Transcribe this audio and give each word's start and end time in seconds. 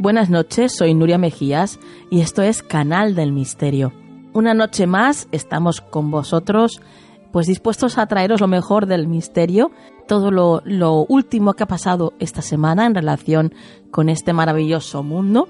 Buenas 0.00 0.30
noches, 0.30 0.76
soy 0.76 0.94
Nuria 0.94 1.18
Mejías 1.18 1.80
y 2.08 2.20
esto 2.20 2.42
es 2.42 2.62
Canal 2.62 3.16
del 3.16 3.32
Misterio. 3.32 3.92
Una 4.32 4.54
noche 4.54 4.86
más 4.86 5.26
estamos 5.32 5.80
con 5.80 6.12
vosotros, 6.12 6.80
pues 7.32 7.48
dispuestos 7.48 7.98
a 7.98 8.06
traeros 8.06 8.40
lo 8.40 8.46
mejor 8.46 8.86
del 8.86 9.08
misterio, 9.08 9.72
todo 10.06 10.30
lo, 10.30 11.04
último 11.08 11.54
que 11.54 11.64
ha 11.64 11.66
pasado 11.66 12.12
esta 12.20 12.42
semana 12.42 12.86
en 12.86 12.94
relación 12.94 13.52
con 13.90 14.08
este 14.08 14.32
maravilloso 14.32 15.02
mundo 15.02 15.48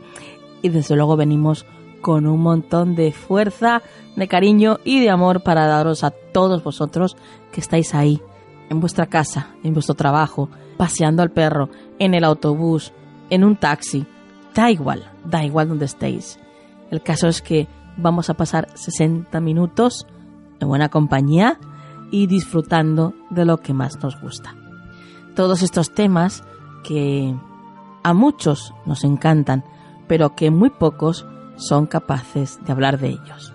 y 0.63 0.71
desde 0.71 0.97
luego 0.97 1.19
venimos 1.19 1.67
con 2.01 2.27
un 2.27 2.41
montón 2.41 2.95
de 2.95 3.13
fuerza, 3.13 3.83
de 4.17 4.29
cariño 4.29 4.79
y 4.83 5.01
de 5.01 5.11
amor 5.11 5.43
para 5.43 5.67
daros 5.67 6.05
a 6.05 6.11
todos 6.11 6.65
vosotros 6.65 7.19
que 7.53 7.61
estáis 7.61 7.95
ahí, 7.95 8.23
en 8.71 8.81
vuestra 8.81 9.09
casa, 9.09 9.51
en 9.63 9.75
vuestro 9.75 9.95
trabajo, 9.95 10.49
paseando 10.79 11.23
al 11.23 11.33
perro, 11.33 11.69
en 11.99 12.15
el 12.15 12.25
autobús, 12.25 12.95
en 13.29 13.45
un 13.45 13.55
taxi, 13.55 14.07
Da 14.59 14.73
igual, 14.73 15.09
da 15.25 15.45
igual 15.45 15.69
donde 15.69 15.85
estéis. 15.85 16.37
El 16.91 17.01
caso 17.01 17.29
es 17.29 17.43
que 17.43 17.69
vamos 17.97 18.29
a 18.29 18.35
pasar 18.35 18.67
60 18.75 19.39
minutos 19.39 20.05
en 20.59 20.67
buena 20.67 20.89
compañía 20.89 21.61
y 22.11 22.27
disfrutando 22.27 23.15
de 23.31 23.45
lo 23.45 23.59
que 23.59 23.73
más 23.73 24.03
nos 24.03 24.21
gusta. 24.21 24.57
Todos 25.37 25.63
estos 25.63 25.95
temas 25.95 26.43
que 26.83 27.37
a 28.03 28.13
muchos 28.15 28.75
nos 28.85 29.05
encantan, 29.05 29.63
pero 30.09 30.35
que 30.35 30.51
muy 30.51 30.71
pocos 30.71 31.25
son 31.55 31.87
capaces 31.87 32.59
de 32.67 32.73
hablar 32.73 32.99
de 32.99 33.11
ellos. 33.11 33.55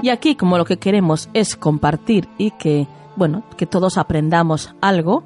Y 0.00 0.08
aquí, 0.08 0.36
como 0.36 0.56
lo 0.56 0.64
que 0.64 0.78
queremos 0.78 1.28
es 1.34 1.54
compartir 1.54 2.30
y 2.38 2.52
que 2.52 2.88
bueno, 3.18 3.42
que 3.56 3.66
todos 3.66 3.98
aprendamos 3.98 4.74
algo, 4.80 5.24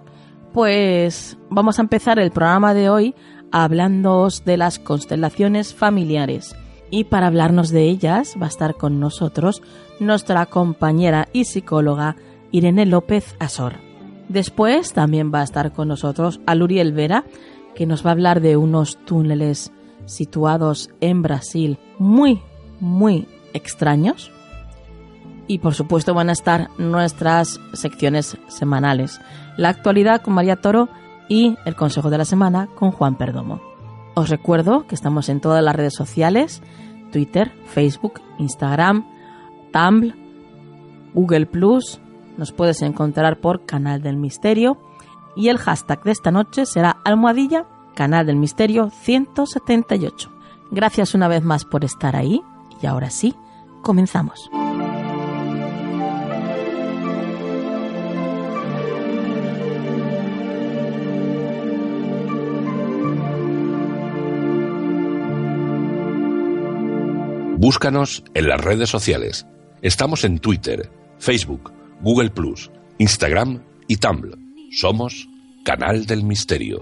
pues 0.53 1.37
vamos 1.51 1.79
a 1.79 1.83
empezar 1.83 2.19
el 2.19 2.31
programa 2.31 2.73
de 2.73 2.89
hoy 2.89 3.15
hablándoos 3.53 4.45
de 4.45 4.57
las 4.57 4.79
constelaciones 4.79 5.75
familiares. 5.75 6.57
Y 6.91 7.05
para 7.05 7.27
hablarnos 7.27 7.69
de 7.71 7.85
ellas 7.85 8.35
va 8.41 8.47
a 8.47 8.49
estar 8.49 8.77
con 8.77 8.99
nosotros 8.99 9.63
nuestra 10.01 10.47
compañera 10.47 11.29
y 11.33 11.45
psicóloga 11.45 12.17
Irene 12.51 12.87
López 12.87 13.37
Azor. 13.39 13.75
Después 14.29 14.95
también 14.95 15.31
va 15.33 15.41
a 15.41 15.45
estar 15.45 15.73
con 15.73 15.89
nosotros 15.89 16.41
Aluriel 16.47 16.93
Vera, 16.93 17.25
que 17.75 17.87
nos 17.87 18.05
va 18.05 18.11
a 18.11 18.13
hablar 18.13 18.41
de 18.41 18.57
unos 18.57 18.97
túneles 19.05 19.71
situados 20.07 20.91
en 21.01 21.23
Brasil 21.23 21.79
muy, 21.99 22.41
muy 22.81 23.29
extraños 23.53 24.33
y 25.47 25.59
por 25.59 25.75
supuesto 25.75 26.15
van 26.15 26.29
a 26.29 26.33
estar 26.33 26.71
nuestras 26.79 27.61
secciones 27.73 28.37
semanales. 28.49 29.21
La 29.57 29.69
actualidad 29.69 30.23
con 30.23 30.35
María 30.35 30.57
Toro 30.57 30.89
y 31.29 31.57
el 31.65 31.77
Consejo 31.77 32.11
de 32.11 32.19
la 32.19 32.25
Semana 32.25 32.69
con 32.75 32.91
Juan 32.91 33.17
Perdomo. 33.17 33.61
Os 34.15 34.29
recuerdo 34.29 34.87
que 34.87 34.95
estamos 34.95 35.29
en 35.29 35.41
todas 35.41 35.65
las 35.65 35.75
redes 35.75 35.95
sociales, 35.95 36.63
Twitter, 37.11 37.53
Facebook, 37.67 38.21
Instagram, 38.39 39.07
Tumblr, 39.73 40.15
Google 41.15 41.49
nos 42.37 42.53
puedes 42.53 42.83
encontrar 42.83 43.41
por 43.41 43.65
Canal 43.67 44.03
del 44.03 44.17
Misterio 44.17 44.79
y 45.37 45.49
el 45.49 45.59
hashtag 45.59 46.03
de 46.03 46.13
esta 46.13 46.31
noche 46.31 46.67
será 46.67 46.99
almohadilla 47.05 47.67
Canal 47.95 48.27
del 48.27 48.37
Misterio 48.37 48.91
178. 48.91 50.31
Gracias 50.71 51.15
una 51.15 51.29
vez 51.29 51.43
más 51.43 51.65
por 51.65 51.85
estar 51.85 52.17
ahí 52.17 52.43
y 52.81 52.87
ahora 52.87 53.11
sí, 53.11 53.35
comenzamos. 53.83 54.51
Búscanos 67.63 68.25
en 68.35 68.49
las 68.49 68.61
redes 68.61 68.91
sociales. 68.91 69.47
Estamos 69.83 70.25
en 70.25 70.41
Twitter, 70.41 70.91
Facebook, 71.21 71.73
Google 72.01 72.31
Instagram 72.99 73.63
y 73.87 73.99
Tumblr. 73.99 74.37
Somos 74.73 75.29
Canal 75.65 76.05
del 76.05 76.25
Misterio. 76.25 76.81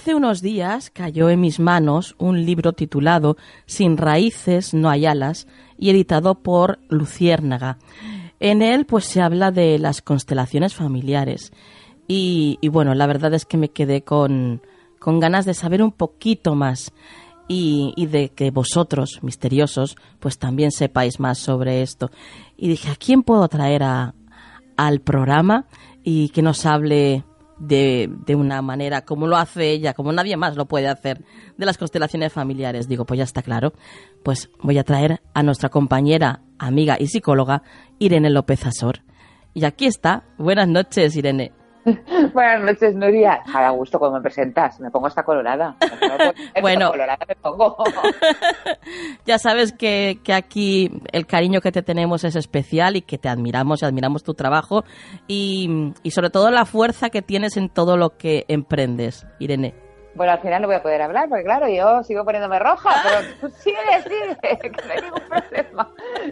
Hace 0.00 0.14
unos 0.14 0.40
días 0.40 0.88
cayó 0.88 1.28
en 1.28 1.42
mis 1.42 1.60
manos 1.60 2.14
un 2.16 2.46
libro 2.46 2.72
titulado 2.72 3.36
Sin 3.66 3.98
raíces 3.98 4.72
no 4.72 4.88
hay 4.88 5.04
alas 5.04 5.46
y 5.76 5.90
editado 5.90 6.36
por 6.36 6.78
Luciérnaga. 6.88 7.76
En 8.38 8.62
él 8.62 8.86
pues 8.86 9.04
se 9.04 9.20
habla 9.20 9.50
de 9.50 9.78
las 9.78 10.00
constelaciones 10.00 10.74
familiares 10.74 11.52
y, 12.08 12.58
bueno, 12.72 12.94
la 12.94 13.06
verdad 13.06 13.34
es 13.34 13.44
que 13.44 13.58
me 13.58 13.68
quedé 13.68 14.00
con, 14.00 14.62
con 14.98 15.20
ganas 15.20 15.44
de 15.44 15.52
saber 15.52 15.82
un 15.82 15.92
poquito 15.92 16.54
más 16.54 16.94
y, 17.46 18.06
de 18.06 18.30
que 18.30 18.50
vosotros, 18.50 19.18
misteriosos, 19.20 19.96
pues 20.18 20.38
también 20.38 20.70
sepáis 20.70 21.20
más 21.20 21.36
sobre 21.36 21.82
esto. 21.82 22.10
Y 22.56 22.68
dije, 22.68 22.90
¿a 22.90 22.96
quién 22.96 23.22
puedo 23.22 23.46
traer 23.48 23.82
al 23.82 25.00
programa 25.02 25.66
y 26.02 26.30
que 26.30 26.40
nos 26.40 26.64
hable 26.64 27.22
de, 27.60 28.10
de, 28.26 28.34
una 28.34 28.62
manera 28.62 29.04
como 29.04 29.26
lo 29.26 29.36
hace 29.36 29.70
ella, 29.70 29.94
como 29.94 30.12
nadie 30.12 30.36
más 30.36 30.56
lo 30.56 30.66
puede 30.66 30.88
hacer, 30.88 31.24
de 31.56 31.66
las 31.66 31.78
constelaciones 31.78 32.32
familiares. 32.32 32.88
Digo, 32.88 33.04
pues 33.04 33.18
ya 33.18 33.24
está 33.24 33.42
claro. 33.42 33.72
Pues 34.24 34.50
voy 34.62 34.78
a 34.78 34.84
traer 34.84 35.20
a 35.34 35.42
nuestra 35.42 35.68
compañera, 35.68 36.40
amiga 36.58 36.96
y 36.98 37.06
psicóloga, 37.06 37.62
Irene 37.98 38.30
López 38.30 38.66
Azor. 38.66 39.02
Y 39.54 39.64
aquí 39.64 39.86
está. 39.86 40.24
Buenas 40.38 40.68
noches, 40.68 41.14
Irene. 41.16 41.52
Buenas 42.34 42.62
noches, 42.62 42.94
Nuria. 42.94 43.42
A 43.52 43.70
gusto 43.70 43.98
cuando 43.98 44.18
me 44.18 44.22
presentas. 44.22 44.80
Me 44.80 44.90
pongo 44.90 45.06
hasta 45.06 45.22
colorada. 45.22 45.76
bueno, 46.60 46.90
colorada 46.90 47.24
me 47.26 47.36
pongo. 47.36 47.76
ya 49.26 49.38
sabes 49.38 49.72
que, 49.72 50.20
que, 50.22 50.32
aquí 50.32 50.90
el 51.12 51.26
cariño 51.26 51.60
que 51.60 51.72
te 51.72 51.82
tenemos 51.82 52.24
es 52.24 52.36
especial 52.36 52.96
y 52.96 53.02
que 53.02 53.18
te 53.18 53.28
admiramos 53.28 53.82
y 53.82 53.86
admiramos 53.86 54.22
tu 54.22 54.34
trabajo 54.34 54.84
y, 55.26 55.92
y 56.02 56.10
sobre 56.10 56.30
todo 56.30 56.50
la 56.50 56.64
fuerza 56.64 57.10
que 57.10 57.22
tienes 57.22 57.56
en 57.56 57.68
todo 57.68 57.96
lo 57.96 58.16
que 58.16 58.44
emprendes, 58.48 59.26
Irene. 59.38 59.89
Bueno, 60.14 60.32
al 60.32 60.40
final 60.40 60.62
no 60.62 60.68
voy 60.68 60.76
a 60.76 60.82
poder 60.82 61.02
hablar, 61.02 61.28
porque 61.28 61.44
claro, 61.44 61.68
yo 61.68 62.02
sigo 62.02 62.24
poniéndome 62.24 62.58
roja, 62.58 62.90
pero 63.02 63.16
tú 63.40 63.48
sigue, 63.56 63.78
sigue, 64.02 64.58
que 64.58 64.70
no 64.70 64.92
hay 64.92 65.02
ningún 65.02 65.22
problema. 65.28 65.88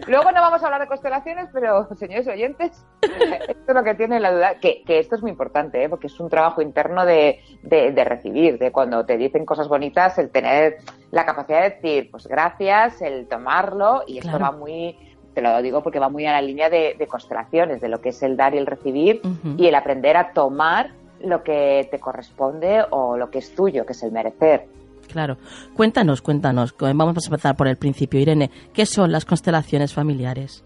Luego 0.07 0.31
no 0.31 0.41
vamos 0.41 0.61
a 0.61 0.65
hablar 0.65 0.81
de 0.81 0.87
constelaciones, 0.87 1.49
pero 1.53 1.87
señores 1.95 2.27
oyentes, 2.27 2.85
esto 3.01 3.63
es 3.67 3.75
lo 3.75 3.83
que 3.83 3.95
tiene 3.95 4.19
la 4.19 4.31
duda, 4.31 4.55
que, 4.59 4.83
que 4.83 4.99
esto 4.99 5.15
es 5.15 5.21
muy 5.21 5.31
importante, 5.31 5.83
¿eh? 5.83 5.89
porque 5.89 6.07
es 6.07 6.19
un 6.19 6.29
trabajo 6.29 6.61
interno 6.61 7.05
de, 7.05 7.39
de, 7.63 8.03
recibir, 8.03 8.59
de 8.59 8.71
cuando 8.71 9.05
te 9.05 9.17
dicen 9.17 9.45
cosas 9.45 9.67
bonitas, 9.67 10.17
el 10.17 10.29
tener 10.29 10.77
la 11.11 11.25
capacidad 11.25 11.61
de 11.61 11.69
decir, 11.69 12.11
pues 12.11 12.27
gracias, 12.27 13.01
el 13.01 13.27
tomarlo, 13.27 14.03
y 14.05 14.17
esto 14.17 14.37
va 14.39 14.51
muy, 14.51 14.97
te 15.33 15.41
lo 15.41 15.61
digo 15.61 15.81
porque 15.81 15.99
va 15.99 16.09
muy 16.09 16.25
a 16.25 16.33
la 16.33 16.41
línea 16.41 16.69
de, 16.69 16.95
de 16.99 17.07
constelaciones, 17.07 17.79
de 17.81 17.87
lo 17.87 18.01
que 18.01 18.09
es 18.09 18.21
el 18.23 18.35
dar 18.35 18.53
y 18.55 18.57
el 18.57 18.65
recibir, 18.65 19.21
y 19.57 19.67
el 19.67 19.75
aprender 19.75 20.17
a 20.17 20.33
tomar 20.33 20.91
lo 21.21 21.43
que 21.43 21.87
te 21.91 21.99
corresponde 21.99 22.83
o 22.89 23.17
lo 23.17 23.29
que 23.29 23.39
es 23.39 23.53
tuyo, 23.53 23.85
que 23.85 23.93
es 23.93 24.03
el 24.03 24.11
merecer. 24.11 24.67
Claro. 25.07 25.37
Cuéntanos, 25.75 26.21
cuéntanos. 26.21 26.75
Vamos 26.79 27.25
a 27.25 27.27
empezar 27.27 27.55
por 27.55 27.67
el 27.67 27.77
principio, 27.77 28.19
Irene. 28.19 28.51
¿Qué 28.73 28.85
son 28.85 29.11
las 29.11 29.25
constelaciones 29.25 29.93
familiares? 29.93 30.63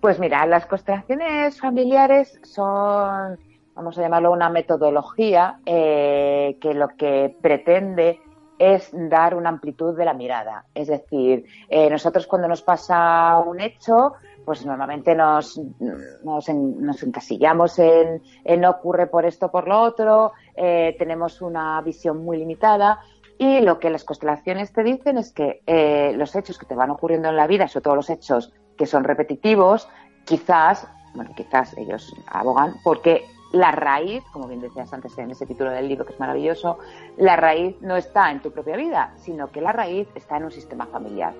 Pues 0.00 0.18
mira, 0.18 0.46
las 0.46 0.66
constelaciones 0.66 1.58
familiares 1.58 2.38
son, 2.42 3.38
vamos 3.74 3.98
a 3.98 4.02
llamarlo 4.02 4.30
una 4.32 4.50
metodología 4.50 5.58
eh, 5.64 6.58
que 6.60 6.74
lo 6.74 6.88
que 6.88 7.34
pretende 7.40 8.20
es 8.58 8.90
dar 8.92 9.34
una 9.34 9.48
amplitud 9.48 9.96
de 9.96 10.04
la 10.04 10.14
mirada. 10.14 10.64
Es 10.74 10.88
decir, 10.88 11.44
eh, 11.68 11.90
nosotros 11.90 12.26
cuando 12.26 12.48
nos 12.48 12.62
pasa 12.62 13.38
un 13.38 13.60
hecho, 13.60 14.14
pues 14.46 14.64
normalmente 14.64 15.14
nos, 15.14 15.60
nos, 16.22 17.02
encasillamos 17.02 17.78
en, 17.80 18.22
en, 18.44 18.64
ocurre 18.64 19.08
por 19.08 19.26
esto 19.26 19.50
por 19.50 19.66
lo 19.66 19.80
otro, 19.80 20.32
eh, 20.54 20.94
tenemos 20.98 21.42
una 21.42 21.80
visión 21.82 22.24
muy 22.24 22.38
limitada 22.38 23.00
y 23.38 23.60
lo 23.60 23.80
que 23.80 23.90
las 23.90 24.04
constelaciones 24.04 24.72
te 24.72 24.84
dicen 24.84 25.18
es 25.18 25.32
que 25.32 25.62
eh, 25.66 26.12
los 26.16 26.34
hechos 26.36 26.58
que 26.58 26.64
te 26.64 26.76
van 26.76 26.90
ocurriendo 26.90 27.28
en 27.28 27.36
la 27.36 27.48
vida, 27.48 27.66
sobre 27.66 27.82
todo 27.82 27.96
los 27.96 28.08
hechos 28.08 28.52
que 28.78 28.86
son 28.86 29.02
repetitivos, 29.02 29.88
quizás, 30.24 30.88
bueno, 31.14 31.32
quizás 31.36 31.76
ellos 31.76 32.14
abogan 32.28 32.76
porque 32.84 33.24
la 33.52 33.70
raíz, 33.70 34.24
como 34.32 34.48
bien 34.48 34.60
decías 34.60 34.92
antes 34.92 35.16
en 35.18 35.30
ese 35.30 35.46
título 35.46 35.70
del 35.70 35.88
libro 35.88 36.04
que 36.04 36.12
es 36.12 36.20
maravilloso, 36.20 36.78
la 37.16 37.36
raíz 37.36 37.76
no 37.80 37.96
está 37.96 38.30
en 38.30 38.40
tu 38.40 38.50
propia 38.50 38.76
vida, 38.76 39.12
sino 39.16 39.50
que 39.50 39.60
la 39.60 39.72
raíz 39.72 40.08
está 40.14 40.36
en 40.36 40.44
un 40.44 40.50
sistema 40.50 40.86
familiar. 40.86 41.32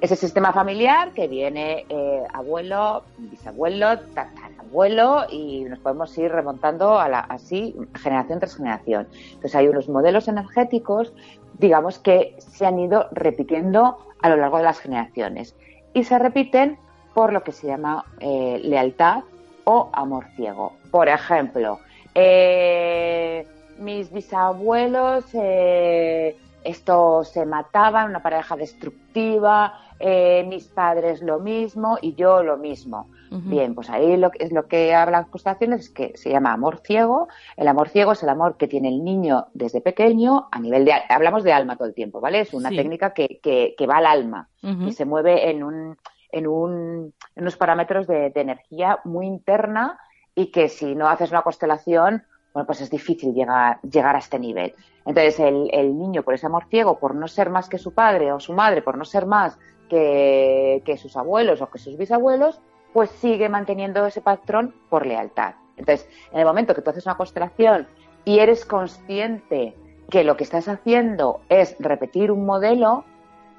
Ese 0.00 0.16
sistema 0.16 0.52
familiar 0.52 1.12
que 1.12 1.28
viene 1.28 1.86
eh, 1.88 2.24
abuelo, 2.32 3.04
bisabuelo, 3.18 3.98
tatarabuelo 4.14 5.24
y 5.30 5.64
nos 5.64 5.78
podemos 5.78 6.16
ir 6.18 6.32
remontando 6.32 6.98
a 6.98 7.08
la, 7.08 7.20
así 7.20 7.76
generación 7.94 8.40
tras 8.40 8.56
generación. 8.56 9.08
Entonces 9.24 9.54
hay 9.54 9.68
unos 9.68 9.88
modelos 9.88 10.28
energéticos, 10.28 11.14
digamos, 11.58 11.98
que 11.98 12.34
se 12.38 12.66
han 12.66 12.78
ido 12.78 13.08
repitiendo 13.12 13.98
a 14.20 14.28
lo 14.28 14.36
largo 14.36 14.58
de 14.58 14.64
las 14.64 14.78
generaciones 14.78 15.54
y 15.94 16.04
se 16.04 16.18
repiten 16.18 16.78
por 17.14 17.32
lo 17.32 17.42
que 17.42 17.52
se 17.52 17.66
llama 17.66 18.04
eh, 18.20 18.60
lealtad 18.62 19.24
o 19.64 19.90
amor 19.92 20.26
ciego. 20.36 20.72
Por 20.92 21.08
ejemplo, 21.08 21.80
eh, 22.14 23.46
mis 23.78 24.12
bisabuelos, 24.12 25.24
eh, 25.32 26.36
esto 26.62 27.24
se 27.24 27.46
mataban, 27.46 28.10
una 28.10 28.22
pareja 28.22 28.56
destructiva, 28.56 29.80
eh, 29.98 30.44
mis 30.46 30.68
padres 30.68 31.22
lo 31.22 31.40
mismo 31.40 31.98
y 32.00 32.14
yo 32.14 32.42
lo 32.42 32.58
mismo. 32.58 33.08
Bien, 33.30 33.74
pues 33.74 33.88
ahí 33.88 34.18
lo, 34.18 34.30
es 34.38 34.52
lo 34.52 34.66
que 34.66 34.94
hablan 34.94 35.24
constelaciones 35.24 35.80
es 35.80 35.88
que 35.88 36.12
se 36.18 36.28
llama 36.28 36.52
amor 36.52 36.82
ciego. 36.84 37.28
El 37.56 37.66
amor 37.66 37.88
ciego 37.88 38.12
es 38.12 38.22
el 38.22 38.28
amor 38.28 38.58
que 38.58 38.68
tiene 38.68 38.90
el 38.90 39.02
niño 39.02 39.46
desde 39.54 39.80
pequeño 39.80 40.48
a 40.52 40.60
nivel 40.60 40.84
de... 40.84 40.92
Hablamos 41.08 41.42
de 41.42 41.54
alma 41.54 41.76
todo 41.76 41.88
el 41.88 41.94
tiempo, 41.94 42.20
¿vale? 42.20 42.40
Es 42.40 42.52
una 42.52 42.68
técnica 42.68 43.14
que, 43.14 43.40
que, 43.40 43.86
va 43.86 43.96
al 43.96 44.04
alma 44.04 44.50
y 44.60 44.92
se 44.92 45.06
mueve 45.06 45.48
en 45.48 45.64
un 45.64 45.96
en, 46.32 46.46
un, 46.46 47.14
en 47.36 47.42
unos 47.42 47.56
parámetros 47.56 48.06
de, 48.06 48.32
energía 48.34 48.98
muy 49.04 49.26
interna 49.26 49.98
y 50.34 50.50
que 50.50 50.68
si 50.68 50.94
no 50.94 51.08
haces 51.08 51.30
una 51.30 51.42
constelación, 51.42 52.24
bueno, 52.52 52.66
pues 52.66 52.80
es 52.80 52.90
difícil 52.90 53.34
llegar, 53.34 53.80
llegar 53.82 54.16
a 54.16 54.18
este 54.18 54.38
nivel. 54.38 54.74
Entonces, 55.04 55.40
el, 55.40 55.98
niño, 55.98 56.22
por 56.22 56.34
ese 56.34 56.46
amor 56.46 56.66
ciego, 56.68 56.98
por 56.98 57.14
no 57.14 57.28
ser 57.28 57.50
más 57.50 57.68
que 57.68 57.78
su 57.78 57.92
padre 57.92 58.32
o 58.32 58.40
su 58.40 58.52
madre, 58.52 58.82
por 58.82 58.96
no 58.96 59.04
ser 59.04 59.26
más 59.26 59.58
que, 59.88 60.82
que 60.84 60.96
sus 60.96 61.16
abuelos 61.16 61.60
o 61.60 61.70
que 61.70 61.78
sus 61.78 61.96
bisabuelos, 61.96 62.60
pues 62.92 63.10
sigue 63.10 63.48
manteniendo 63.48 64.04
ese 64.06 64.20
patrón 64.20 64.74
por 64.90 65.06
lealtad. 65.06 65.54
Entonces, 65.76 66.08
en 66.32 66.40
el 66.40 66.44
momento 66.44 66.74
que 66.74 66.82
tú 66.82 66.90
haces 66.90 67.06
una 67.06 67.16
constelación 67.16 67.88
y 68.24 68.38
eres 68.38 68.64
consciente 68.64 69.74
que 70.10 70.24
lo 70.24 70.36
que 70.36 70.44
estás 70.44 70.68
haciendo 70.68 71.40
es 71.48 71.74
repetir 71.78 72.30
un 72.30 72.44
modelo, 72.44 73.04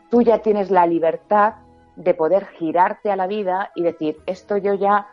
tú 0.10 0.22
ya 0.22 0.40
tienes 0.40 0.70
la 0.70 0.86
libertad 0.86 1.56
de 1.96 2.14
poder 2.14 2.46
girarte 2.60 3.12
a 3.12 3.16
la 3.16 3.28
vida 3.28 3.72
y 3.76 3.84
decir, 3.84 4.18
esto 4.26 4.58
yo 4.58 4.76
ya 4.76 5.08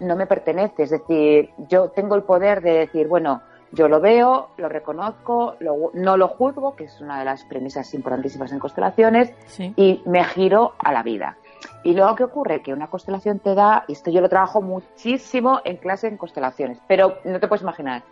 no 0.00 0.16
me 0.16 0.26
pertenece, 0.26 0.84
es 0.84 0.90
decir, 0.90 1.50
yo 1.68 1.90
tengo 1.90 2.14
el 2.14 2.22
poder 2.22 2.62
de 2.62 2.72
decir, 2.72 3.08
bueno, 3.08 3.42
yo 3.72 3.88
lo 3.88 4.00
veo, 4.00 4.48
lo 4.56 4.68
reconozco, 4.68 5.56
no 5.92 6.16
lo 6.16 6.28
juzgo, 6.28 6.74
que 6.74 6.84
es 6.84 7.00
una 7.00 7.18
de 7.18 7.24
las 7.24 7.44
premisas 7.44 7.92
importantísimas 7.92 8.52
en 8.52 8.58
constelaciones, 8.58 9.32
y 9.76 10.02
me 10.06 10.24
giro 10.24 10.74
a 10.78 10.92
la 10.92 11.02
vida. 11.02 11.36
Y 11.82 11.94
luego, 11.94 12.14
¿qué 12.16 12.24
ocurre? 12.24 12.62
Que 12.62 12.72
una 12.72 12.88
constelación 12.88 13.38
te 13.38 13.54
da, 13.54 13.84
y 13.88 13.92
esto 13.92 14.10
yo 14.10 14.20
lo 14.20 14.28
trabajo 14.28 14.60
muchísimo 14.60 15.60
en 15.64 15.76
clase 15.76 16.08
en 16.08 16.16
constelaciones, 16.16 16.78
pero 16.86 17.18
no 17.24 17.40
te 17.40 17.48
puedes 17.48 17.62
imaginar, 17.62 18.02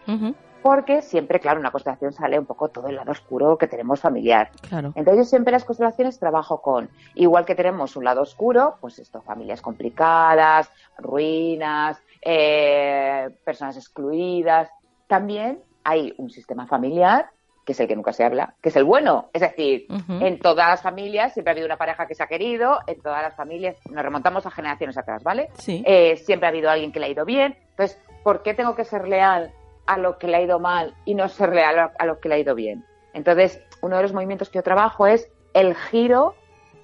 porque 0.63 1.03
siempre, 1.03 1.39
claro, 1.39 1.61
una 1.61 1.71
constelación 1.71 2.13
sale 2.13 2.39
un 2.39 2.47
poco 2.47 2.69
todo 2.69 2.89
el 2.89 2.97
lado 2.97 3.13
oscuro 3.13 3.57
que 3.57 3.69
tenemos 3.69 4.01
familiar. 4.01 4.51
Claro. 4.69 4.93
Entonces 4.95 5.25
yo 5.25 5.31
siempre 5.31 5.53
las 5.53 5.65
constelaciones 5.65 6.19
trabajo 6.19 6.61
con, 6.61 6.89
igual 7.15 7.45
que 7.45 7.55
tenemos 7.55 7.97
un 7.97 8.05
lado 8.05 8.23
oscuro, 8.23 8.77
pues 8.81 8.99
esto, 8.99 9.23
familias 9.23 9.63
complicadas, 9.63 10.71
ruinas, 10.99 12.03
eh, 12.23 13.31
personas 13.45 13.77
excluidas, 13.77 14.71
también 15.07 15.61
hay 15.85 16.15
un 16.19 16.31
sistema 16.31 16.67
familiar 16.67 17.31
que 17.67 17.73
es 17.73 17.81
el 17.81 17.89
que 17.89 17.97
nunca 17.97 18.15
se 18.15 18.25
habla, 18.25 18.55
que 18.63 18.71
es 18.71 18.77
el 18.77 18.85
bueno. 18.85 19.29
Es 19.35 19.43
decir, 19.43 19.87
en 20.09 20.39
todas 20.39 20.69
las 20.69 20.81
familias 20.81 21.35
siempre 21.35 21.51
ha 21.51 21.53
habido 21.53 21.67
una 21.67 21.77
pareja 21.77 22.07
que 22.07 22.15
se 22.15 22.23
ha 22.23 22.29
querido, 22.29 22.79
en 22.87 23.03
todas 23.03 23.21
las 23.21 23.35
familias, 23.35 23.77
nos 23.91 24.03
remontamos 24.03 24.47
a 24.47 24.51
generaciones 24.51 24.97
atrás, 24.97 25.23
¿vale? 25.23 25.51
Sí. 25.59 25.83
Eh, 25.85 26.17
siempre 26.17 26.47
ha 26.47 26.51
habido 26.51 26.71
alguien 26.71 26.93
que 26.93 27.01
le 27.01 27.07
ha 27.07 27.11
ido 27.11 27.25
bien. 27.25 27.59
Entonces, 27.71 28.01
¿por 28.23 28.43
qué 28.43 28.55
tengo 28.55 28.75
que 28.75 28.85
ser 28.85 29.07
leal 29.09 29.53
a 29.87 29.99
lo 29.99 30.19
que 30.19 30.27
le 30.27 30.37
ha 30.37 30.43
ido 30.43 30.59
mal 30.59 30.95
y 31.05 31.15
no 31.15 31.29
ser 31.29 31.51
real 31.51 31.91
a 31.97 32.07
lo 32.07 32.21
que 32.21 32.29
le 32.29 32.35
ha 32.37 32.39
ido 32.39 32.55
bien. 32.55 32.85
Entonces, 33.13 33.63
uno 33.81 33.97
de 33.97 34.03
los 34.03 34.13
movimientos 34.13 34.51
que 34.51 34.59
yo 34.59 34.63
trabajo 34.63 35.07
es 35.07 35.31
el 35.55 35.75
giro, 35.75 36.35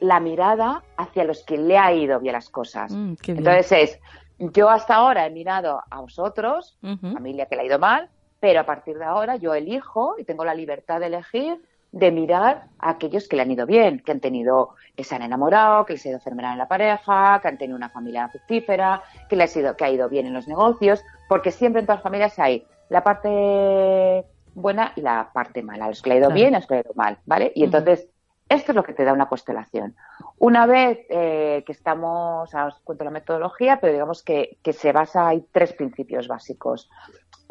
la 0.01 0.19
mirada 0.19 0.83
hacia 0.97 1.25
los 1.25 1.45
que 1.45 1.59
le 1.59 1.77
ha 1.79 1.93
ido 1.93 2.21
bien 2.21 2.33
las 2.33 2.49
cosas. 2.49 2.93
Mm, 2.93 3.15
Entonces 3.27 3.73
es, 3.73 4.01
yo 4.39 4.71
hasta 4.71 4.95
ahora 4.95 5.27
he 5.27 5.31
mirado 5.31 5.83
a 5.91 6.01
vosotros, 6.01 6.79
familia 6.81 7.47
que 7.47 7.57
le 7.57 7.63
ha 7.63 7.67
ido 7.67 7.79
mal, 7.79 8.09
pero 8.43 8.59
a 8.59 8.67
partir 8.67 8.99
de 8.99 9.05
ahora 9.05 9.37
yo 9.37 9.55
elijo 9.55 10.17
y 10.19 10.25
tengo 10.25 10.45
la 10.45 10.53
libertad 10.53 10.99
de 10.99 11.07
elegir 11.07 11.63
de 11.93 12.11
mirar 12.11 12.65
a 12.81 12.91
aquellos 12.91 13.29
que 13.29 13.37
le 13.37 13.43
han 13.43 13.53
ido 13.53 13.67
bien, 13.67 14.01
que 14.01 14.11
han 14.11 14.19
tenido, 14.19 14.71
que 14.97 15.05
se 15.05 15.15
han 15.15 15.23
enamorado, 15.23 15.87
que 15.87 15.93
les 15.93 16.05
ha 16.05 16.09
ido 16.09 16.19
fenomenal 16.19 16.55
en 16.55 16.59
la 16.59 16.67
pareja, 16.67 17.39
que 17.41 17.47
han 17.47 17.57
tenido 17.57 17.77
una 17.77 17.91
familia 17.91 18.29
fructífera, 18.31 19.01
que 19.29 19.37
les 19.37 19.55
ha 19.55 19.61
ido, 19.61 19.77
que 19.77 19.85
ha 19.85 19.91
ido 19.91 20.09
bien 20.09 20.27
en 20.27 20.33
los 20.33 20.49
negocios, 20.49 21.05
porque 21.29 21.53
siempre 21.53 21.79
en 21.79 21.87
todas 21.87 21.99
las 21.99 22.03
familias 22.03 22.37
hay 22.41 22.67
la 22.89 23.05
parte 23.05 24.25
buena 24.57 24.93
y 24.97 25.03
la 25.03 25.31
parte 25.33 25.63
mala, 25.63 25.87
los 25.87 26.03
que 26.03 26.11
le 26.11 26.17
ha 26.17 26.19
ido 26.19 26.31
bien 26.33 26.49
y 26.49 26.57
los 26.57 26.67
que 26.67 26.75
le 26.75 26.81
ha 26.81 26.83
ido 26.83 26.95
mal, 26.97 27.19
¿vale? 27.25 27.53
Y 27.55 27.63
entonces, 27.63 28.09
esto 28.49 28.73
es 28.73 28.77
lo 28.77 28.83
que 28.83 28.93
te 28.93 29.05
da 29.05 29.13
una 29.13 29.29
constelación. 29.29 29.95
Una 30.39 30.67
vez 30.67 30.99
eh, 31.11 31.63
que 31.65 31.71
estamos, 31.71 32.53
ahora 32.57 32.75
os 32.75 32.81
cuento 32.81 33.05
la 33.05 33.13
metodología, 33.13 33.79
pero 33.81 33.93
digamos 33.93 34.25
que, 34.25 34.59
que 34.65 34.73
se 34.73 34.91
basa, 34.91 35.29
hay 35.29 35.47
tres 35.53 35.75
principios 35.75 36.27
básicos. 36.27 36.91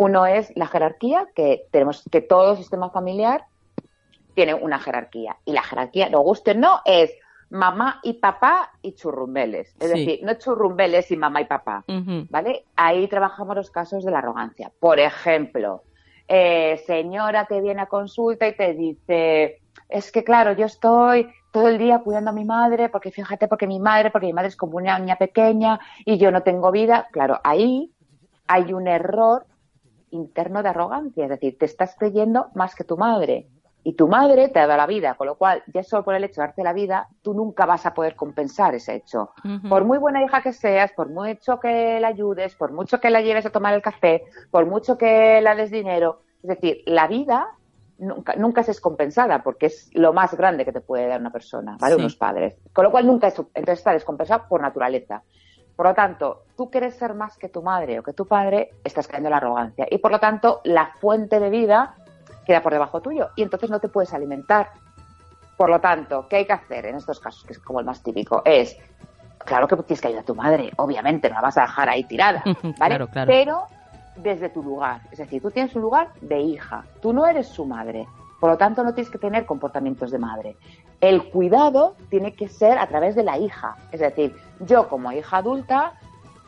Uno 0.02 0.26
es 0.26 0.52
la 0.56 0.66
jerarquía, 0.66 1.28
que 1.36 1.68
tenemos 1.70 2.04
que 2.12 2.22
todo 2.22 2.56
sistema 2.56 2.90
familiar 2.90 3.46
tiene 4.34 4.56
una 4.56 4.80
jerarquía. 4.80 5.38
Y 5.46 5.54
la 5.54 5.62
jerarquía, 5.62 6.10
no 6.10 6.22
guste 6.22 6.56
no, 6.56 6.82
es 6.86 7.12
mamá 7.52 8.00
y 8.02 8.14
papá 8.14 8.72
y 8.82 8.94
churrumbeles. 8.94 9.76
Es 9.80 9.92
decir, 9.92 10.22
no 10.24 10.34
churrumbeles 10.34 11.12
y 11.12 11.18
mamá 11.18 11.42
y 11.42 11.46
papá. 11.46 11.84
¿Vale? 12.32 12.66
Ahí 12.76 13.08
trabajamos 13.10 13.56
los 13.56 13.70
casos 13.70 14.04
de 14.04 14.10
la 14.10 14.18
arrogancia. 14.18 14.72
Por 14.80 15.00
ejemplo, 15.00 15.84
eh, 16.28 16.82
señora 16.88 17.46
que 17.46 17.62
viene 17.62 17.82
a 17.82 17.86
consulta 17.86 18.48
y 18.48 18.56
te 18.56 18.74
dice, 18.74 19.62
es 19.88 20.12
que 20.12 20.24
claro, 20.24 20.54
yo 20.54 20.66
estoy 20.66 21.28
todo 21.52 21.68
el 21.68 21.78
día 21.78 22.00
cuidando 22.00 22.32
a 22.32 22.34
mi 22.34 22.44
madre, 22.44 22.90
porque 22.90 23.12
fíjate, 23.12 23.48
porque 23.48 23.68
mi 23.68 23.80
madre, 23.80 24.10
porque 24.10 24.26
mi 24.26 24.34
madre 24.34 24.48
es 24.48 24.56
como 24.56 24.78
una 24.78 24.98
niña 24.98 25.18
pequeña 25.18 25.80
y 26.06 26.18
yo 26.18 26.32
no 26.32 26.42
tengo 26.42 26.72
vida. 26.72 27.08
Claro, 27.12 27.40
ahí 27.44 27.92
hay 28.48 28.74
un 28.74 28.88
error 28.88 29.46
interno 30.12 30.64
de 30.64 30.70
arrogancia, 30.70 31.26
es 31.26 31.30
decir, 31.30 31.58
te 31.58 31.66
estás 31.66 31.96
creyendo 31.98 32.48
más 32.56 32.76
que 32.76 32.84
tu 32.84 32.98
madre. 32.98 33.48
Y 33.84 33.94
tu 33.94 34.08
madre 34.08 34.50
te 34.50 34.60
ha 34.60 34.68
dado 34.68 34.78
la 34.78 34.86
vida, 34.86 35.16
con 35.16 35.26
lo 35.26 35.36
cual, 35.36 35.64
ya 35.74 35.82
solo 35.82 36.04
por 36.04 36.14
el 36.14 36.24
hecho 36.24 36.42
de 36.42 36.48
darte 36.48 36.64
la 36.64 36.72
vida, 36.72 37.08
tú 37.24 37.34
nunca 37.34 37.66
vas 37.66 37.88
a 37.88 37.96
poder 37.96 38.16
compensar 38.16 38.76
ese 38.76 38.94
hecho. 38.94 39.32
Por 39.68 39.86
muy 39.86 39.98
buena 39.98 40.24
hija 40.24 40.44
que 40.44 40.54
seas, 40.54 40.92
por 40.92 41.10
mucho 41.10 41.60
que 41.60 42.00
la 42.00 42.10
ayudes, 42.10 42.54
por 42.54 42.72
mucho 42.72 43.00
que 43.00 43.10
la 43.10 43.22
lleves 43.22 43.48
a 43.48 43.50
tomar 43.50 43.74
el 43.74 43.82
café, 43.82 44.24
por 44.52 44.68
mucho 44.68 45.00
que 45.00 45.42
la 45.42 45.56
des 45.56 45.72
dinero, 45.72 46.22
es 46.44 46.50
decir, 46.50 46.84
la 46.86 47.08
vida 47.08 47.48
nunca, 47.98 48.36
nunca 48.36 48.62
es 48.62 48.80
compensada 48.80 49.42
porque 49.42 49.68
es 49.68 49.90
lo 49.94 50.14
más 50.14 50.36
grande 50.36 50.66
que 50.66 50.72
te 50.72 50.82
puede 50.82 51.08
dar 51.08 51.20
una 51.20 51.32
persona, 51.32 51.78
¿vale? 51.80 51.96
Unos 51.96 52.16
padres. 52.16 52.56
Con 52.74 52.84
lo 52.86 52.92
cual 52.92 53.08
nunca 53.08 53.28
es, 53.28 53.40
entonces 53.40 53.80
está 53.80 53.94
descompensada 53.94 54.48
por 54.48 54.62
naturaleza. 54.62 55.24
Por 55.76 55.86
lo 55.86 55.94
tanto, 55.94 56.44
tú 56.56 56.70
quieres 56.70 56.96
ser 56.96 57.14
más 57.14 57.38
que 57.38 57.50
tu 57.50 57.62
madre 57.62 58.00
o 58.00 58.04
que 58.04 58.14
tu 58.14 58.28
padre, 58.28 58.72
estás 58.84 59.08
cayendo 59.08 59.30
en 59.30 59.32
la 59.32 59.38
arrogancia. 59.38 59.88
Y 59.90 59.98
por 59.98 60.12
lo 60.12 60.20
tanto, 60.20 60.62
la 60.64 60.92
fuente 61.00 61.40
de 61.40 61.50
vida 61.50 61.96
queda 62.46 62.62
por 62.62 62.74
debajo 62.74 63.02
tuyo 63.02 63.30
y 63.36 63.44
entonces 63.44 63.70
no 63.70 63.80
te 63.80 63.88
puedes 63.88 64.14
alimentar. 64.14 64.70
Por 65.58 65.70
lo 65.70 65.80
tanto, 65.80 66.28
¿qué 66.28 66.38
hay 66.38 66.46
que 66.46 66.54
hacer 66.54 66.86
en 66.88 66.96
estos 66.96 67.20
casos, 67.20 67.44
que 67.44 67.54
es 67.54 67.60
como 67.60 67.80
el 67.80 67.86
más 67.86 68.02
típico? 68.02 68.42
Es, 68.46 68.78
claro 69.38 69.68
que 69.68 69.76
tienes 69.78 70.02
que 70.02 70.08
ayudar 70.08 70.24
a 70.24 70.26
tu 70.26 70.36
madre, 70.36 70.72
obviamente, 70.78 71.30
no 71.30 71.36
la 71.36 71.42
vas 71.42 71.58
a 71.58 71.62
dejar 71.62 71.90
ahí 71.90 72.04
tirada, 72.04 72.44
¿vale? 72.80 72.96
Claro, 72.96 73.08
claro. 73.08 73.28
Pero 73.28 73.68
desde 74.16 74.50
tu 74.50 74.64
lugar. 74.64 75.02
Es 75.12 75.20
decir, 75.20 75.42
tú 75.42 75.52
tienes 75.52 75.76
un 75.76 75.82
lugar 75.82 76.10
de 76.22 76.40
hija, 76.40 76.84
tú 77.02 77.14
no 77.14 77.26
eres 77.28 77.48
su 77.48 77.66
madre. 77.66 78.08
Por 78.42 78.50
lo 78.50 78.58
tanto, 78.58 78.84
no 78.84 78.94
tienes 78.94 79.12
que 79.12 79.20
tener 79.20 79.46
comportamientos 79.46 80.10
de 80.12 80.18
madre. 80.18 80.58
El 81.00 81.30
cuidado 81.30 81.96
tiene 82.10 82.34
que 82.34 82.50
ser 82.50 82.78
a 82.80 82.88
través 82.88 83.16
de 83.16 83.24
la 83.24 83.38
hija. 83.38 83.78
Es 83.92 84.00
decir, 84.02 84.36
yo 84.60 84.90
como 84.90 85.12
hija 85.12 85.38
adulta 85.38 85.94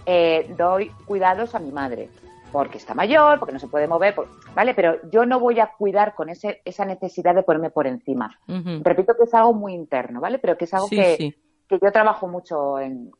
eh, 0.07 0.53
doy 0.57 0.89
cuidados 1.05 1.53
a 1.55 1.59
mi 1.59 1.71
madre 1.71 2.09
porque 2.51 2.77
está 2.79 2.93
mayor, 2.95 3.39
porque 3.39 3.53
no 3.53 3.59
se 3.59 3.67
puede 3.67 3.87
mover, 3.87 4.15
¿vale? 4.55 4.73
Pero 4.73 4.97
yo 5.11 5.25
no 5.25 5.39
voy 5.39 5.59
a 5.59 5.71
cuidar 5.77 6.13
con 6.13 6.29
ese, 6.29 6.61
esa 6.65 6.85
necesidad 6.85 7.33
de 7.35 7.41
ponerme 7.43 7.69
por 7.71 7.87
encima. 7.87 8.37
Repito 8.81 9.15
que 9.15 9.23
es 9.23 9.33
algo 9.33 9.53
muy 9.53 9.73
interno, 9.73 10.19
¿vale? 10.19 10.37
Pero 10.39 10.55
que 10.57 10.65
es 10.65 10.73
algo 10.73 10.87
Sí, 10.87 10.95
que, 10.95 11.15
sí. 11.17 11.35
que 11.67 11.79
yo 11.81 11.91
trabajo 11.91 12.27
mucho 12.27 12.79
en, 12.79 13.11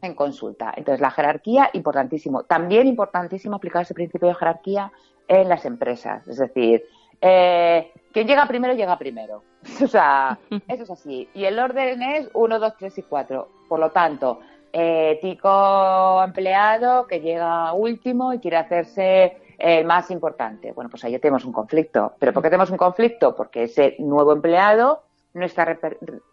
en 0.00 0.14
consulta. 0.14 0.72
Entonces, 0.76 1.00
la 1.00 1.12
jerarquía, 1.12 1.70
importantísimo. 1.74 2.42
También 2.42 2.88
importantísimo 2.88 3.56
aplicar 3.56 3.82
ese 3.82 3.94
principio 3.94 4.26
de 4.28 4.34
jerarquía 4.34 4.90
en 5.28 5.48
las 5.48 5.64
empresas. 5.64 6.26
Es 6.26 6.38
decir, 6.38 6.82
eh, 7.20 7.92
quien 8.12 8.26
llega 8.26 8.46
primero, 8.46 8.74
llega 8.74 8.98
primero. 8.98 9.42
O 9.82 9.86
sea, 9.86 10.38
eso 10.68 10.82
es 10.82 10.90
así. 10.90 11.28
Y 11.34 11.44
el 11.44 11.58
orden 11.58 12.02
es 12.02 12.28
1, 12.32 12.58
2, 12.58 12.76
3 12.78 12.98
y 12.98 13.02
4. 13.02 13.48
Por 13.68 13.80
lo 13.80 13.90
tanto, 13.90 14.40
eh, 14.72 15.18
tico 15.20 16.22
empleado 16.22 17.06
que 17.06 17.20
llega 17.20 17.72
último 17.72 18.32
y 18.32 18.38
quiere 18.38 18.56
hacerse 18.58 19.36
el 19.58 19.84
más 19.84 20.10
importante. 20.10 20.72
Bueno, 20.72 20.90
pues 20.90 21.04
ahí 21.04 21.18
tenemos 21.18 21.44
un 21.44 21.52
conflicto. 21.52 22.14
¿Pero 22.18 22.32
por 22.32 22.42
qué 22.42 22.50
tenemos 22.50 22.70
un 22.70 22.76
conflicto? 22.76 23.34
Porque 23.34 23.64
ese 23.64 23.96
nuevo 23.98 24.32
empleado 24.32 25.02
no 25.34 25.44
está 25.44 25.78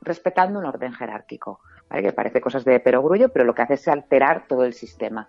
respetando 0.02 0.60
un 0.60 0.66
orden 0.66 0.94
jerárquico. 0.94 1.60
¿vale? 1.90 2.04
Que 2.04 2.14
parece 2.14 2.42
cosas 2.42 2.64
de 2.66 2.80
perogrullo, 2.80 3.30
pero 3.30 3.46
lo 3.46 3.54
que 3.54 3.62
hace 3.62 3.74
es 3.76 3.88
alterar 3.88 4.48
todo 4.48 4.64
el 4.64 4.74
sistema. 4.74 5.28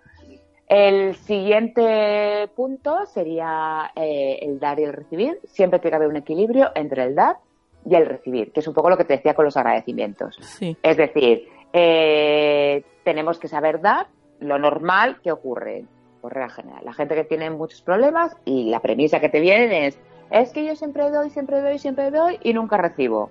El 0.71 1.15
siguiente 1.15 2.49
punto 2.55 3.05
sería 3.05 3.91
eh, 3.93 4.39
el 4.41 4.57
dar 4.57 4.79
y 4.79 4.85
el 4.85 4.93
recibir. 4.93 5.37
Siempre 5.43 5.79
tiene 5.79 5.91
que 5.91 5.95
haber 5.97 6.07
un 6.07 6.15
equilibrio 6.15 6.71
entre 6.75 7.03
el 7.03 7.13
dar 7.13 7.39
y 7.85 7.93
el 7.93 8.05
recibir, 8.05 8.53
que 8.53 8.61
es 8.61 8.67
un 8.69 8.73
poco 8.73 8.89
lo 8.89 8.95
que 8.95 9.03
te 9.03 9.17
decía 9.17 9.33
con 9.33 9.43
los 9.43 9.57
agradecimientos. 9.57 10.37
Sí. 10.39 10.77
Es 10.81 10.95
decir, 10.95 11.45
eh, 11.73 12.85
tenemos 13.03 13.37
que 13.37 13.49
saber 13.49 13.81
dar 13.81 14.07
lo 14.39 14.57
normal 14.59 15.19
que 15.21 15.33
ocurre, 15.33 15.83
por 16.21 16.33
regla 16.33 16.47
general. 16.47 16.85
La 16.85 16.93
gente 16.93 17.15
que 17.15 17.25
tiene 17.25 17.49
muchos 17.49 17.81
problemas 17.81 18.37
y 18.45 18.69
la 18.69 18.79
premisa 18.79 19.19
que 19.19 19.27
te 19.27 19.41
viene 19.41 19.87
es, 19.87 19.99
es 20.29 20.53
que 20.53 20.65
yo 20.65 20.77
siempre 20.77 21.09
doy, 21.09 21.31
siempre 21.31 21.59
doy, 21.59 21.79
siempre 21.79 22.11
doy 22.11 22.39
y 22.43 22.53
nunca 22.53 22.77
recibo. 22.77 23.29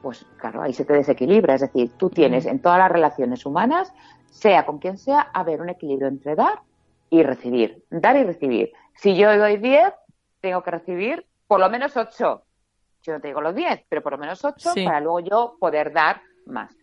Pues 0.00 0.24
claro, 0.38 0.62
ahí 0.62 0.72
se 0.72 0.86
te 0.86 0.94
desequilibra. 0.94 1.56
Es 1.56 1.60
decir, 1.60 1.90
tú 1.98 2.08
tienes 2.08 2.46
en 2.46 2.58
todas 2.58 2.78
las 2.78 2.90
relaciones 2.90 3.44
humanas, 3.44 3.92
sea 4.30 4.64
con 4.64 4.78
quien 4.78 4.96
sea, 4.96 5.28
haber 5.34 5.60
un 5.60 5.68
equilibrio 5.68 6.08
entre 6.08 6.36
dar 6.36 6.62
y 7.10 7.22
recibir. 7.22 7.84
Dar 7.90 8.16
y 8.16 8.24
recibir. 8.24 8.72
Si 8.96 9.16
yo 9.16 9.36
doy 9.36 9.56
10, 9.58 9.92
tengo 10.40 10.62
que 10.62 10.70
recibir 10.70 11.26
por 11.46 11.60
lo 11.60 11.68
menos 11.68 11.96
8. 11.96 12.42
Yo 13.02 13.12
no 13.12 13.20
te 13.20 13.28
digo 13.28 13.40
los 13.40 13.54
10, 13.54 13.84
pero 13.88 14.02
por 14.02 14.12
lo 14.12 14.18
menos 14.18 14.44
8 14.44 14.70
Sí. 14.72 14.84
para 14.84 15.00
luego 15.00 15.20
yo 15.20 15.56
poder 15.58 15.92
dar 15.92 16.22
más. 16.46 16.74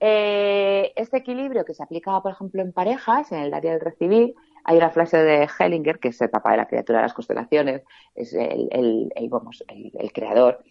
Eh, 0.00 0.92
este 0.96 1.18
equilibrio 1.18 1.64
que 1.64 1.74
se 1.74 1.82
aplica, 1.82 2.20
por 2.20 2.32
ejemplo, 2.32 2.60
en 2.62 2.72
parejas, 2.72 3.30
en 3.32 3.38
el 3.40 3.54
área 3.54 3.72
del 3.72 3.80
recibir, 3.80 4.34
hay 4.64 4.76
una 4.76 4.90
frase 4.90 5.18
de 5.22 5.48
Hellinger, 5.58 5.98
que 5.98 6.08
es 6.08 6.20
el 6.20 6.30
papá 6.30 6.52
de 6.52 6.56
la 6.58 6.66
criatura 6.66 6.98
de 6.98 7.04
las 7.04 7.14
constelaciones, 7.14 7.82
es 8.14 8.32
el, 8.34 8.68
el- 8.70 9.12
el, 9.14 9.28
vamos, 9.28 9.62
el- 9.68 9.92
el 9.98 10.12
creador, 10.12 10.62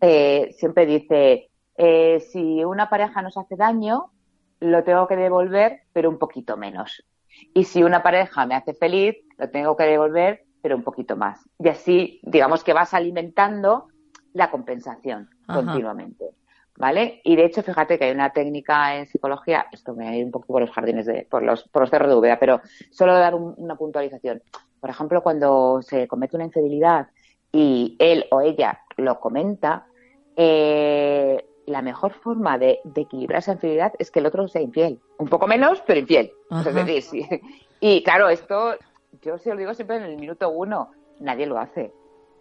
eh, 0.00 0.50
siempre 0.52 0.86
dice, 0.86 1.50
eh, 1.76 2.20
si 2.20 2.64
una 2.64 2.88
pareja 2.88 3.22
nos 3.22 3.36
hace 3.36 3.56
daño, 3.56 4.10
lo 4.60 4.82
tengo 4.84 5.06
que 5.06 5.16
devolver, 5.16 5.82
pero 5.92 6.08
un 6.10 6.18
poquito 6.18 6.56
menos. 6.56 7.04
Y 7.54 7.64
si 7.64 7.82
una 7.82 8.02
pareja 8.02 8.46
me 8.46 8.54
hace 8.54 8.74
feliz, 8.74 9.16
lo 9.38 9.48
tengo 9.50 9.76
que 9.76 9.84
devolver, 9.84 10.44
pero 10.62 10.76
un 10.76 10.82
poquito 10.82 11.16
más. 11.16 11.40
Y 11.58 11.68
así, 11.68 12.20
digamos 12.22 12.62
que 12.64 12.72
vas 12.72 12.94
alimentando 12.94 13.88
la 14.32 14.50
compensación 14.50 15.28
Ajá. 15.46 15.60
continuamente. 15.60 16.26
¿Vale? 16.76 17.20
Y 17.24 17.36
de 17.36 17.44
hecho, 17.44 17.62
fíjate 17.62 17.98
que 17.98 18.06
hay 18.06 18.12
una 18.12 18.30
técnica 18.32 18.96
en 18.96 19.06
psicología, 19.06 19.66
esto 19.70 19.94
me 19.94 20.04
va 20.04 20.10
a 20.12 20.16
ir 20.16 20.24
un 20.24 20.30
poco 20.30 20.46
por 20.46 20.62
los 20.62 20.70
jardines 20.70 21.04
de, 21.04 21.26
por 21.30 21.42
los, 21.42 21.68
por 21.68 21.82
los 21.82 21.90
cerros 21.90 22.08
de 22.08 22.14
Úbeda, 22.14 22.38
pero 22.38 22.62
solo 22.90 23.12
dar 23.12 23.34
un- 23.34 23.52
una 23.58 23.76
puntualización. 23.76 24.42
Por 24.80 24.88
ejemplo, 24.88 25.22
cuando 25.22 25.82
se 25.82 26.08
comete 26.08 26.36
una 26.36 26.46
infidelidad 26.46 27.08
y 27.52 27.96
él 27.98 28.24
o 28.30 28.40
ella 28.40 28.80
lo 28.96 29.20
comenta, 29.20 29.88
eh, 30.36 31.44
la 31.70 31.82
mejor 31.82 32.12
forma 32.12 32.58
de, 32.58 32.80
de 32.84 33.02
equilibrar 33.02 33.38
esa 33.38 33.52
infidelidad 33.52 33.92
es 33.98 34.10
que 34.10 34.18
el 34.18 34.26
otro 34.26 34.48
sea 34.48 34.60
infiel. 34.62 35.00
Un 35.18 35.28
poco 35.28 35.46
menos, 35.46 35.82
pero 35.86 36.00
infiel. 36.00 36.32
Es 36.66 36.74
decir, 36.74 37.02
sí. 37.02 37.26
Y 37.80 38.02
claro, 38.02 38.28
esto 38.28 38.74
yo 39.22 39.38
se 39.38 39.50
lo 39.50 39.56
digo 39.56 39.74
siempre 39.74 39.96
en 39.96 40.04
el 40.04 40.16
minuto 40.16 40.50
uno, 40.50 40.90
nadie 41.18 41.46
lo 41.46 41.58
hace. 41.58 41.92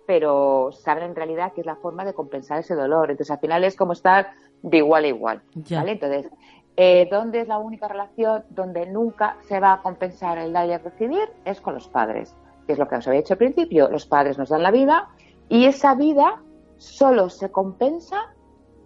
Pero 0.05 0.71
saben 0.71 1.03
en 1.03 1.15
realidad 1.15 1.53
que 1.53 1.62
es 1.62 1.67
la 1.67 1.75
forma 1.75 2.03
de 2.03 2.13
compensar 2.13 2.59
ese 2.59 2.75
dolor. 2.75 3.12
Entonces, 3.12 3.31
al 3.31 3.39
final 3.39 3.63
es 3.63 3.75
como 3.75 3.93
estar 3.93 4.31
de 4.62 4.77
igual 4.77 5.03
a 5.03 5.07
igual. 5.07 5.41
Ya. 5.53 5.79
¿vale? 5.79 5.93
Entonces, 5.93 6.31
eh, 6.75 7.07
¿dónde 7.12 7.41
es 7.41 7.48
la 7.48 7.59
única 7.59 7.88
relación 7.88 8.43
donde 8.50 8.88
nunca 8.88 9.38
se 9.48 9.59
va 9.59 9.74
a 9.74 9.81
compensar 9.81 10.38
el 10.38 10.53
dar 10.53 10.67
y 10.67 10.74
el 10.74 10.83
recibir? 10.83 11.29
Es 11.45 11.62
con 11.62 11.75
los 11.75 11.88
padres. 11.88 12.36
Que 12.65 12.74
es 12.74 12.79
lo 12.79 12.88
que 12.88 12.95
os 12.95 13.07
había 13.07 13.21
dicho 13.21 13.33
al 13.33 13.39
principio. 13.39 13.89
Los 13.89 14.05
padres 14.05 14.38
nos 14.38 14.50
dan 14.50 14.63
la 14.63 14.71
vida 14.71 15.09
y 15.48 15.65
esa 15.65 15.95
vida 15.95 16.41
solo 16.77 17.29
se 17.29 17.51
compensa 17.51 18.33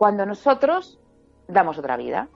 cuando 0.04 0.26
nosotros 0.26 1.00
damos 1.48 1.78
otra 1.78 1.96
vida. 1.96 2.28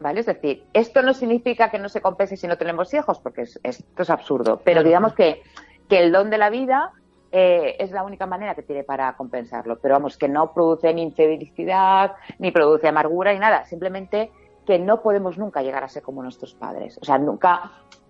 ¿Vale? 0.00 0.20
Es 0.20 0.26
decir, 0.26 0.64
esto 0.74 1.00
no 1.02 1.14
significa 1.14 1.70
que 1.70 1.78
no 1.78 1.88
se 1.88 2.02
compense 2.02 2.36
si 2.36 2.46
no 2.46 2.58
tenemos 2.58 2.92
hijos, 2.92 3.18
porque 3.20 3.42
es- 3.42 3.58
esto 3.62 4.02
es 4.02 4.10
absurdo. 4.10 4.60
Pero 4.62 4.82
digamos 4.82 5.14
que, 5.14 5.42
que 5.88 6.00
el 6.00 6.12
don 6.12 6.28
de 6.28 6.36
la 6.36 6.50
vida 6.50 6.90
eh, 7.32 7.76
es 7.78 7.90
la 7.92 8.02
única 8.04 8.26
manera 8.26 8.54
que 8.54 8.62
tiene 8.62 8.84
para 8.84 9.16
compensarlo. 9.16 9.78
Pero 9.80 9.94
vamos, 9.94 10.18
que 10.18 10.28
no 10.28 10.52
produce 10.52 10.92
ni 10.92 11.02
infelicidad, 11.02 12.12
ni 12.38 12.50
produce 12.50 12.88
amargura, 12.88 13.32
ni 13.32 13.38
nada. 13.38 13.64
Simplemente 13.64 14.30
que 14.66 14.78
no 14.78 15.00
podemos 15.00 15.38
nunca 15.38 15.62
llegar 15.62 15.82
a 15.84 15.88
ser 15.88 16.02
como 16.02 16.22
nuestros 16.22 16.54
padres. 16.54 16.98
O 17.00 17.04
sea, 17.04 17.16
nunca 17.18 17.54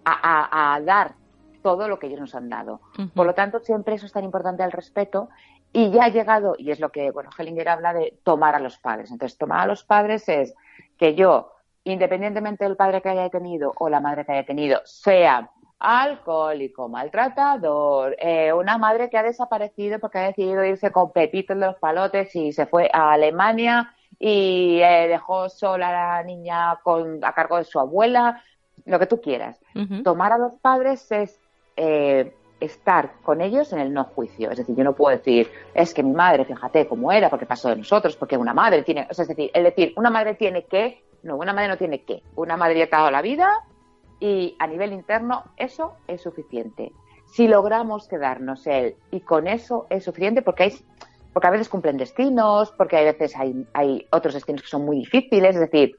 a, 0.04 0.12
a- 0.12 0.74
a 0.74 0.80
dar 0.80 1.14
todo 1.62 1.86
lo 1.88 1.98
que 1.98 2.08
ellos 2.08 2.20
nos 2.20 2.34
han 2.34 2.48
dado. 2.50 2.80
Por 3.14 3.26
lo 3.26 3.34
tanto, 3.34 3.60
siempre 3.60 3.94
eso 3.94 4.06
es 4.06 4.12
tan 4.12 4.24
importante 4.24 4.62
el 4.62 4.72
respeto. 4.72 5.28
Y 5.76 5.90
ya 5.90 6.04
ha 6.04 6.08
llegado, 6.08 6.54
y 6.56 6.70
es 6.70 6.78
lo 6.78 6.92
que, 6.92 7.10
bueno, 7.10 7.30
Hellinger 7.36 7.68
habla 7.68 7.92
de 7.92 8.16
tomar 8.22 8.54
a 8.54 8.60
los 8.60 8.78
padres. 8.78 9.10
Entonces, 9.10 9.36
tomar 9.36 9.62
a 9.62 9.66
los 9.66 9.82
padres 9.82 10.28
es 10.28 10.54
que 10.96 11.16
yo, 11.16 11.50
independientemente 11.82 12.62
del 12.62 12.76
padre 12.76 13.02
que 13.02 13.08
haya 13.08 13.28
tenido 13.28 13.74
o 13.76 13.88
la 13.88 13.98
madre 13.98 14.24
que 14.24 14.30
haya 14.30 14.46
tenido, 14.46 14.80
sea 14.84 15.50
alcohólico, 15.80 16.88
maltratador, 16.88 18.14
eh, 18.20 18.52
una 18.52 18.78
madre 18.78 19.10
que 19.10 19.18
ha 19.18 19.24
desaparecido 19.24 19.98
porque 19.98 20.18
ha 20.18 20.26
decidido 20.28 20.64
irse 20.64 20.92
con 20.92 21.10
Pepito 21.10 21.54
de 21.54 21.66
los 21.66 21.74
palotes 21.74 22.36
y 22.36 22.52
se 22.52 22.66
fue 22.66 22.88
a 22.92 23.10
Alemania 23.10 23.92
y 24.20 24.78
eh, 24.80 25.08
dejó 25.08 25.48
sola 25.48 25.88
a 25.88 26.18
la 26.18 26.22
niña 26.22 26.78
con, 26.84 27.24
a 27.24 27.32
cargo 27.32 27.56
de 27.56 27.64
su 27.64 27.80
abuela, 27.80 28.40
lo 28.84 29.00
que 29.00 29.06
tú 29.06 29.20
quieras. 29.20 29.60
Tomar 30.04 30.32
a 30.32 30.38
los 30.38 30.54
padres 30.54 31.10
es 31.10 31.40
eh, 31.76 32.32
estar 32.60 33.14
con 33.22 33.40
ellos 33.40 33.72
en 33.72 33.80
el 33.80 33.92
no 33.92 34.04
juicio. 34.04 34.50
Es 34.50 34.58
decir, 34.58 34.74
yo 34.76 34.84
no 34.84 34.94
puedo 34.94 35.16
decir, 35.16 35.50
es 35.74 35.92
que 35.92 36.02
mi 36.02 36.12
madre, 36.12 36.44
fíjate 36.44 36.86
cómo 36.86 37.12
era, 37.12 37.28
porque 37.28 37.46
pasó 37.46 37.68
de 37.68 37.76
nosotros, 37.76 38.16
porque 38.16 38.36
una 38.36 38.54
madre 38.54 38.82
tiene, 38.82 39.06
o 39.10 39.14
sea, 39.14 39.24
es 39.24 39.28
decir, 39.28 39.50
el 39.54 39.64
decir, 39.64 39.92
una 39.96 40.10
madre 40.10 40.34
tiene 40.34 40.64
que, 40.64 41.02
no, 41.22 41.36
una 41.36 41.52
madre 41.52 41.68
no 41.68 41.76
tiene 41.76 42.02
que. 42.02 42.22
Una 42.36 42.56
madre 42.56 42.78
ya 42.78 42.84
ha 42.84 42.98
dado 42.98 43.10
la 43.10 43.22
vida 43.22 43.50
y 44.20 44.56
a 44.58 44.66
nivel 44.66 44.92
interno 44.92 45.44
eso 45.56 45.94
es 46.06 46.22
suficiente. 46.22 46.92
Si 47.26 47.48
logramos 47.48 48.06
quedarnos 48.08 48.66
él 48.66 48.96
y 49.10 49.20
con 49.20 49.48
eso 49.48 49.86
es 49.90 50.04
suficiente 50.04 50.42
porque 50.42 50.64
hay 50.64 50.72
porque 51.32 51.48
a 51.48 51.50
veces 51.50 51.68
cumplen 51.68 51.96
destinos, 51.96 52.72
porque 52.78 52.96
a 52.96 53.02
veces 53.02 53.34
hay, 53.36 53.66
hay 53.74 54.06
otros 54.12 54.34
destinos 54.34 54.62
que 54.62 54.68
son 54.68 54.84
muy 54.84 54.98
difíciles, 54.98 55.56
es 55.56 55.60
decir, 55.60 55.96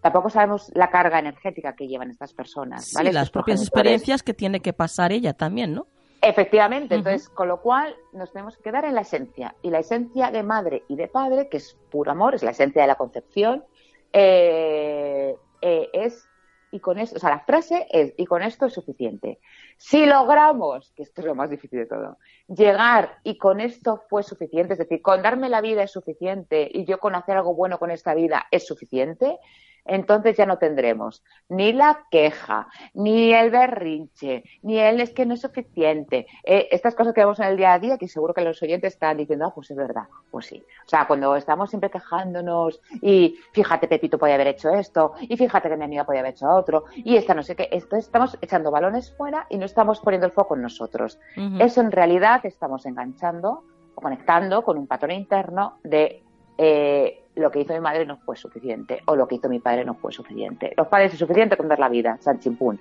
tampoco 0.00 0.30
sabemos 0.30 0.70
la 0.74 0.90
carga 0.90 1.18
energética 1.18 1.74
que 1.74 1.88
llevan 1.88 2.10
estas 2.10 2.32
personas, 2.32 2.86
Sí, 2.86 2.96
¿vale? 2.96 3.12
las 3.12 3.30
propias 3.30 3.60
experiencias 3.60 4.22
que 4.22 4.32
tiene 4.32 4.60
que 4.60 4.72
pasar 4.72 5.10
ella 5.10 5.34
también, 5.34 5.74
¿no? 5.74 5.88
Efectivamente, 6.28 6.96
entonces, 6.96 7.28
con 7.28 7.46
lo 7.46 7.60
cual 7.60 7.94
nos 8.12 8.32
tenemos 8.32 8.56
que 8.56 8.64
quedar 8.64 8.84
en 8.84 8.96
la 8.96 9.02
esencia. 9.02 9.54
Y 9.62 9.70
la 9.70 9.78
esencia 9.78 10.32
de 10.32 10.42
madre 10.42 10.82
y 10.88 10.96
de 10.96 11.06
padre, 11.06 11.48
que 11.48 11.58
es 11.58 11.78
puro 11.88 12.10
amor, 12.10 12.34
es 12.34 12.42
la 12.42 12.50
esencia 12.50 12.82
de 12.82 12.88
la 12.88 12.96
concepción, 12.96 13.64
eh, 14.12 15.36
eh, 15.60 15.90
es, 15.92 16.28
y 16.72 16.80
con 16.80 16.98
esto, 16.98 17.16
o 17.16 17.20
sea, 17.20 17.30
la 17.30 17.40
frase 17.40 17.86
es, 17.90 18.12
y 18.16 18.26
con 18.26 18.42
esto 18.42 18.66
es 18.66 18.72
suficiente. 18.72 19.38
Si 19.76 20.04
logramos, 20.04 20.92
que 20.96 21.04
esto 21.04 21.20
es 21.20 21.26
lo 21.28 21.36
más 21.36 21.48
difícil 21.48 21.78
de 21.78 21.86
todo, 21.86 22.18
llegar 22.48 23.18
y 23.24 23.38
con 23.38 23.60
esto 23.60 24.04
fue 24.08 24.22
suficiente, 24.22 24.74
es 24.74 24.78
decir, 24.78 25.02
con 25.02 25.22
darme 25.22 25.48
la 25.48 25.60
vida 25.60 25.82
es 25.82 25.90
suficiente 25.90 26.68
y 26.72 26.84
yo 26.84 26.98
con 26.98 27.14
hacer 27.14 27.36
algo 27.36 27.54
bueno 27.54 27.78
con 27.78 27.90
esta 27.90 28.14
vida 28.14 28.46
es 28.50 28.66
suficiente, 28.66 29.38
entonces 29.86 30.36
ya 30.36 30.46
no 30.46 30.58
tendremos 30.58 31.22
ni 31.48 31.72
la 31.72 32.06
queja, 32.10 32.68
ni 32.94 33.32
el 33.32 33.50
berrinche, 33.50 34.44
ni 34.62 34.78
el 34.78 35.00
es 35.00 35.10
que 35.10 35.26
no 35.26 35.34
es 35.34 35.40
suficiente. 35.40 36.26
Eh, 36.44 36.68
estas 36.70 36.94
cosas 36.94 37.14
que 37.14 37.20
vemos 37.20 37.38
en 37.40 37.46
el 37.46 37.56
día 37.56 37.72
a 37.72 37.78
día 37.78 37.98
que 37.98 38.08
seguro 38.08 38.34
que 38.34 38.40
los 38.40 38.60
oyentes 38.62 38.94
están 38.94 39.16
diciendo, 39.16 39.46
ah, 39.46 39.52
pues 39.54 39.70
es 39.70 39.76
verdad, 39.76 40.04
pues 40.30 40.46
sí. 40.46 40.62
O 40.84 40.88
sea, 40.88 41.06
cuando 41.06 41.36
estamos 41.36 41.70
siempre 41.70 41.90
quejándonos 41.90 42.80
y 43.00 43.36
fíjate, 43.52 43.88
Pepito 43.88 44.18
podía 44.18 44.34
haber 44.34 44.48
hecho 44.48 44.70
esto, 44.70 45.12
y 45.20 45.36
fíjate 45.36 45.68
que 45.68 45.76
mi 45.76 45.84
amiga 45.84 46.04
podía 46.04 46.20
haber 46.20 46.32
hecho 46.32 46.48
otro, 46.48 46.84
y 46.96 47.16
esta 47.16 47.34
no 47.34 47.42
sé 47.42 47.54
qué, 47.54 47.68
esto 47.70 47.96
estamos 47.96 48.36
echando 48.40 48.70
balones 48.70 49.14
fuera 49.16 49.46
y 49.50 49.56
no 49.56 49.66
estamos 49.66 50.00
poniendo 50.00 50.26
el 50.26 50.32
foco 50.32 50.56
en 50.56 50.62
nosotros. 50.62 51.18
Eso 51.60 51.80
en 51.80 51.92
realidad 51.92 52.35
estamos 52.44 52.86
enganchando 52.86 53.64
o 53.94 54.00
conectando 54.00 54.62
con 54.62 54.78
un 54.78 54.86
patrón 54.86 55.12
interno 55.12 55.78
de 55.82 56.22
eh, 56.58 57.24
lo 57.34 57.50
que 57.50 57.60
hizo 57.60 57.74
mi 57.74 57.80
madre 57.80 58.06
no 58.06 58.16
fue 58.18 58.36
suficiente 58.36 59.02
o 59.06 59.14
lo 59.14 59.28
que 59.28 59.36
hizo 59.36 59.48
mi 59.48 59.60
padre 59.60 59.84
no 59.84 59.94
fue 59.94 60.12
suficiente. 60.12 60.72
Los 60.76 60.88
padres 60.88 61.12
es 61.12 61.18
suficiente 61.18 61.56
con 61.56 61.68
dar 61.68 61.78
la 61.78 61.88
vida, 61.88 62.18
San 62.20 62.40
Chimpún. 62.40 62.80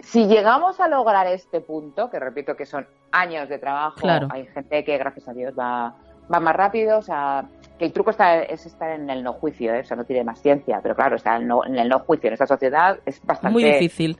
Si 0.00 0.26
llegamos 0.26 0.80
a 0.80 0.88
lograr 0.88 1.26
este 1.26 1.60
punto, 1.60 2.08
que 2.08 2.18
repito 2.18 2.56
que 2.56 2.66
son 2.66 2.86
años 3.10 3.48
de 3.48 3.58
trabajo, 3.58 4.06
hay 4.30 4.46
gente 4.46 4.84
que 4.84 4.96
gracias 4.96 5.28
a 5.28 5.32
Dios 5.32 5.54
va, 5.58 5.94
va 6.32 6.40
más 6.40 6.54
rápido, 6.54 6.98
o 6.98 7.02
sea, 7.02 7.48
que 7.78 7.84
el 7.84 7.92
truco 7.92 8.10
está, 8.10 8.42
es 8.42 8.66
estar 8.66 8.90
en 8.90 9.08
el 9.08 9.22
no 9.22 9.32
juicio, 9.34 9.72
¿eh? 9.74 9.80
o 9.80 9.84
sea, 9.84 9.96
no 9.96 10.04
tiene 10.04 10.24
más 10.24 10.40
ciencia, 10.40 10.80
pero 10.82 10.96
claro, 10.96 11.16
estar 11.16 11.40
en, 11.40 11.50
en 11.66 11.78
el 11.78 11.88
no 11.88 12.00
juicio 12.00 12.28
en 12.28 12.34
esta 12.34 12.46
sociedad 12.46 12.98
es 13.06 13.24
bastante... 13.24 13.52
Muy 13.52 13.64
difícil. 13.64 14.18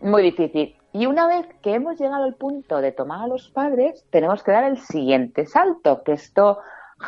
Muy 0.00 0.22
difícil. 0.22 0.76
Y 0.92 1.06
una 1.06 1.26
vez 1.26 1.46
que 1.62 1.74
hemos 1.74 1.98
llegado 2.00 2.24
al 2.24 2.34
punto 2.34 2.80
de 2.80 2.90
tomar 2.90 3.24
a 3.24 3.26
los 3.26 3.50
padres, 3.50 4.04
tenemos 4.10 4.42
que 4.42 4.52
dar 4.52 4.64
el 4.64 4.78
siguiente 4.78 5.46
salto, 5.46 6.02
que 6.02 6.12
esto 6.12 6.58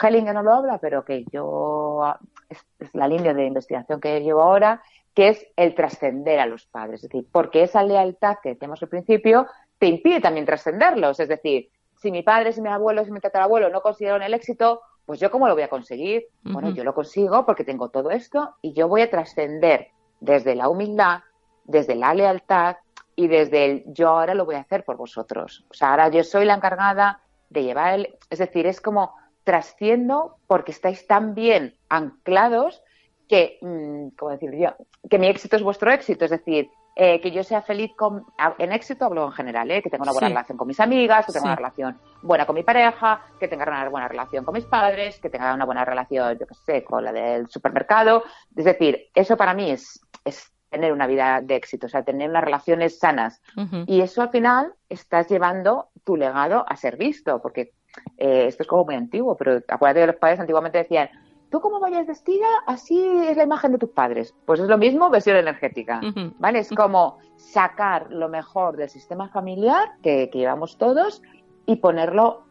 Hellinger 0.02 0.34
no 0.34 0.42
lo 0.42 0.52
habla, 0.52 0.78
pero 0.78 1.04
que 1.04 1.24
yo 1.32 2.02
es, 2.48 2.64
la 2.92 3.08
línea 3.08 3.34
de 3.34 3.46
investigación 3.46 4.00
que 4.00 4.20
llevo 4.20 4.42
ahora, 4.42 4.82
que 5.14 5.28
es 5.28 5.46
el 5.56 5.74
trascender 5.74 6.38
a 6.38 6.46
los 6.46 6.66
padres. 6.66 7.02
Es 7.02 7.10
decir, 7.10 7.26
porque 7.32 7.62
esa 7.62 7.82
lealtad 7.82 8.36
que 8.42 8.54
tenemos 8.54 8.82
al 8.82 8.88
principio 8.88 9.46
te 9.78 9.86
impide 9.86 10.20
también 10.20 10.46
trascenderlos. 10.46 11.18
Es 11.20 11.28
decir, 11.28 11.70
si 11.96 12.10
mi 12.10 12.22
padre, 12.22 12.52
si 12.52 12.60
mi 12.60 12.68
abuelo, 12.68 13.04
si 13.04 13.10
mi 13.10 13.20
tatarabuelo 13.20 13.70
no 13.70 13.80
consiguieron 13.80 14.22
el 14.22 14.34
éxito, 14.34 14.82
pues 15.08 15.20
yo 15.20 15.30
cómo 15.30 15.48
lo 15.48 15.54
voy 15.54 15.62
a 15.62 15.70
conseguir? 15.70 16.26
Bueno, 16.42 16.68
yo 16.68 16.84
lo 16.84 16.92
consigo 16.92 17.46
porque 17.46 17.64
tengo 17.64 17.88
todo 17.88 18.10
esto 18.10 18.56
y 18.60 18.74
yo 18.74 18.88
voy 18.88 19.00
a 19.00 19.08
trascender 19.08 19.88
desde 20.20 20.54
la 20.54 20.68
humildad, 20.68 21.20
desde 21.64 21.94
la 21.94 22.12
lealtad 22.12 22.76
y 23.16 23.26
desde 23.26 23.64
el 23.64 23.84
yo 23.86 24.10
ahora 24.10 24.34
lo 24.34 24.44
voy 24.44 24.56
a 24.56 24.60
hacer 24.60 24.84
por 24.84 24.98
vosotros. 24.98 25.64
O 25.70 25.72
sea, 25.72 25.92
ahora 25.92 26.10
yo 26.10 26.22
soy 26.24 26.44
la 26.44 26.56
encargada 26.56 27.22
de 27.48 27.62
llevar 27.62 27.94
el... 27.94 28.18
Es 28.28 28.38
decir, 28.38 28.66
es 28.66 28.82
como 28.82 29.14
trasciendo 29.44 30.36
porque 30.46 30.72
estáis 30.72 31.06
tan 31.06 31.34
bien 31.34 31.74
anclados 31.88 32.82
que, 33.30 33.56
mm, 33.62 34.08
como 34.08 34.32
decir 34.32 34.54
yo, 34.56 34.74
que 35.08 35.18
mi 35.18 35.28
éxito 35.28 35.56
es 35.56 35.62
vuestro 35.62 35.90
éxito, 35.90 36.26
es 36.26 36.32
decir, 36.32 36.68
eh, 37.00 37.20
que 37.20 37.30
yo 37.30 37.44
sea 37.44 37.62
feliz 37.62 37.92
con, 37.96 38.26
en 38.58 38.72
éxito, 38.72 39.04
hablo 39.04 39.26
en 39.26 39.30
general, 39.30 39.70
eh, 39.70 39.80
que 39.80 39.88
tenga 39.88 40.02
una 40.02 40.10
buena 40.10 40.30
relación 40.30 40.58
con 40.58 40.66
mis 40.66 40.80
amigas, 40.80 41.26
que 41.26 41.32
tenga 41.32 41.44
una 41.44 41.54
relación 41.54 41.96
buena 42.22 42.44
con 42.44 42.56
mi 42.56 42.64
pareja, 42.64 43.22
que 43.38 43.46
tenga 43.46 43.64
una 43.68 43.88
buena 43.88 44.08
relación 44.08 44.44
con 44.44 44.52
mis 44.52 44.64
padres, 44.64 45.20
que 45.20 45.30
tenga 45.30 45.54
una 45.54 45.64
buena 45.64 45.84
relación, 45.84 46.36
yo 46.36 46.44
qué 46.48 46.54
sé, 46.54 46.82
con 46.82 47.04
la 47.04 47.12
del 47.12 47.48
supermercado. 47.48 48.24
Es 48.56 48.64
decir, 48.64 49.10
eso 49.14 49.36
para 49.36 49.54
mí 49.54 49.70
es, 49.70 50.04
es 50.24 50.52
tener 50.70 50.92
una 50.92 51.06
vida 51.06 51.40
de 51.40 51.54
éxito, 51.54 51.86
o 51.86 51.88
sea, 51.88 52.02
tener 52.02 52.28
unas 52.28 52.42
relaciones 52.42 52.98
sanas. 52.98 53.40
Y 53.86 54.00
eso 54.00 54.20
al 54.20 54.30
final 54.30 54.74
estás 54.88 55.28
llevando 55.28 55.90
tu 56.02 56.16
legado 56.16 56.64
a 56.68 56.74
ser 56.74 56.96
visto, 56.96 57.40
porque 57.40 57.74
eh, 58.16 58.46
esto 58.48 58.64
es 58.64 58.68
como 58.68 58.84
muy 58.84 58.96
antiguo, 58.96 59.36
pero 59.36 59.60
acuérdate 59.68 60.00
que 60.00 60.06
los 60.08 60.16
padres 60.16 60.40
antiguamente 60.40 60.78
decían, 60.78 61.10
tú 61.50 61.60
como 61.60 61.80
vayas 61.80 62.06
vestida, 62.06 62.46
así 62.66 63.00
es 63.00 63.36
la 63.36 63.44
imagen 63.44 63.72
de 63.72 63.78
tus 63.78 63.90
padres. 63.90 64.34
Pues 64.44 64.60
es 64.60 64.68
lo 64.68 64.78
mismo 64.78 65.10
versión 65.10 65.36
energética, 65.36 66.00
¿vale? 66.38 66.60
Es 66.60 66.70
como 66.70 67.18
sacar 67.36 68.10
lo 68.10 68.28
mejor 68.28 68.76
del 68.76 68.88
sistema 68.88 69.28
familiar 69.28 69.92
que, 70.02 70.30
llevamos 70.32 70.78
todos 70.78 71.22
y 71.66 71.76
ponerlo 71.76 72.44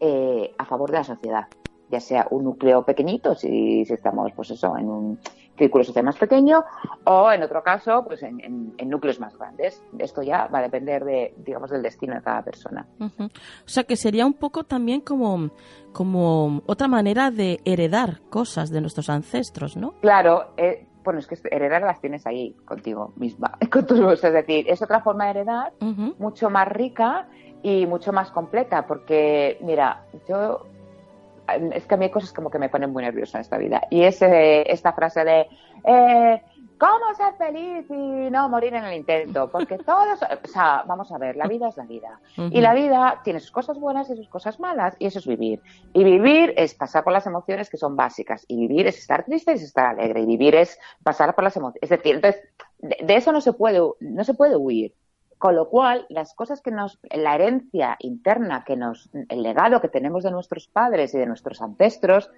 eh, 0.00 0.54
a 0.58 0.64
favor 0.64 0.90
de 0.90 0.98
la 0.98 1.04
sociedad, 1.04 1.46
ya 1.90 2.00
sea 2.00 2.26
un 2.30 2.44
núcleo 2.44 2.84
pequeñito, 2.84 3.34
si, 3.34 3.84
si 3.84 3.92
estamos, 3.92 4.32
pues 4.34 4.50
eso, 4.50 4.76
en 4.76 4.88
un 4.88 5.20
círculo 5.58 5.84
social 5.84 6.04
más 6.04 6.16
pequeño 6.16 6.64
o 7.04 7.30
en 7.32 7.42
otro 7.42 7.62
caso 7.62 8.04
pues 8.06 8.22
en, 8.22 8.74
núcleos 8.88 9.20
más 9.20 9.36
grandes. 9.36 9.82
Esto 9.98 10.22
ya 10.22 10.46
va 10.46 10.60
a 10.60 10.62
depender 10.62 11.04
de, 11.04 11.34
digamos, 11.36 11.70
del 11.70 11.82
destino 11.82 12.14
de 12.14 12.22
cada 12.22 12.42
persona. 12.42 12.86
O 12.98 13.28
sea 13.66 13.84
que 13.84 13.96
sería 13.96 14.24
un 14.24 14.34
poco 14.34 14.64
también 14.64 15.00
como, 15.00 15.50
como 15.92 16.62
otra 16.66 16.88
manera 16.88 17.30
de 17.30 17.60
heredar 17.64 18.20
cosas 18.30 18.70
de 18.70 18.80
nuestros 18.80 19.10
ancestros, 19.10 19.76
¿no? 19.76 19.92
Claro, 20.00 20.52
eh, 20.56 20.86
bueno, 21.04 21.20
es 21.20 21.26
que 21.26 21.36
heredar 21.50 21.82
las 21.82 22.00
tienes 22.00 22.26
ahí 22.26 22.54
contigo 22.64 23.12
misma, 23.16 23.56
con 23.72 23.86
tus 23.86 24.24
Es 24.24 24.32
decir, 24.32 24.66
es 24.68 24.82
otra 24.82 25.00
forma 25.00 25.24
de 25.24 25.30
heredar 25.30 25.72
mucho 26.18 26.50
más 26.50 26.68
rica 26.68 27.28
y 27.62 27.86
mucho 27.86 28.12
más 28.12 28.30
completa, 28.30 28.86
porque, 28.86 29.58
mira, 29.62 30.04
yo 30.28 30.66
es 31.72 31.86
que 31.86 31.94
a 31.94 31.96
mí 31.96 32.06
hay 32.06 32.10
cosas 32.10 32.32
como 32.32 32.50
que 32.50 32.58
me 32.58 32.68
ponen 32.68 32.92
muy 32.92 33.02
nerviosa 33.02 33.38
en 33.38 33.42
esta 33.42 33.58
vida. 33.58 33.82
Y 33.90 34.02
es 34.02 34.18
esta 34.20 34.92
frase 34.92 35.24
de, 35.24 35.46
eh, 35.84 36.42
¿cómo 36.78 37.14
ser 37.16 37.34
feliz 37.34 37.86
y 37.90 38.30
no 38.30 38.48
morir 38.48 38.74
en 38.74 38.84
el 38.84 38.94
intento? 38.94 39.50
Porque 39.50 39.78
todos, 39.86 40.20
o 40.22 40.48
sea, 40.48 40.84
vamos 40.86 41.10
a 41.12 41.18
ver, 41.18 41.36
la 41.36 41.46
vida 41.46 41.68
es 41.68 41.76
la 41.76 41.84
vida. 41.84 42.20
Y 42.36 42.60
la 42.60 42.74
vida 42.74 43.20
tiene 43.24 43.40
sus 43.40 43.50
cosas 43.50 43.78
buenas 43.78 44.08
y 44.10 44.16
sus 44.16 44.28
cosas 44.28 44.60
malas, 44.60 44.96
y 44.98 45.06
eso 45.06 45.18
es 45.18 45.26
vivir. 45.26 45.60
Y 45.92 46.04
vivir 46.04 46.54
es 46.56 46.74
pasar 46.74 47.04
por 47.04 47.12
las 47.12 47.26
emociones 47.26 47.68
que 47.68 47.76
son 47.76 47.96
básicas. 47.96 48.44
Y 48.48 48.56
vivir 48.56 48.86
es 48.86 48.98
estar 48.98 49.24
triste 49.24 49.52
y 49.52 49.54
es 49.54 49.62
estar 49.62 49.86
alegre. 49.86 50.22
Y 50.22 50.26
vivir 50.26 50.54
es 50.54 50.78
pasar 51.02 51.34
por 51.34 51.44
las 51.44 51.56
emociones. 51.56 51.82
Es 51.82 51.90
decir, 51.90 52.16
entonces, 52.16 52.42
de, 52.78 53.14
eso 53.14 53.32
no 53.32 53.40
se 53.40 53.52
puede, 53.52 53.80
no 54.00 54.24
se 54.24 54.34
puede 54.34 54.56
huir. 54.56 54.94
Con 55.38 55.54
lo 55.54 55.68
cual, 55.68 56.04
las 56.08 56.34
cosas 56.34 56.60
que 56.60 56.72
nos, 56.72 56.98
la 57.10 57.36
herencia 57.36 57.96
interna 58.00 58.64
que 58.64 58.76
nos, 58.76 59.08
el 59.28 59.42
legado 59.42 59.80
que 59.80 59.88
tenemos 59.88 60.24
de 60.24 60.32
nuestros 60.32 60.66
padres 60.66 61.14
y 61.14 61.18
de 61.18 61.26
nuestros 61.26 61.62
ancestros 61.62 62.30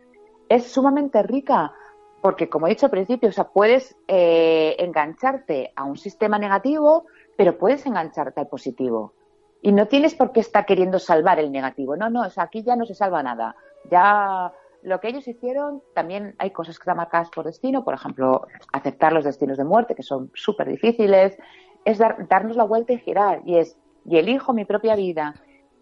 es 0.50 0.70
sumamente 0.70 1.22
rica, 1.22 1.72
porque 2.20 2.50
como 2.50 2.66
he 2.66 2.70
dicho 2.70 2.86
al 2.86 2.90
principio, 2.90 3.30
o 3.30 3.32
sea, 3.32 3.48
puedes 3.48 3.96
eh, 4.06 4.76
engancharte 4.78 5.72
a 5.74 5.84
un 5.84 5.96
sistema 5.96 6.38
negativo, 6.38 7.06
pero 7.36 7.56
puedes 7.56 7.86
engancharte 7.86 8.40
al 8.40 8.48
positivo. 8.48 9.14
Y 9.62 9.72
no 9.72 9.88
tienes 9.88 10.14
por 10.14 10.32
qué 10.32 10.40
estar 10.40 10.66
queriendo 10.66 10.98
salvar 10.98 11.38
el 11.38 11.50
negativo. 11.52 11.96
No, 11.96 12.10
no, 12.10 12.22
o 12.22 12.30
sea, 12.30 12.44
aquí 12.44 12.62
ya 12.62 12.76
no 12.76 12.84
se 12.84 12.94
salva 12.94 13.22
nada. 13.22 13.56
Ya 13.90 14.52
lo 14.82 15.00
que 15.00 15.08
ellos 15.08 15.26
hicieron, 15.28 15.82
también 15.94 16.34
hay 16.38 16.50
cosas 16.50 16.78
que 16.78 16.82
están 16.82 16.96
marcadas 16.96 17.30
por 17.30 17.44
destino, 17.44 17.84
por 17.84 17.94
ejemplo, 17.94 18.46
aceptar 18.72 19.12
los 19.12 19.24
destinos 19.24 19.58
de 19.58 19.64
muerte, 19.64 19.94
que 19.94 20.02
son 20.02 20.30
súper 20.34 20.68
difíciles, 20.68 21.36
es 21.84 21.98
darnos 21.98 22.56
la 22.56 22.64
vuelta 22.64 22.92
y 22.92 22.98
girar. 22.98 23.42
Y 23.44 23.56
es, 23.56 23.76
y 24.04 24.18
elijo 24.18 24.52
mi 24.52 24.64
propia 24.64 24.96
vida 24.96 25.34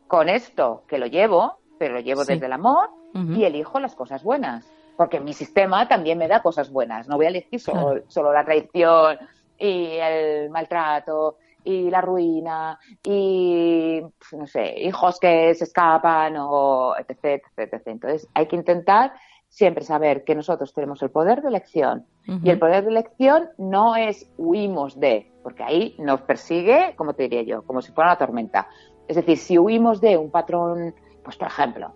con 0.06 0.28
esto 0.28 0.82
que 0.88 0.98
lo 0.98 1.06
llevo, 1.06 1.58
pero 1.78 1.94
lo 1.94 2.00
llevo 2.00 2.24
desde 2.24 2.46
el 2.46 2.52
amor, 2.52 2.90
y 3.14 3.44
elijo 3.44 3.80
las 3.80 3.96
cosas 3.96 4.22
buenas. 4.22 4.70
Porque 4.96 5.18
mi 5.18 5.32
sistema 5.32 5.88
también 5.88 6.18
me 6.18 6.28
da 6.28 6.42
cosas 6.42 6.70
buenas. 6.70 7.08
No 7.08 7.16
voy 7.16 7.26
a 7.26 7.30
elegir 7.30 7.61
solo, 7.61 8.02
solo 8.08 8.32
la 8.32 8.44
traición 8.44 9.18
y 9.58 9.96
el 9.96 10.50
maltrato 10.50 11.37
y 11.64 11.90
la 11.90 12.00
ruina 12.00 12.78
y 13.02 14.00
no 14.32 14.46
sé, 14.46 14.74
hijos 14.80 15.18
que 15.20 15.54
se 15.54 15.64
escapan 15.64 16.37
o 16.38 16.94
etc, 16.96 17.42
etc, 17.56 17.74
etc. 17.74 17.82
Entonces 17.87 18.28
hay 18.34 18.46
que 18.46 18.56
intentar 18.56 19.12
siempre 19.48 19.84
saber 19.84 20.24
que 20.24 20.34
nosotros 20.34 20.72
tenemos 20.72 21.02
el 21.02 21.11
poder 21.11 21.42
de 21.42 21.48
elección. 21.48 22.06
Y 22.44 22.50
el 22.50 22.58
poder 22.58 22.84
de 22.84 22.90
elección 22.90 23.48
no 23.56 23.96
es 23.96 24.30
huimos 24.37 25.00
de, 25.00 25.32
porque 25.42 25.62
ahí 25.62 25.96
nos 25.98 26.20
persigue, 26.20 26.94
como 26.96 27.14
te 27.14 27.22
diría 27.22 27.42
yo, 27.42 27.62
como 27.62 27.80
si 27.80 27.90
fuera 27.92 28.11
una 28.11 28.18
tormenta. 28.18 28.68
Es 29.06 29.16
decir, 29.16 29.38
si 29.38 29.58
huimos 29.58 30.02
de 30.02 30.18
un 30.18 30.30
patrón, 30.30 30.94
pues 31.24 31.37
por 31.37 31.48
ejemplo, 31.48 31.94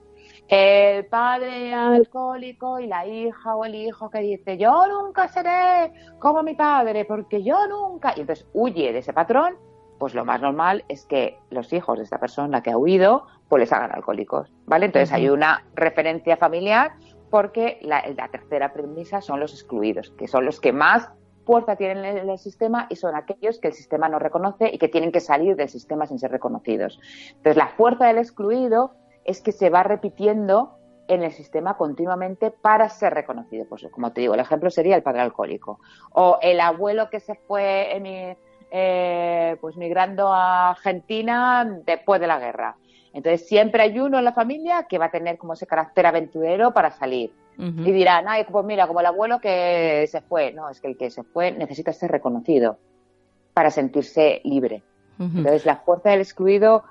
el 0.49 1.07
padre 1.07 1.73
alcohólico 1.73 2.79
y 2.79 2.87
la 2.87 3.07
hija 3.07 3.57
o 3.57 3.65
el 3.65 3.75
hijo 3.75 4.11
que 4.11 4.19
dice 4.19 4.59
yo 4.59 4.87
nunca 4.87 5.29
seré 5.29 5.93
como 6.19 6.43
mi 6.43 6.55
padre 6.55 7.07
porque 7.07 7.43
yo 7.43 7.67
nunca 7.69 8.13
y 8.17 8.21
entonces 8.21 8.47
huye 8.53 8.93
de 8.93 8.99
ese 8.99 9.15
patrón 9.15 9.57
pues 9.99 10.15
lo 10.15 10.25
más 10.25 10.43
normal 10.43 10.85
es 10.89 11.07
que 11.07 11.39
los 11.49 11.73
hijos 11.73 11.97
de 11.97 12.05
esta 12.05 12.19
persona 12.19 12.63
que 12.63 12.71
ha 12.71 12.77
huido 12.77 13.27
pues 13.49 13.61
les 13.61 13.73
hagan 13.73 13.93
alcohólicos 13.93 14.53
vale 14.67 14.87
entonces 14.87 15.11
hay 15.13 15.31
una 15.31 15.65
referencia 15.75 16.37
familiar 16.37 16.93
porque 17.33 17.79
la, 17.81 18.03
tercera 18.29 18.75
premisa 18.75 19.23
son 19.23 19.41
los 19.41 19.55
excluidos, 19.55 20.11
que 20.19 20.29
son 20.29 20.45
los 20.45 20.61
que 20.61 20.71
más 20.71 21.09
fuerza 21.47 21.77
tienen 21.77 22.05
en 22.05 22.29
el 22.29 22.39
sistema 22.39 22.87
y 22.91 22.97
son 22.97 23.17
aquellos 23.17 23.59
que 23.59 23.69
el 23.69 23.73
sistema 23.73 24.07
no 24.11 24.19
reconoce 24.19 24.69
y 24.71 24.77
que 24.77 24.89
tienen 24.89 25.13
que 25.13 25.21
salir 25.21 25.57
del 25.57 25.71
sistema 25.71 26.07
sin 26.07 26.19
ser 26.19 26.31
reconocidos. 26.31 27.01
Entonces, 27.29 27.57
la 27.57 27.69
fuerza 27.69 28.07
del 28.07 28.19
excluido 28.19 28.93
es 29.25 29.41
que 29.41 29.51
se 29.51 29.71
va 29.71 29.83
repitiendo 29.83 30.77
en 31.09 31.23
el 31.23 31.33
sistema 31.33 31.79
continuamente 31.79 32.51
para 32.51 32.91
ser 32.91 33.15
reconocido. 33.15 33.65
Pues 33.67 33.87
como 33.91 34.13
te 34.13 34.21
digo, 34.21 34.35
el 34.35 34.41
ejemplo 34.41 34.69
sería 34.69 34.95
el 34.95 35.03
padre 35.03 35.23
alcohólico 35.23 35.81
o 36.13 36.37
el 36.43 36.61
abuelo 36.61 37.09
que 37.09 37.21
se 37.21 37.35
fue 37.35 38.37
eh, 38.71 39.57
pues 39.59 39.79
migrando 39.79 40.29
a 40.29 40.73
Argentina 40.73 41.65
después 41.87 42.21
de 42.21 42.27
la 42.27 42.39
guerra. 42.39 42.77
Entonces 43.13 43.47
siempre 43.47 43.83
hay 43.83 43.99
uno 43.99 44.19
en 44.19 44.25
la 44.25 44.33
familia 44.33 44.87
que 44.89 44.99
va 44.99 45.07
a 45.07 45.11
tener 45.11 45.39
como 45.39 45.53
ese 45.53 45.67
carácter 45.67 46.07
aventurero 46.07 46.73
para 46.73 46.91
salir. 46.91 47.33
Y 47.59 47.93
dirán, 47.93 48.25
ay, 48.27 48.45
pues 48.51 48.65
mira, 48.65 48.89
como 48.89 49.01
el 49.01 49.07
abuelo 49.07 49.39
que 49.39 50.09
se 50.11 50.21
fue. 50.23 50.53
No, 50.53 50.69
es 50.71 50.81
que 50.81 50.89
el 50.89 50.97
que 50.97 51.11
se 51.11 51.23
fue 51.23 51.53
necesita 51.53 51.93
ser 51.93 52.11
reconocido 52.11 52.79
para 53.55 53.71
sentirse 53.71 54.41
libre. 54.45 54.83
Entonces 55.19 55.65
la 55.67 55.77
fuerza 55.77 56.11
del 56.11 56.23
excluido 56.23 56.83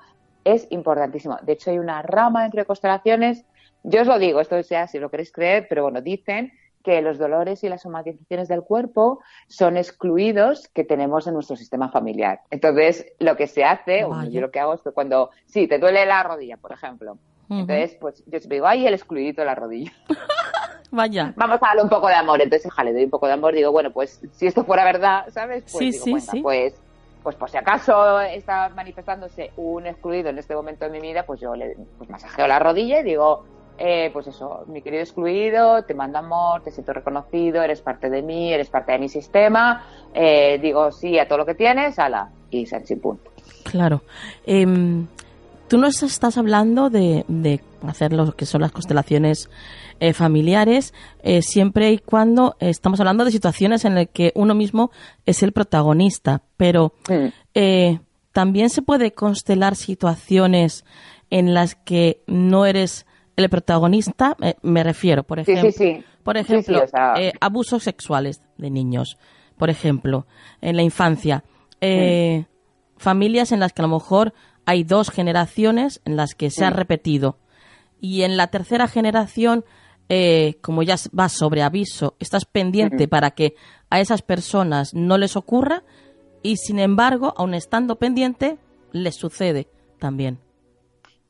es 0.44 0.66
importantísimo. 0.70 1.36
De 1.42 1.52
hecho, 1.52 1.70
hay 1.70 1.78
una 1.78 2.00
rama 2.00 2.46
entre 2.46 2.64
constelaciones 2.64 3.44
yo 3.84 4.02
os 4.02 4.06
lo 4.06 4.18
digo, 4.18 4.40
esto 4.40 4.62
sea 4.62 4.86
si 4.86 4.98
lo 4.98 5.10
queréis 5.10 5.32
creer, 5.32 5.66
pero 5.68 5.82
bueno, 5.82 6.00
dicen 6.00 6.52
que 6.82 7.00
los 7.02 7.18
dolores 7.18 7.64
y 7.64 7.68
las 7.68 7.82
somatizaciones 7.82 8.48
del 8.48 8.62
cuerpo 8.62 9.20
son 9.46 9.76
excluidos 9.76 10.68
que 10.68 10.84
tenemos 10.84 11.26
en 11.26 11.34
nuestro 11.34 11.56
sistema 11.56 11.88
familiar. 11.90 12.40
Entonces, 12.50 13.06
lo 13.18 13.36
que 13.36 13.46
se 13.46 13.64
hace, 13.64 14.04
o 14.04 14.22
yo 14.24 14.40
lo 14.40 14.50
que 14.50 14.60
hago 14.60 14.74
es 14.74 14.82
que 14.82 14.90
cuando, 14.90 15.30
sí, 15.46 15.66
te 15.66 15.78
duele 15.78 16.04
la 16.06 16.22
rodilla, 16.22 16.56
por 16.56 16.72
ejemplo, 16.72 17.18
entonces, 17.48 17.96
pues 18.00 18.24
yo 18.26 18.38
siempre 18.38 18.56
digo, 18.56 18.66
ay, 18.66 18.86
el 18.86 18.94
excluido 18.94 19.42
de 19.42 19.44
la 19.44 19.54
rodilla. 19.54 19.92
Vaya. 20.90 21.32
Vamos 21.36 21.56
a 21.62 21.66
darle 21.66 21.82
un 21.82 21.88
poco 21.88 22.08
de 22.08 22.14
amor. 22.14 22.40
Entonces, 22.40 22.70
le 22.82 22.92
doy 22.92 23.04
un 23.04 23.10
poco 23.10 23.26
de 23.26 23.32
amor. 23.32 23.54
Digo, 23.54 23.72
bueno, 23.72 23.90
pues 23.90 24.20
si 24.32 24.46
esto 24.46 24.64
fuera 24.64 24.84
verdad, 24.84 25.24
¿sabes? 25.28 25.64
Pues 25.70 25.96
sí, 25.96 26.04
digo, 26.04 26.18
sí, 26.18 26.26
sí. 26.30 26.40
pues 26.40 26.80
pues 27.22 27.36
por 27.36 27.48
si 27.48 27.56
acaso 27.56 28.20
está 28.20 28.68
manifestándose 28.70 29.52
un 29.56 29.86
excluido 29.86 30.30
en 30.30 30.38
este 30.38 30.56
momento 30.56 30.84
de 30.84 30.90
mi 30.90 31.00
vida, 31.00 31.24
pues 31.24 31.40
yo 31.40 31.54
le 31.54 31.76
pues 31.96 32.10
masajeo 32.10 32.48
la 32.48 32.58
rodilla 32.58 32.98
y 32.98 33.04
digo, 33.04 33.44
eh, 33.84 34.10
pues 34.12 34.28
eso, 34.28 34.62
mi 34.68 34.80
querido 34.80 35.02
excluido, 35.02 35.82
te 35.82 35.92
mando 35.92 36.18
amor, 36.18 36.62
te 36.62 36.70
siento 36.70 36.92
reconocido, 36.92 37.64
eres 37.64 37.80
parte 37.80 38.10
de 38.10 38.22
mí, 38.22 38.52
eres 38.52 38.68
parte 38.70 38.92
de 38.92 39.00
mi 39.00 39.08
sistema, 39.08 39.84
eh, 40.14 40.60
digo 40.62 40.92
sí 40.92 41.18
a 41.18 41.26
todo 41.26 41.38
lo 41.38 41.46
que 41.46 41.56
tienes, 41.56 41.98
ala, 41.98 42.30
y 42.48 42.64
se 42.64 42.78
punto. 42.96 43.32
Claro. 43.64 44.02
Em, 44.46 45.08
tú 45.66 45.78
nos 45.78 46.00
estás 46.04 46.38
hablando 46.38 46.90
de, 46.90 47.24
hacer 47.84 48.12
lo 48.12 48.30
que 48.36 48.46
son 48.46 48.60
las 48.60 48.70
constelaciones 48.70 49.50
eh, 49.98 50.12
familiares, 50.12 50.94
siempre 51.40 51.90
y 51.90 51.98
cuando 51.98 52.54
estamos 52.60 53.00
hablando 53.00 53.24
de 53.24 53.32
situaciones 53.32 53.84
en 53.84 53.96
las 53.96 54.06
que 54.06 54.30
uno 54.36 54.54
mismo 54.54 54.92
es 55.26 55.42
el 55.42 55.50
protagonista, 55.50 56.42
pero 56.56 56.92
mm. 57.08 57.96
también 58.30 58.70
se 58.70 58.82
puede 58.82 59.10
constelar 59.10 59.74
situaciones 59.74 60.84
en 61.30 61.52
las 61.52 61.74
que 61.74 62.22
no 62.28 62.64
eres 62.64 63.06
el 63.36 63.48
protagonista, 63.48 64.36
me 64.62 64.82
refiero, 64.82 65.22
por 65.24 65.38
ejemplo, 65.38 65.70
por 66.22 66.36
ejemplo 66.36 66.84
eh, 67.16 67.32
abusos 67.40 67.82
sexuales 67.82 68.42
de 68.58 68.70
niños, 68.70 69.18
por 69.56 69.70
ejemplo, 69.70 70.26
en 70.60 70.76
la 70.76 70.82
infancia, 70.82 71.44
eh, 71.80 72.44
familias 72.96 73.52
en 73.52 73.60
las 73.60 73.72
que 73.72 73.82
a 73.82 73.86
lo 73.86 73.94
mejor 73.94 74.34
hay 74.64 74.84
dos 74.84 75.10
generaciones 75.10 76.00
en 76.04 76.16
las 76.16 76.34
que 76.34 76.50
se 76.50 76.64
ha 76.64 76.70
repetido. 76.70 77.38
Y 78.00 78.22
en 78.22 78.36
la 78.36 78.48
tercera 78.48 78.88
generación, 78.88 79.64
eh, 80.08 80.58
como 80.60 80.82
ya 80.82 80.96
vas 81.12 81.32
sobre 81.32 81.62
aviso, 81.62 82.16
estás 82.18 82.44
pendiente 82.44 83.08
para 83.08 83.30
que 83.32 83.54
a 83.90 84.00
esas 84.00 84.22
personas 84.22 84.94
no 84.94 85.18
les 85.18 85.36
ocurra 85.36 85.84
y 86.42 86.56
sin 86.56 86.78
embargo, 86.78 87.34
aun 87.36 87.54
estando 87.54 87.96
pendiente, 87.96 88.58
les 88.92 89.14
sucede 89.14 89.68
también. 89.98 90.38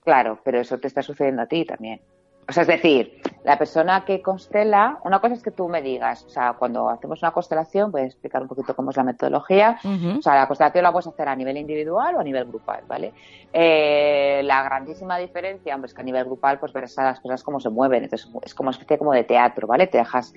Claro, 0.04 0.40
pero 0.44 0.60
eso 0.60 0.78
te 0.78 0.88
está 0.88 1.02
sucediendo 1.02 1.42
a 1.42 1.46
ti 1.46 1.64
también. 1.64 2.00
O 2.48 2.52
sea, 2.52 2.62
es 2.62 2.66
decir, 2.66 3.22
la 3.44 3.56
persona 3.56 4.04
que 4.04 4.20
constela, 4.20 4.98
una 5.04 5.20
cosa 5.20 5.34
es 5.34 5.42
que 5.44 5.52
tú 5.52 5.68
me 5.68 5.80
digas, 5.80 6.24
o 6.24 6.28
sea, 6.28 6.54
cuando 6.54 6.90
hacemos 6.90 7.22
una 7.22 7.30
constelación, 7.30 7.92
voy 7.92 8.02
a 8.02 8.04
explicar 8.06 8.42
un 8.42 8.48
poquito 8.48 8.74
cómo 8.74 8.90
es 8.90 8.96
la 8.96 9.04
metodología. 9.04 9.78
O 10.18 10.20
sea, 10.20 10.34
la 10.34 10.48
constelación 10.48 10.82
la 10.82 10.90
puedes 10.90 11.06
hacer 11.06 11.28
a 11.28 11.36
nivel 11.36 11.56
individual 11.56 12.16
o 12.16 12.20
a 12.20 12.24
nivel 12.24 12.44
grupal, 12.46 12.82
¿vale? 12.88 13.12
Eh, 13.52 14.42
la 14.44 14.64
grandísima 14.64 15.18
diferencia, 15.18 15.74
hombre, 15.74 15.86
es 15.86 15.94
que 15.94 16.00
a 16.00 16.04
nivel 16.04 16.24
grupal, 16.24 16.58
pues 16.58 16.72
verás 16.72 16.98
a 16.98 17.04
las 17.04 17.20
cosas 17.20 17.44
cómo 17.44 17.60
se 17.60 17.70
mueven. 17.70 18.02
Entonces, 18.02 18.28
es 18.42 18.54
como 18.54 18.70
una 18.70 18.76
especie 18.76 18.98
como 18.98 19.12
de 19.12 19.22
teatro, 19.22 19.68
¿vale? 19.68 19.86
Te 19.86 19.98
dejas 19.98 20.34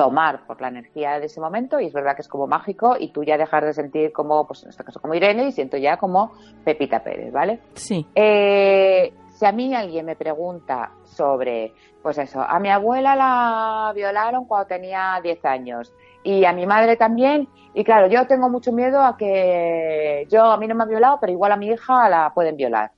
tomar 0.00 0.46
por 0.46 0.62
la 0.62 0.68
energía 0.68 1.20
de 1.20 1.26
ese 1.26 1.42
momento 1.42 1.78
y 1.78 1.84
es 1.84 1.92
verdad 1.92 2.16
que 2.16 2.22
es 2.22 2.28
como 2.28 2.46
mágico 2.46 2.96
y 2.98 3.08
tú 3.08 3.22
ya 3.22 3.36
dejas 3.36 3.62
de 3.62 3.74
sentir 3.74 4.12
como, 4.12 4.46
pues 4.46 4.62
en 4.62 4.70
este 4.70 4.82
caso 4.82 4.98
como 4.98 5.12
Irene 5.14 5.48
y 5.48 5.52
siento 5.52 5.76
ya 5.76 5.98
como 5.98 6.32
Pepita 6.64 7.04
Pérez, 7.04 7.30
¿vale? 7.30 7.60
Sí. 7.74 8.06
Eh, 8.14 9.12
si 9.28 9.44
a 9.44 9.52
mí 9.52 9.74
alguien 9.74 10.06
me 10.06 10.16
pregunta 10.16 10.92
sobre, 11.04 11.74
pues 12.02 12.16
eso, 12.16 12.40
a 12.40 12.58
mi 12.60 12.70
abuela 12.70 13.14
la 13.14 13.92
violaron 13.94 14.46
cuando 14.46 14.68
tenía 14.68 15.20
10 15.22 15.44
años 15.44 15.92
y 16.22 16.46
a 16.46 16.54
mi 16.54 16.64
madre 16.64 16.96
también, 16.96 17.46
y 17.74 17.84
claro, 17.84 18.06
yo 18.06 18.26
tengo 18.26 18.48
mucho 18.48 18.72
miedo 18.72 19.02
a 19.02 19.18
que 19.18 20.26
yo, 20.30 20.44
a 20.44 20.56
mí 20.56 20.66
no 20.66 20.74
me 20.74 20.84
han 20.84 20.88
violado, 20.88 21.18
pero 21.20 21.30
igual 21.30 21.52
a 21.52 21.56
mi 21.56 21.68
hija 21.68 22.08
la 22.08 22.32
pueden 22.34 22.56
violar. 22.56 22.92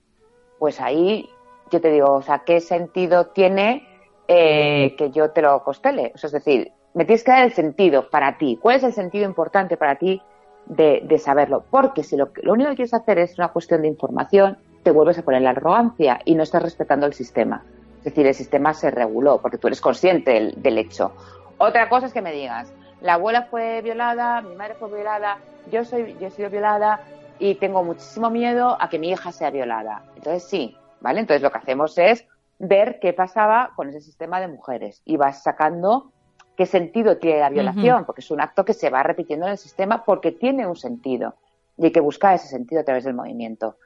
Pues 0.61 0.81
ahí 0.81 1.29
yo 1.69 1.81
te 1.81 1.91
digo, 1.91 2.13
o 2.13 2.23
sea, 2.23 2.45
¿qué 2.47 2.61
sentido 2.61 3.27
tiene 3.27 3.89
eh, 4.29 4.95
que 4.97 5.11
yo 5.11 5.33
te 5.33 5.43
lo 5.43 5.65
costele? 5.65 6.13
O 6.15 6.19
sea, 6.19 6.29
es 6.29 6.33
decir, 6.33 6.73
me 6.95 7.05
tienes 7.05 7.25
que 7.25 7.31
dar 7.31 7.45
el 7.45 7.53
sentido 7.53 8.09
para 8.11 8.39
ti. 8.39 8.59
¿Cuál 8.61 8.77
es 8.77 8.85
el 8.85 8.93
sentido 8.93 9.25
importante 9.25 9.77
para 9.77 9.97
ti 9.97 10.23
de, 10.67 11.19
saberlo? 11.19 11.65
Porque 11.71 12.03
si 12.03 12.17
lo, 12.17 12.31
lo, 12.43 12.53
único 12.53 12.71
que 12.71 12.77
quieres 12.77 12.95
hacer 12.95 13.19
es 13.19 13.39
una 13.39 13.49
cuestión 13.49 13.83
de 13.83 13.89
información, 13.89 14.59
te 14.83 14.91
vuelves 14.91 15.19
a 15.19 15.23
poner 15.23 15.43
la 15.43 15.51
arrogancia 15.51 16.21
y 16.25 16.35
no 16.35 16.43
estás 16.43 16.63
respetando 16.63 17.07
el 17.07 17.15
sistema. 17.15 17.65
Es 17.99 18.05
decir, 18.05 18.27
el 18.27 18.35
sistema 18.35 18.75
se 18.75 18.91
reguló 18.91 19.41
porque 19.41 19.59
tú 19.59 19.69
eres 19.69 19.81
consciente 19.81 20.53
del, 20.57 20.79
hecho. 20.79 21.13
Otra 21.59 21.89
cosa 21.89 22.07
es 22.07 22.13
que 22.13 22.21
me 22.21 22.33
digas, 22.33 22.73
la 23.01 23.15
abuela 23.15 23.43
fue 23.45 23.81
violada, 23.81 24.41
mi 24.41 24.57
madre 24.57 24.75
fue 24.75 24.93
violada, 24.93 25.39
yo 25.71 25.85
soy, 25.85 26.17
yo 26.21 26.27
he 26.27 26.31
sido 26.31 26.51
violada 26.51 27.01
y 27.39 27.55
tengo 27.55 27.85
muchísimo 27.85 28.29
miedo 28.29 28.77
a 28.81 28.89
que 28.89 28.99
mi 28.99 29.11
hija 29.11 29.31
sea 29.31 29.51
violada. 29.51 30.03
Entonces 30.17 30.43
sí, 30.43 30.77
¿vale? 31.01 31.21
Entonces 31.21 31.43
lo 31.43 31.53
que 31.53 31.59
hacemos 31.59 31.97
es 31.97 32.27
ver 32.59 32.99
qué 33.01 33.13
pasaba 33.13 33.71
con 33.77 33.89
ese 33.89 34.01
sistema 34.01 34.41
de 34.41 34.49
mujeres 34.49 35.01
y 35.05 35.17
vas 35.17 35.45
sacando 35.45 36.11
qué 36.57 36.67
sentido 36.67 37.17
tiene 37.19 37.41
la 37.41 37.51
violación, 37.51 38.05
porque 38.05 38.21
es 38.21 38.31
un 38.31 38.41
acto 38.41 38.65
que 38.65 38.75
se 38.75 38.91
va 38.91 39.03
repitiendo 39.03 39.47
en 39.47 39.53
el 39.53 39.59
sistema 39.59 40.05
porque 40.05 40.33
tiene 40.33 40.67
un 40.67 40.77
sentido 40.77 41.35
y 41.77 41.87
hay 41.87 41.93
que 41.93 42.01
buscar 42.01 42.35
ese 42.35 42.49
sentido 42.49 42.81
a 42.81 42.85
través 42.85 43.05
del 43.05 43.15
movimiento. 43.15 43.77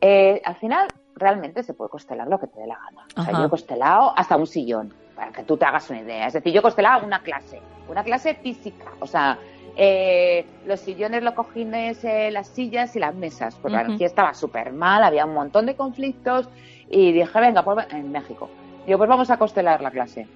Eh, 0.00 0.40
al 0.44 0.56
final, 0.56 0.88
realmente 1.14 1.62
se 1.62 1.74
puede 1.74 1.90
costelar 1.90 2.28
lo 2.28 2.38
que 2.38 2.46
te 2.46 2.60
dé 2.60 2.66
la 2.66 2.78
gana. 2.78 3.06
O 3.16 3.22
sea, 3.22 3.38
yo 3.38 3.46
he 3.46 3.50
costelado 3.50 4.12
hasta 4.16 4.36
un 4.36 4.46
sillón, 4.46 4.92
para 5.14 5.32
que 5.32 5.42
tú 5.42 5.56
te 5.56 5.64
hagas 5.64 5.88
una 5.90 6.00
idea. 6.00 6.26
Es 6.26 6.34
decir, 6.34 6.52
yo 6.52 6.60
he 6.60 6.62
costelado 6.62 7.04
una 7.04 7.22
clase, 7.22 7.60
una 7.88 8.04
clase 8.04 8.34
física. 8.34 8.92
O 9.00 9.06
sea, 9.06 9.38
eh, 9.76 10.46
los 10.66 10.80
sillones, 10.80 11.22
los 11.22 11.34
cojines, 11.34 12.04
eh, 12.04 12.30
las 12.30 12.48
sillas 12.48 12.94
y 12.96 13.00
las 13.00 13.14
mesas, 13.14 13.56
porque 13.56 13.76
la 13.76 13.82
energía 13.82 14.06
estaba 14.06 14.34
súper 14.34 14.72
mal, 14.72 15.02
había 15.02 15.24
un 15.24 15.34
montón 15.34 15.66
de 15.66 15.76
conflictos 15.76 16.48
y 16.88 17.12
dije, 17.12 17.40
venga, 17.40 17.62
pues 17.62 17.86
en 17.90 18.12
México. 18.12 18.50
Digo, 18.86 18.98
pues 18.98 19.08
vamos 19.08 19.30
a 19.30 19.38
costelar 19.38 19.80
la 19.80 19.90
clase 19.90 20.26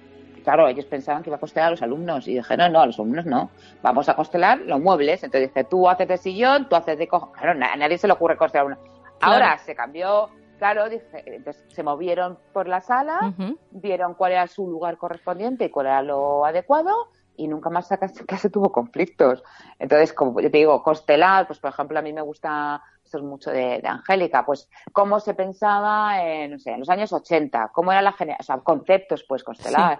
claro, 0.45 0.67
ellos 0.69 0.85
pensaban 0.85 1.21
que 1.21 1.29
iba 1.29 1.35
a 1.35 1.39
costelar 1.39 1.67
a 1.67 1.71
los 1.71 1.81
alumnos 1.81 2.27
y 2.27 2.35
dije, 2.35 2.55
no, 2.55 2.69
no, 2.69 2.79
a 2.79 2.85
los 2.85 2.97
alumnos 2.97 3.25
no, 3.25 3.49
vamos 3.81 4.07
a 4.07 4.15
costelar 4.15 4.59
los 4.59 4.79
muebles. 4.79 5.23
Entonces 5.23 5.49
dije, 5.49 5.65
tú 5.65 5.89
haces 5.89 6.07
de 6.07 6.17
sillón, 6.17 6.69
tú 6.69 6.77
haces 6.77 6.97
de 6.97 7.07
cojo. 7.07 7.33
Claro, 7.33 7.51
a 7.51 7.75
nadie 7.75 7.97
se 7.97 8.07
le 8.07 8.13
ocurre 8.13 8.37
costelar 8.37 8.67
una. 8.67 8.77
Ahora 9.19 9.57
se 9.57 9.75
cambió, 9.75 10.29
claro, 10.57 10.87
dije, 10.87 11.23
entonces 11.25 11.65
se 11.67 11.83
movieron 11.83 12.37
por 12.53 12.67
la 12.67 12.79
sala, 12.79 13.33
vieron 13.71 14.13
cuál 14.13 14.33
era 14.33 14.47
su 14.47 14.69
lugar 14.69 14.97
correspondiente 14.97 15.65
y 15.65 15.69
cuál 15.69 15.87
era 15.87 16.01
lo 16.01 16.45
adecuado 16.45 17.09
y 17.37 17.47
nunca 17.47 17.69
más 17.69 17.87
casi, 17.87 18.49
tuvo 18.51 18.71
conflictos. 18.71 19.43
Entonces, 19.79 20.13
como 20.13 20.39
yo 20.39 20.51
te 20.51 20.57
digo, 20.57 20.81
costelar, 20.83 21.47
pues 21.47 21.59
por 21.59 21.71
ejemplo, 21.71 21.99
a 21.99 22.01
mí 22.01 22.13
me 22.13 22.21
gusta, 22.21 22.81
esto 23.03 23.17
es 23.17 23.23
mucho 23.23 23.51
de, 23.51 23.81
Angélica, 23.83 24.45
pues 24.45 24.69
cómo 24.91 25.19
se 25.19 25.33
pensaba 25.33 26.21
en, 26.21 26.51
no 26.51 26.59
sé, 26.59 26.71
en 26.71 26.79
los 26.79 26.89
años 26.89 27.11
80, 27.11 27.71
cómo 27.73 27.91
era 27.91 28.01
la 28.01 28.13
generación, 28.13 28.43
o 28.43 28.43
sea, 28.43 28.63
conceptos, 28.63 29.25
pues 29.27 29.43
constelar. 29.43 29.99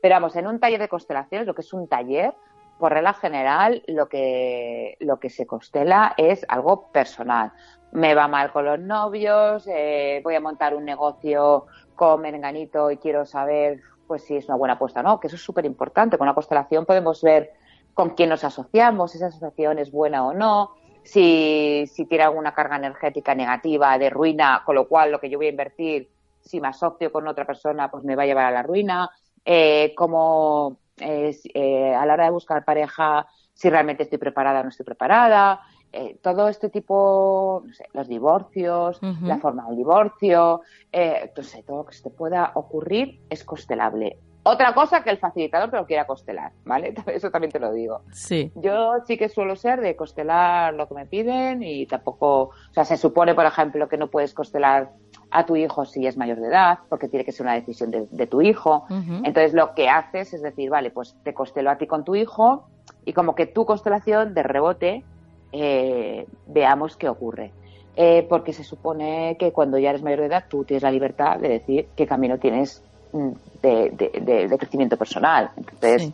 Pero 0.00 0.14
vamos, 0.14 0.36
en 0.36 0.46
un 0.46 0.58
taller 0.58 0.80
de 0.80 0.88
constelaciones, 0.88 1.46
lo 1.46 1.54
que 1.54 1.60
es 1.62 1.72
un 1.72 1.88
taller, 1.88 2.34
por 2.80 2.92
regla 2.92 3.12
general, 3.12 3.82
lo 3.86 4.08
que, 4.08 4.96
lo 5.00 5.20
que 5.20 5.30
se 5.30 5.46
constela 5.46 6.14
es 6.16 6.44
algo 6.48 6.90
personal. 6.90 7.52
Me 7.92 8.14
va 8.14 8.26
mal 8.26 8.50
con 8.52 8.64
los 8.64 8.80
novios, 8.80 9.68
eh, 9.68 10.20
voy 10.24 10.34
a 10.34 10.40
montar 10.40 10.74
un 10.74 10.84
negocio 10.84 11.66
con 11.94 12.22
Menganito 12.22 12.90
y 12.90 12.96
quiero 12.96 13.26
saber 13.26 13.80
pues 14.08 14.24
si 14.24 14.36
es 14.36 14.48
una 14.48 14.56
buena 14.56 14.74
apuesta 14.74 15.00
o 15.00 15.02
no, 15.04 15.20
que 15.20 15.28
eso 15.28 15.36
es 15.36 15.42
súper 15.42 15.64
importante. 15.66 16.18
Con 16.18 16.26
la 16.26 16.34
constelación 16.34 16.84
podemos 16.84 17.22
ver 17.22 17.52
con 17.94 18.10
quién 18.10 18.30
nos 18.30 18.42
asociamos, 18.42 19.12
si 19.12 19.18
esa 19.18 19.26
asociación 19.26 19.78
es 19.78 19.92
buena 19.92 20.26
o 20.26 20.32
no, 20.32 20.72
si, 21.04 21.84
si 21.86 22.06
tiene 22.06 22.24
alguna 22.24 22.54
carga 22.54 22.76
energética 22.76 23.34
negativa 23.34 23.96
de 23.98 24.10
ruina, 24.10 24.62
con 24.64 24.74
lo 24.74 24.88
cual 24.88 25.12
lo 25.12 25.20
que 25.20 25.30
yo 25.30 25.38
voy 25.38 25.46
a 25.46 25.50
invertir, 25.50 26.10
si 26.40 26.60
me 26.60 26.68
asocio 26.68 27.12
con 27.12 27.28
otra 27.28 27.46
persona, 27.46 27.90
pues 27.90 28.02
me 28.02 28.16
va 28.16 28.22
a 28.22 28.26
llevar 28.26 28.46
a 28.46 28.50
la 28.50 28.62
ruina 28.62 29.10
eh, 29.44 29.94
cómo, 29.96 30.78
eh, 30.98 31.94
a 31.94 32.06
la 32.06 32.14
hora 32.14 32.24
de 32.24 32.30
buscar 32.30 32.64
pareja, 32.64 33.26
si 33.54 33.68
realmente 33.68 34.04
estoy 34.04 34.18
preparada 34.18 34.60
o 34.60 34.62
no 34.62 34.68
estoy 34.70 34.86
preparada, 34.86 35.60
eh, 35.92 36.18
todo 36.22 36.48
este 36.48 36.70
tipo, 36.70 37.64
no 37.66 37.74
sé, 37.74 37.84
los 37.92 38.06
divorcios, 38.06 39.00
la 39.22 39.38
forma 39.38 39.66
del 39.66 39.76
divorcio, 39.76 40.60
eh, 40.92 41.32
todo 41.34 41.78
lo 41.78 41.86
que 41.86 41.94
se 41.94 42.04
te 42.04 42.10
pueda 42.10 42.52
ocurrir 42.54 43.20
es 43.28 43.42
costelable. 43.44 44.18
Otra 44.42 44.72
cosa 44.72 45.02
que 45.02 45.10
el 45.10 45.18
facilitador 45.18 45.70
te 45.70 45.76
lo 45.76 45.86
quiera 45.86 46.06
costelar, 46.06 46.52
¿vale? 46.64 46.94
Eso 47.06 47.30
también 47.30 47.52
te 47.52 47.58
lo 47.58 47.72
digo. 47.72 48.02
Sí. 48.12 48.50
Yo 48.54 48.94
sí 49.06 49.18
que 49.18 49.28
suelo 49.28 49.54
ser 49.54 49.80
de 49.80 49.96
costelar 49.96 50.74
lo 50.74 50.88
que 50.88 50.94
me 50.94 51.06
piden 51.06 51.62
y 51.62 51.86
tampoco, 51.86 52.42
o 52.42 52.72
sea, 52.72 52.84
se 52.84 52.96
supone, 52.96 53.34
por 53.34 53.44
ejemplo, 53.44 53.88
que 53.88 53.98
no 53.98 54.08
puedes 54.08 54.32
costelar 54.32 54.92
a 55.30 55.46
tu 55.46 55.56
hijo 55.56 55.84
si 55.84 56.06
es 56.06 56.16
mayor 56.16 56.40
de 56.40 56.48
edad, 56.48 56.78
porque 56.88 57.08
tiene 57.08 57.24
que 57.24 57.32
ser 57.32 57.44
una 57.44 57.54
decisión 57.54 57.90
de, 57.90 58.26
tu 58.26 58.42
hijo. 58.42 58.84
Entonces 58.88 59.52
lo 59.54 59.74
que 59.74 59.88
haces 59.88 60.32
es 60.32 60.42
decir, 60.42 60.70
vale, 60.70 60.90
pues 60.90 61.16
te 61.22 61.34
costelo 61.34 61.70
a 61.70 61.78
ti 61.78 61.86
con 61.86 62.04
tu 62.04 62.16
hijo 62.16 62.68
y 63.04 63.12
como 63.12 63.34
que 63.34 63.46
tu 63.46 63.64
constelación 63.64 64.34
de 64.34 64.42
rebote 64.42 65.04
eh, 65.52 66.26
veamos 66.46 66.96
qué 66.96 67.08
ocurre. 67.08 67.52
Eh, 67.96 68.26
porque 68.28 68.52
se 68.52 68.64
supone 68.64 69.36
que 69.38 69.52
cuando 69.52 69.76
ya 69.78 69.90
eres 69.90 70.02
mayor 70.02 70.20
de 70.20 70.26
edad 70.26 70.44
tú 70.48 70.64
tienes 70.64 70.84
la 70.84 70.92
libertad 70.92 71.38
de 71.38 71.48
decir 71.48 71.88
qué 71.96 72.06
camino 72.06 72.38
tienes 72.38 72.84
de, 73.12 74.56
crecimiento 74.58 74.96
personal. 74.96 75.50
Entonces, 75.56 76.12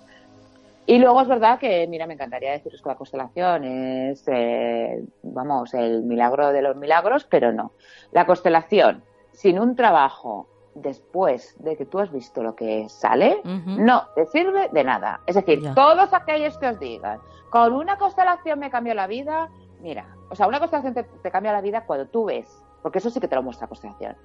Y 0.87 0.98
luego 0.98 1.20
es 1.20 1.28
verdad 1.28 1.59
que, 1.59 1.87
mira, 1.88 2.06
me 2.06 2.14
encantaría 2.14 2.52
deciros 2.52 2.80
que 2.80 2.88
la 2.88 2.94
constelación 2.94 3.64
es, 3.64 4.22
eh, 4.28 5.04
vamos, 5.22 5.74
el 5.74 6.04
milagro 6.04 6.52
de 6.52 6.62
los 6.62 6.76
milagros, 6.76 7.26
pero 7.28 7.52
no. 7.52 7.72
La 8.12 8.24
constelación, 8.24 9.02
sin 9.32 9.59
un 9.59 9.74
trabajo 9.74 10.46
después 10.76 11.56
de 11.59 11.76
que 11.76 11.87
tú 11.87 11.98
has 11.98 12.12
visto 12.12 12.42
lo 12.42 12.54
que 12.54 12.88
sale, 12.88 13.40
no 13.44 14.04
te 14.14 14.26
sirve 14.26 14.68
de 14.72 14.85
nada. 14.85 15.20
Es 15.26 15.35
decir, 15.35 15.62
todos 15.74 16.12
aquellos 16.12 16.56
que 16.59 16.68
os 16.68 16.78
digan, 16.78 17.18
con 17.50 17.72
una 17.72 17.96
constelación 17.96 18.59
me 18.59 18.70
cambió 18.70 18.94
la 18.94 19.06
vida, 19.06 19.48
mira, 19.80 20.06
o 20.30 20.37
sea, 20.37 20.46
una 20.46 20.59
constelación 20.59 20.94
te, 20.94 21.30
cambia 21.30 21.52
la 21.52 21.62
vida 21.62 21.85
cuando 21.85 22.06
tú 22.06 22.26
ves, 22.26 22.46
porque 22.82 22.98
eso 22.98 23.11
sí 23.11 23.20
que 23.20 23.28
te 23.28 23.35
lo 23.35 23.42
muestra 23.42 23.64
la 23.64 23.68
constelación, 23.68 24.16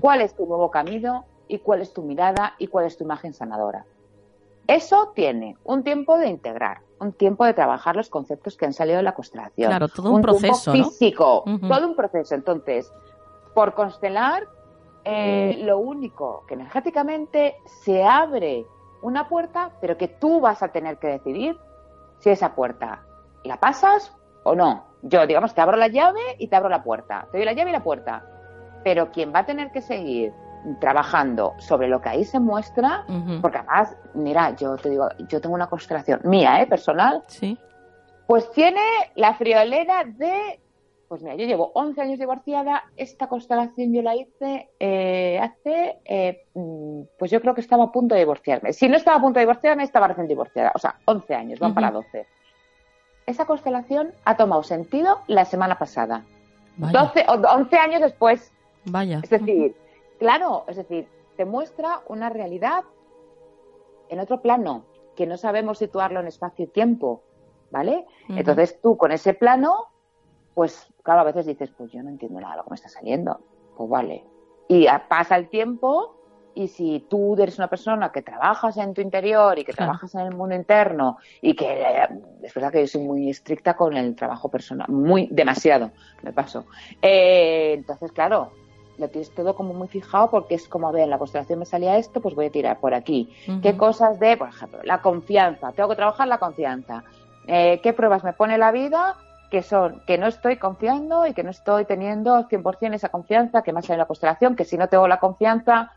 cuál 0.00 0.22
es 0.22 0.34
tu 0.34 0.46
nuevo 0.46 0.70
camino 0.70 1.24
y 1.50 1.58
cuál 1.58 1.82
es 1.82 1.92
tu 1.92 2.02
mirada 2.02 2.54
y 2.58 2.68
cuál 2.68 2.86
es 2.86 2.96
tu 2.96 3.04
imagen 3.04 3.34
sanadora. 3.34 3.84
Eso 4.68 5.12
tiene 5.16 5.56
un 5.64 5.82
tiempo 5.82 6.16
de 6.16 6.28
integrar, 6.28 6.82
un 7.00 7.12
tiempo 7.12 7.44
de 7.44 7.54
trabajar 7.54 7.96
los 7.96 8.08
conceptos 8.08 8.56
que 8.56 8.66
han 8.66 8.72
salido 8.72 8.98
de 8.98 9.02
la 9.02 9.14
constelación. 9.14 9.68
Claro, 9.68 9.88
todo 9.88 10.12
un, 10.12 10.22
proceso. 10.22 10.70
físico, 10.70 11.44
todo 11.66 11.88
un 11.88 11.96
proceso. 11.96 12.36
Entonces, 12.36 12.92
por 13.52 13.74
constelar, 13.74 14.46
eh, 15.04 15.58
lo 15.64 15.78
único 15.78 16.44
que 16.46 16.54
energéticamente 16.54 17.56
se 17.82 18.04
abre 18.04 18.64
una 19.02 19.28
puerta, 19.28 19.72
pero 19.80 19.96
que 19.96 20.06
tú 20.06 20.40
vas 20.40 20.62
a 20.62 20.68
tener 20.68 20.98
que 20.98 21.08
decidir 21.08 21.58
si 22.20 22.30
esa 22.30 22.54
puerta 22.54 23.02
la 23.42 23.58
pasas 23.58 24.14
o 24.44 24.54
no. 24.54 24.84
Yo, 25.02 25.26
digamos, 25.26 25.52
te 25.52 25.62
abro 25.62 25.76
la 25.76 25.88
llave 25.88 26.20
y 26.38 26.46
te 26.46 26.54
abro 26.54 26.68
la 26.68 26.84
puerta. 26.84 27.26
Te 27.32 27.38
doy 27.38 27.44
la 27.44 27.54
llave 27.54 27.70
y 27.70 27.72
la 27.72 27.82
puerta. 27.82 28.24
Pero 28.84 29.10
quien 29.10 29.34
va 29.34 29.40
a 29.40 29.46
tener 29.46 29.72
que 29.72 29.80
seguir 29.80 30.32
trabajando 30.80 31.54
sobre 31.58 31.88
lo 31.88 32.00
que 32.00 32.08
ahí 32.08 32.24
se 32.24 32.40
muestra, 32.40 33.04
porque 33.40 33.58
además, 33.58 33.96
mira, 34.14 34.54
yo 34.56 34.76
te 34.76 34.90
digo, 34.90 35.08
yo 35.28 35.40
tengo 35.40 35.54
una 35.54 35.68
constelación 35.68 36.20
mía, 36.24 36.60
¿eh? 36.62 36.66
Personal. 36.66 37.22
Sí. 37.26 37.58
Pues 38.26 38.50
tiene 38.52 38.80
la 39.16 39.34
friolera 39.34 40.04
de 40.04 40.60
pues 41.10 41.22
mira, 41.22 41.34
yo 41.34 41.44
llevo 41.44 41.72
11 41.74 42.02
años 42.02 42.18
divorciada, 42.20 42.84
esta 42.96 43.26
constelación 43.26 43.92
yo 43.92 44.00
la 44.00 44.14
hice 44.14 44.70
eh, 44.78 45.40
hace, 45.42 45.98
eh, 46.04 46.44
mm, 46.54 47.00
pues 47.18 47.32
yo 47.32 47.40
creo 47.40 47.52
que 47.52 47.62
estaba 47.62 47.82
a 47.82 47.90
punto 47.90 48.14
de 48.14 48.20
divorciarme. 48.20 48.72
Si 48.72 48.88
no 48.88 48.96
estaba 48.96 49.16
a 49.16 49.20
punto 49.20 49.40
de 49.40 49.44
divorciarme, 49.44 49.82
estaba 49.82 50.06
recién 50.06 50.28
divorciada. 50.28 50.70
O 50.72 50.78
sea, 50.78 51.00
11 51.06 51.34
años, 51.34 51.58
van 51.58 51.74
para 51.74 51.90
12. 51.90 52.28
Esa 53.26 53.44
constelación 53.44 54.12
ha 54.24 54.36
tomado 54.36 54.62
sentido 54.62 55.18
la 55.26 55.44
semana 55.46 55.80
pasada. 55.80 56.22
12 56.76 57.24
o 57.26 57.32
11 57.32 57.76
años 57.76 58.02
después. 58.02 58.52
Vaya. 58.84 59.18
Es 59.20 59.30
decir, 59.30 59.74
claro, 60.20 60.64
es 60.68 60.76
decir, 60.76 61.08
te 61.36 61.44
muestra 61.44 62.02
una 62.06 62.30
realidad 62.30 62.84
en 64.08 64.20
otro 64.20 64.40
plano, 64.40 64.84
que 65.16 65.26
no 65.26 65.36
sabemos 65.36 65.78
situarlo 65.78 66.20
en 66.20 66.28
espacio 66.28 66.66
y 66.66 66.68
tiempo, 66.68 67.22
¿vale? 67.72 68.06
Entonces 68.28 68.80
tú 68.80 68.96
con 68.96 69.10
ese 69.10 69.34
plano 69.34 69.88
pues 70.54 70.86
claro, 71.02 71.20
a 71.20 71.24
veces 71.24 71.46
dices, 71.46 71.70
pues 71.76 71.90
yo 71.92 72.02
no 72.02 72.10
entiendo 72.10 72.40
nada 72.40 72.52
de 72.52 72.58
lo 72.58 72.64
que 72.64 72.70
me 72.70 72.76
está 72.76 72.88
saliendo. 72.88 73.40
Pues 73.76 73.88
vale. 73.88 74.24
Y 74.68 74.86
pasa 75.08 75.36
el 75.36 75.48
tiempo 75.48 76.16
y 76.54 76.68
si 76.68 77.06
tú 77.08 77.34
eres 77.40 77.58
una 77.58 77.68
persona 77.68 78.12
que 78.12 78.22
trabajas 78.22 78.76
en 78.76 78.92
tu 78.92 79.00
interior 79.00 79.58
y 79.58 79.64
que 79.64 79.72
trabajas 79.72 80.14
en 80.14 80.20
el 80.20 80.34
mundo 80.34 80.54
interno 80.54 81.18
y 81.40 81.54
que 81.54 81.80
eh, 81.80 82.08
es 82.42 82.52
verdad 82.52 82.72
que 82.72 82.80
yo 82.80 82.86
soy 82.86 83.02
muy 83.02 83.30
estricta 83.30 83.74
con 83.74 83.96
el 83.96 84.14
trabajo 84.14 84.48
personal, 84.48 84.88
muy 84.88 85.28
demasiado, 85.30 85.92
me 86.22 86.32
paso. 86.32 86.66
Eh, 87.00 87.72
entonces, 87.74 88.12
claro, 88.12 88.52
lo 88.98 89.08
tienes 89.08 89.34
todo 89.34 89.54
como 89.54 89.74
muy 89.74 89.88
fijado 89.88 90.30
porque 90.30 90.54
es 90.54 90.68
como, 90.68 90.88
a 90.88 90.92
ver, 90.92 91.04
en 91.04 91.10
la 91.10 91.18
constelación 91.18 91.58
me 91.58 91.66
salía 91.66 91.96
esto, 91.96 92.20
pues 92.20 92.34
voy 92.34 92.46
a 92.46 92.50
tirar 92.50 92.80
por 92.80 92.94
aquí. 92.94 93.32
¿Qué 93.62 93.76
cosas 93.76 94.20
de, 94.20 94.36
por 94.36 94.48
ejemplo, 94.48 94.80
la 94.84 95.00
confianza? 95.00 95.72
Tengo 95.72 95.88
que 95.88 95.96
trabajar 95.96 96.28
la 96.28 96.38
confianza. 96.38 97.04
Eh, 97.46 97.80
¿Qué 97.82 97.92
pruebas 97.92 98.24
me 98.24 98.32
pone 98.32 98.58
la 98.58 98.72
vida? 98.72 99.16
que 99.50 99.62
son 99.62 100.00
que 100.06 100.16
no 100.16 100.28
estoy 100.28 100.58
confiando 100.58 101.26
y 101.26 101.34
que 101.34 101.42
no 101.42 101.50
estoy 101.50 101.84
teniendo 101.84 102.48
100% 102.48 102.94
esa 102.94 103.08
confianza 103.08 103.62
que 103.62 103.72
más 103.72 103.90
en 103.90 103.98
la 103.98 104.06
constelación, 104.06 104.54
que 104.54 104.64
si 104.64 104.78
no 104.78 104.86
tengo 104.88 105.08
la 105.08 105.18
confianza, 105.18 105.92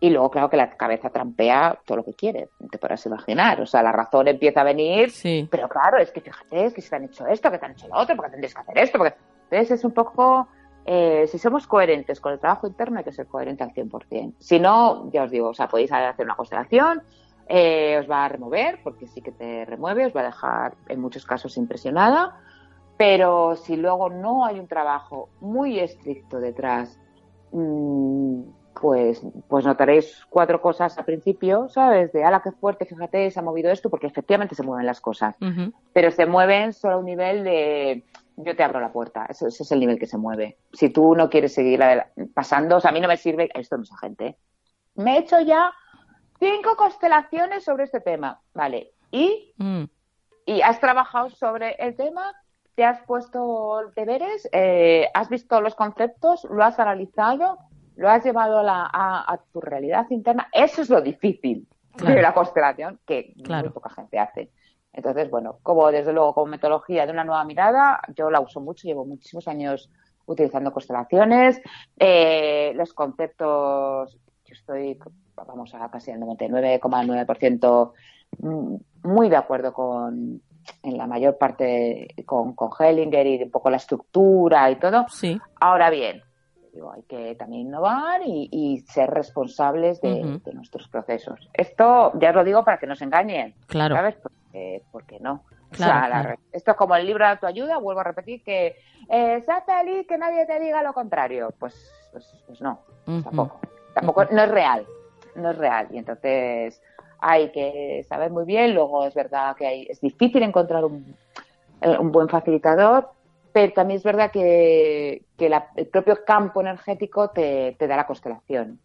y 0.00 0.10
luego 0.10 0.30
claro 0.30 0.48
que 0.48 0.56
la 0.56 0.70
cabeza 0.70 1.10
trampea 1.10 1.78
todo 1.84 1.98
lo 1.98 2.04
que 2.04 2.14
quiere, 2.14 2.50
te 2.70 2.78
podrás 2.78 3.04
imaginar, 3.06 3.60
o 3.60 3.66
sea, 3.66 3.82
la 3.82 3.92
razón 3.92 4.28
empieza 4.28 4.60
a 4.60 4.64
venir, 4.64 5.12
pero 5.50 5.68
claro, 5.68 5.98
es 5.98 6.10
que 6.10 6.20
fíjate, 6.20 6.66
es 6.66 6.74
que 6.74 6.80
se 6.80 6.90
te 6.90 6.96
han 6.96 7.04
hecho 7.04 7.26
esto, 7.26 7.50
que 7.50 7.58
te 7.58 7.66
han 7.66 7.72
hecho 7.72 7.88
lo 7.88 7.96
otro, 7.96 8.16
porque 8.16 8.32
tendrías 8.32 8.54
que 8.54 8.60
hacer 8.60 8.78
esto, 8.78 8.98
porque... 8.98 9.14
Entonces 9.50 9.78
es 9.78 9.84
un 9.84 9.90
poco, 9.90 10.46
eh, 10.84 11.26
si 11.28 11.38
somos 11.38 11.66
coherentes 11.66 12.20
con 12.20 12.32
el 12.32 12.38
trabajo 12.38 12.66
interno 12.66 12.98
hay 12.98 13.04
que 13.04 13.12
ser 13.12 13.26
coherente 13.26 13.62
al 13.62 13.72
100%. 13.72 14.34
Si 14.38 14.58
no, 14.58 15.10
ya 15.12 15.24
os 15.24 15.30
digo, 15.30 15.48
o 15.48 15.54
sea, 15.54 15.68
podéis 15.68 15.92
hacer 15.92 16.24
una 16.24 16.36
constelación, 16.36 17.02
eh, 17.48 17.98
os 17.98 18.10
va 18.10 18.24
a 18.24 18.28
remover, 18.28 18.80
porque 18.82 19.06
sí 19.06 19.20
que 19.20 19.32
te 19.32 19.64
remueve, 19.64 20.06
os 20.06 20.16
va 20.16 20.20
a 20.20 20.24
dejar 20.24 20.74
en 20.88 21.00
muchos 21.00 21.26
casos 21.26 21.56
impresionada, 21.56 22.38
pero 22.96 23.56
si 23.56 23.76
luego 23.76 24.08
no 24.08 24.44
hay 24.44 24.58
un 24.58 24.68
trabajo 24.68 25.30
muy 25.40 25.78
estricto 25.78 26.38
detrás, 26.38 26.98
mm, 27.52 28.42
pues, 28.80 29.22
pues 29.48 29.64
notaréis 29.64 30.24
cuatro 30.28 30.62
cosas 30.62 30.96
al 30.96 31.04
principio, 31.04 31.68
¿sabes? 31.68 32.12
De, 32.12 32.24
ala, 32.24 32.40
qué 32.40 32.52
fuerte, 32.52 32.86
fíjate, 32.86 33.30
se 33.30 33.38
ha 33.38 33.42
movido 33.42 33.70
esto, 33.70 33.90
porque 33.90 34.06
efectivamente 34.06 34.54
se 34.54 34.62
mueven 34.62 34.86
las 34.86 35.00
cosas. 35.00 35.36
Pero 35.92 36.10
se 36.10 36.26
mueven 36.26 36.72
solo 36.72 36.94
a 36.94 36.98
un 36.98 37.04
nivel 37.04 37.44
de, 37.44 38.04
yo 38.44 38.56
te 38.56 38.62
abro 38.62 38.80
la 38.80 38.92
puerta. 38.92 39.26
Ese, 39.28 39.48
es 39.48 39.72
el 39.72 39.80
nivel 39.80 39.98
que 39.98 40.06
se 40.06 40.18
mueve. 40.18 40.58
Si 40.72 40.90
tú 40.90 41.14
no 41.14 41.28
quieres 41.28 41.54
seguir 41.54 41.80
pasando, 42.34 42.76
o 42.76 42.80
sea, 42.80 42.90
a 42.90 42.94
mí 42.94 43.00
no 43.00 43.08
me 43.08 43.16
sirve, 43.16 43.50
esto 43.54 43.76
no 43.76 43.82
es 43.82 43.90
gente. 44.00 44.36
Me 44.94 45.16
he 45.16 45.18
hecho 45.20 45.40
ya 45.40 45.72
cinco 46.38 46.76
constelaciones 46.76 47.64
sobre 47.64 47.84
este 47.84 48.00
tema, 48.00 48.40
¿vale? 48.54 48.92
¿Y? 49.10 49.54
Mm. 49.56 49.84
¿Y 50.46 50.62
has 50.62 50.80
trabajado 50.80 51.30
sobre 51.30 51.74
el 51.78 51.96
tema? 51.96 52.32
te 52.80 52.84
has 52.86 53.02
puesto 53.02 53.92
deberes, 53.94 54.48
eh, 54.52 55.08
has 55.12 55.28
visto 55.28 55.60
los 55.60 55.74
conceptos, 55.74 56.46
lo 56.50 56.64
has 56.64 56.78
analizado, 56.78 57.58
lo 57.96 58.08
has 58.08 58.24
llevado 58.24 58.62
a, 58.66 59.38
tu 59.52 59.60
realidad 59.60 60.06
interna. 60.08 60.48
Eso 60.50 60.80
es 60.80 60.88
lo 60.88 61.02
difícil 61.02 61.68
de 62.02 62.22
la 62.22 62.32
constelación 62.32 62.98
que 63.04 63.34
muy 63.36 63.68
poca 63.68 63.90
gente 63.90 64.18
hace. 64.18 64.50
Entonces, 64.92 65.30
bueno, 65.30 65.58
como 65.62 65.90
desde 65.90 66.12
luego 66.12 66.34
como 66.34 66.46
metodología 66.46 67.06
de 67.06 67.12
una 67.12 67.24
nueva 67.24 67.44
mirada, 67.44 68.00
yo 68.16 68.30
la 68.30 68.40
uso 68.40 68.60
mucho, 68.60 68.88
llevo 68.88 69.04
muchísimos 69.04 69.46
años 69.48 69.90
utilizando 70.26 70.72
constelaciones, 70.72 71.60
eh, 71.98 72.72
los 72.74 72.92
conceptos, 72.92 74.18
yo 74.44 74.54
estoy, 74.54 74.98
vamos 75.34 75.74
a 75.74 75.90
casi 75.90 76.10
el 76.10 76.20
99,9% 76.20 77.92
mm, 78.38 78.74
muy 79.04 79.28
de 79.28 79.36
acuerdo 79.36 79.72
con, 79.72 80.42
en 80.82 80.98
la 80.98 81.06
mayor 81.06 81.38
parte 81.38 82.08
con, 82.26 82.54
con 82.54 82.70
Hellinger 82.78 83.26
y 83.26 83.42
un 83.42 83.50
poco 83.50 83.70
la 83.70 83.76
estructura 83.76 84.70
y 84.70 84.76
todo. 84.76 85.06
Sí. 85.08 85.40
Ahora 85.60 85.90
bien, 85.90 86.22
hay 86.92 87.02
que 87.02 87.34
también 87.36 87.68
innovar 87.68 88.20
y, 88.24 88.84
ser 88.88 89.10
responsables 89.10 90.00
de, 90.00 90.40
nuestros 90.52 90.88
procesos. 90.88 91.48
Esto 91.52 92.12
ya 92.18 92.30
os 92.30 92.36
lo 92.36 92.44
digo 92.44 92.64
para 92.64 92.78
que 92.78 92.86
no 92.86 92.96
se 92.96 93.04
engañen. 93.04 93.54
Claro. 93.66 93.96
¿Sabes? 93.96 94.16
Porque, 94.90 95.18
no. 95.20 95.44
esto 96.52 96.70
es 96.70 96.76
como 96.76 96.96
el 96.96 97.06
libro 97.06 97.24
de 97.24 97.32
autoayuda, 97.32 97.78
vuelvo 97.78 98.00
a 98.00 98.04
repetir 98.04 98.42
que 98.42 98.76
eh, 99.08 99.42
sea 99.42 99.62
feliz, 99.62 100.06
que 100.06 100.18
nadie 100.18 100.46
te 100.46 100.58
diga 100.60 100.82
lo 100.82 100.92
contrario. 100.92 101.52
Pues, 101.58 101.92
pues, 102.12 102.34
pues 102.46 102.60
no, 102.60 102.80
tampoco. 103.04 103.60
Tampoco, 103.94 104.24
no 104.26 104.42
es 104.42 104.50
real. 104.50 104.86
No 105.36 105.50
es 105.50 105.58
real. 105.58 105.88
Y 105.90 105.98
entonces, 105.98 106.80
hay 107.20 107.50
que 107.52 108.04
saber 108.08 108.30
muy 108.30 108.44
bien. 108.44 108.74
Luego 108.74 109.06
es 109.06 109.14
verdad 109.14 109.56
que 109.56 109.66
hay, 109.66 109.86
es 109.88 110.00
difícil 110.00 110.42
encontrar 110.42 110.84
un, 110.84 111.14
un 111.82 112.12
buen 112.12 112.28
facilitador, 112.28 113.10
pero 113.52 113.72
también 113.72 113.98
es 113.98 114.04
verdad 114.04 114.30
que, 114.30 115.24
que 115.36 115.46
el 115.76 115.86
propio 115.88 116.24
campo 116.24 116.60
energético 116.60 117.30
te, 117.30 117.76
te 117.78 117.86
da 117.86 117.96
la 117.96 118.06
constelación. 118.06 118.78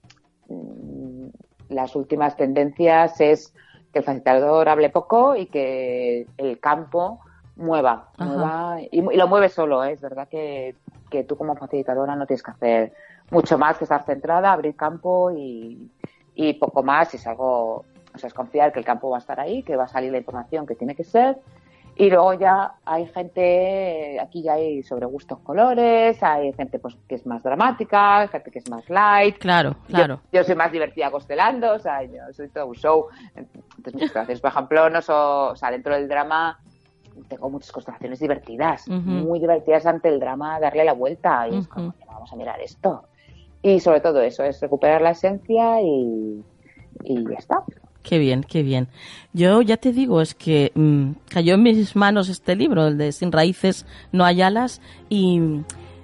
Mm, 0.48 1.28
las 1.70 1.96
últimas 1.96 2.36
tendencias 2.36 3.20
es 3.22 3.54
que 3.92 4.00
el 4.00 4.06
facilitador 4.06 4.68
hable 4.70 4.90
poco 4.90 5.36
y 5.36 5.48
que 5.48 6.28
el 6.38 6.60
campo 6.60 7.20
mueva, 7.56 8.10
y, 8.92 9.02
lo 9.02 9.28
mueve 9.28 9.50
solo, 9.50 9.84
¿eh? 9.84 9.94
es 9.94 10.02
verdad 10.02 10.28
que, 10.28 10.76
que 11.10 11.24
tú 11.24 11.38
como 11.38 11.56
facilitadora 11.56 12.16
no 12.16 12.26
tienes 12.26 12.44
que 12.44 12.52
hacer 12.52 12.94
mucho 13.32 13.58
más 13.58 13.78
que 13.78 13.86
estar 13.86 14.04
centrada, 14.04 14.52
abrir 14.52 14.76
campo 14.76 15.32
y, 15.32 15.90
y 16.36 16.54
poco 16.56 16.84
más, 16.84 17.14
y 17.14 17.18
es 17.18 17.26
algo, 17.26 17.86
o 18.14 18.18
sea, 18.18 18.28
es 18.28 18.34
confiar 18.34 18.74
que 18.74 18.80
el 18.80 18.86
campo 18.86 19.10
va 19.10 19.18
a 19.18 19.20
estar 19.20 19.40
ahí, 19.40 19.64
que 19.64 19.78
va 19.78 19.86
a 19.86 19.88
salir 19.88 20.12
la 20.12 20.18
información 20.18 20.66
que 20.66 20.76
tiene 20.76 20.96
que 20.96 21.06
ser 21.06 21.38
y 21.98 22.10
luego 22.10 22.34
ya 22.34 22.74
hay 22.84 23.08
gente, 23.08 24.20
aquí 24.20 24.44
ya 24.44 24.54
hay 24.54 24.84
sobre 24.84 25.06
gustos 25.06 25.40
colores, 25.40 26.22
hay 26.22 26.52
gente 26.52 26.78
pues 26.78 26.98
que 27.08 27.16
es 27.16 27.26
más 27.26 27.42
dramática, 27.42 28.20
hay 28.20 28.28
gente 28.28 28.52
que 28.52 28.60
es 28.60 28.70
más 28.70 28.90
light. 28.90 29.38
Claro, 29.38 29.78
claro. 29.88 30.20
Yo, 30.34 30.44
soy 30.44 30.56
más 30.56 30.74
divertida 30.74 31.10
costelando, 31.10 31.74
o 31.74 31.80
sea, 31.80 32.04
yo 32.04 32.20
soy 32.34 32.50
todo 32.50 32.68
un 32.68 32.76
show. 32.76 33.08
Entonces, 33.36 33.94
muchas 33.94 34.14
gracias. 34.14 34.42
Por 34.42 34.52
ejemplo, 34.52 34.90
no 34.90 35.00
o 35.00 35.56
sea, 35.56 35.72
dentro 35.72 35.96
del 35.96 36.10
drama 36.10 36.60
tengo 37.30 37.50
muchas 37.50 37.72
constelaciones 37.72 38.20
divertidas, 38.20 38.90
muy 38.90 39.40
divertidas 39.40 39.86
ante 39.86 40.10
el 40.10 40.20
drama, 40.20 40.60
darle 40.60 40.84
la 40.84 40.94
vuelta 40.94 41.48
y 41.48 41.60
es 41.60 41.68
como, 41.70 41.94
vamos 42.08 42.32
a 42.32 42.36
mirar 42.36 42.60
esto. 42.60 43.06
Y 43.62 43.80
sobre 43.80 44.02
todo 44.02 44.22
eso, 44.22 44.44
es 44.44 44.60
recuperar 44.60 45.02
la 45.02 45.12
esencia 45.12 45.82
y, 45.82 46.44
y 47.04 47.30
ya 47.30 47.38
está. 47.38 47.64
Qué 48.06 48.20
bien, 48.20 48.44
qué 48.44 48.62
bien. 48.62 48.88
Yo 49.34 49.64
ya 49.64 49.78
te 49.78 49.92
digo, 49.92 50.22
es 50.22 50.36
que 50.36 50.72
mm, 50.76 51.14
cayó 51.28 51.56
en 51.56 51.64
mis 51.64 51.96
manos 51.96 52.30
este 52.30 52.56
libro, 52.56 52.88
el 52.88 53.00
de 53.00 53.12
Sin 53.12 53.32
raíces 53.32 53.88
no 54.12 54.24
hay 54.24 54.44
alas, 54.44 54.80
y, 55.10 55.42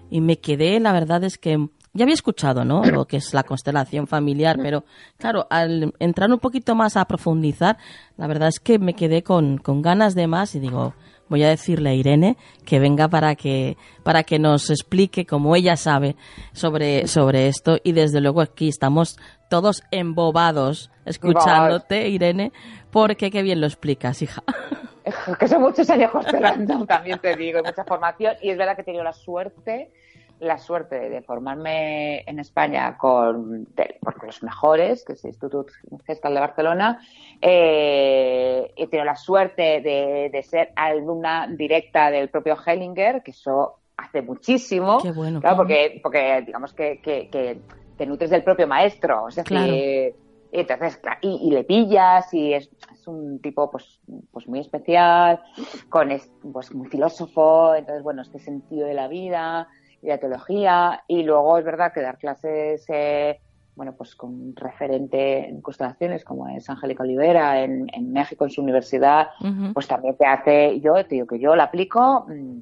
y, 0.09 0.19
me 0.19 0.39
quedé, 0.39 0.79
la 0.79 0.93
verdad 0.93 1.23
es 1.23 1.37
que 1.37 1.69
ya 1.93 2.03
había 2.03 2.15
escuchado, 2.15 2.65
¿no? 2.65 2.83
Lo 2.83 3.05
que 3.05 3.17
es 3.17 3.35
la 3.35 3.43
constelación 3.43 4.07
familiar, 4.07 4.57
pero 4.59 4.83
claro, 5.17 5.45
al 5.51 5.93
entrar 5.99 6.31
un 6.31 6.39
poquito 6.39 6.73
más 6.73 6.97
a 6.97 7.05
profundizar, 7.05 7.77
la 8.17 8.25
verdad 8.25 8.49
es 8.49 8.59
que 8.59 8.79
me 8.79 8.95
quedé 8.95 9.21
con, 9.21 9.59
con 9.59 9.83
ganas 9.83 10.15
de 10.15 10.25
más 10.25 10.55
y 10.55 10.59
digo, 10.59 10.95
voy 11.31 11.43
a 11.43 11.49
decirle 11.49 11.91
a 11.91 11.93
Irene 11.93 12.35
que 12.65 12.77
venga 12.77 13.07
para 13.07 13.35
que, 13.35 13.77
para 14.03 14.23
que 14.23 14.37
nos 14.37 14.69
explique 14.69 15.25
como 15.25 15.55
ella 15.55 15.77
sabe 15.77 16.17
sobre, 16.51 17.07
sobre 17.07 17.47
esto. 17.47 17.77
Y 17.85 17.93
desde 17.93 18.19
luego 18.19 18.41
aquí 18.41 18.67
estamos 18.67 19.17
todos 19.49 19.81
embobados 19.91 20.91
escuchándote, 21.05 22.09
Irene, 22.09 22.51
porque 22.91 23.31
qué 23.31 23.43
bien 23.43 23.61
lo 23.61 23.67
explicas, 23.67 24.21
hija. 24.21 24.43
Que 25.39 25.47
son 25.47 25.61
muchos 25.61 25.89
años 25.89 26.11
constelando, 26.11 26.85
también 26.87 27.17
te 27.19 27.33
digo, 27.37 27.59
y 27.59 27.63
mucha 27.63 27.85
formación 27.85 28.35
y 28.41 28.49
es 28.49 28.57
verdad 28.57 28.75
que 28.75 28.81
he 28.81 28.85
tenido 28.85 29.03
la 29.03 29.13
suerte 29.13 29.89
la 30.41 30.57
suerte 30.57 31.09
de 31.09 31.21
formarme 31.21 32.21
en 32.21 32.39
España 32.39 32.97
con, 32.97 33.67
los 34.23 34.43
mejores, 34.43 35.05
que 35.05 35.13
es 35.13 35.23
el 35.23 35.29
Instituto 35.29 35.67
Gestal 36.05 36.33
de 36.33 36.39
Barcelona. 36.39 36.99
Eh, 37.39 38.73
he 38.75 38.87
tenido 38.87 39.05
la 39.05 39.15
suerte 39.15 39.81
de, 39.81 40.43
ser 40.43 40.71
alumna 40.75 41.47
directa 41.47 42.09
del 42.09 42.29
propio 42.29 42.57
Hellinger, 42.65 43.21
que 43.21 43.31
eso 43.31 43.77
hace 43.95 44.23
muchísimo. 44.23 44.97
Qué 45.01 45.11
bueno. 45.11 45.41
Claro, 45.41 45.57
porque, 45.57 45.99
porque 46.01 46.41
digamos 46.43 46.73
que, 46.73 46.99
que, 47.01 47.59
te 47.95 48.05
nutres 48.07 48.31
del 48.31 48.43
propio 48.43 48.65
maestro. 48.65 49.27
Es 49.27 49.35
decir, 49.35 50.15
entonces, 50.51 50.99
y, 51.21 51.51
le 51.51 51.63
pillas 51.63 52.33
y 52.33 52.53
es, 52.55 52.67
es, 52.91 53.07
un 53.07 53.39
tipo 53.41 53.69
pues, 53.69 53.99
pues 54.31 54.47
muy 54.47 54.59
especial, 54.59 55.39
con 55.89 56.09
pues 56.51 56.73
muy 56.73 56.87
filósofo, 56.87 57.75
entonces 57.75 58.03
bueno, 58.03 58.23
este 58.23 58.39
sentido 58.39 58.87
de 58.87 58.95
la 58.95 59.07
vida, 59.07 59.69
y 60.01 60.07
la 60.07 60.17
teología. 60.17 61.03
Y 61.07 61.23
luego 61.23 61.57
es 61.57 61.65
verdad 61.65 61.93
que 61.93 62.01
dar 62.01 62.17
clases, 62.17 62.85
eh, 62.89 63.39
bueno, 63.75 63.93
pues 63.93 64.15
con 64.15 64.55
referente 64.55 65.47
en 65.47 65.61
constelaciones 65.61 66.23
como 66.23 66.47
es 66.49 66.69
Angélica 66.69 67.03
Olivera 67.03 67.61
en, 67.61 68.11
México, 68.11 68.45
en 68.45 68.51
su 68.51 68.61
universidad, 68.61 69.29
pues 69.73 69.87
también 69.87 70.15
te 70.17 70.25
hace, 70.25 70.79
yo 70.81 70.93
te 71.05 71.15
digo 71.15 71.27
que 71.27 71.39
yo 71.39 71.55
la 71.55 71.63
aplico 71.65 72.25
mm, 72.27 72.59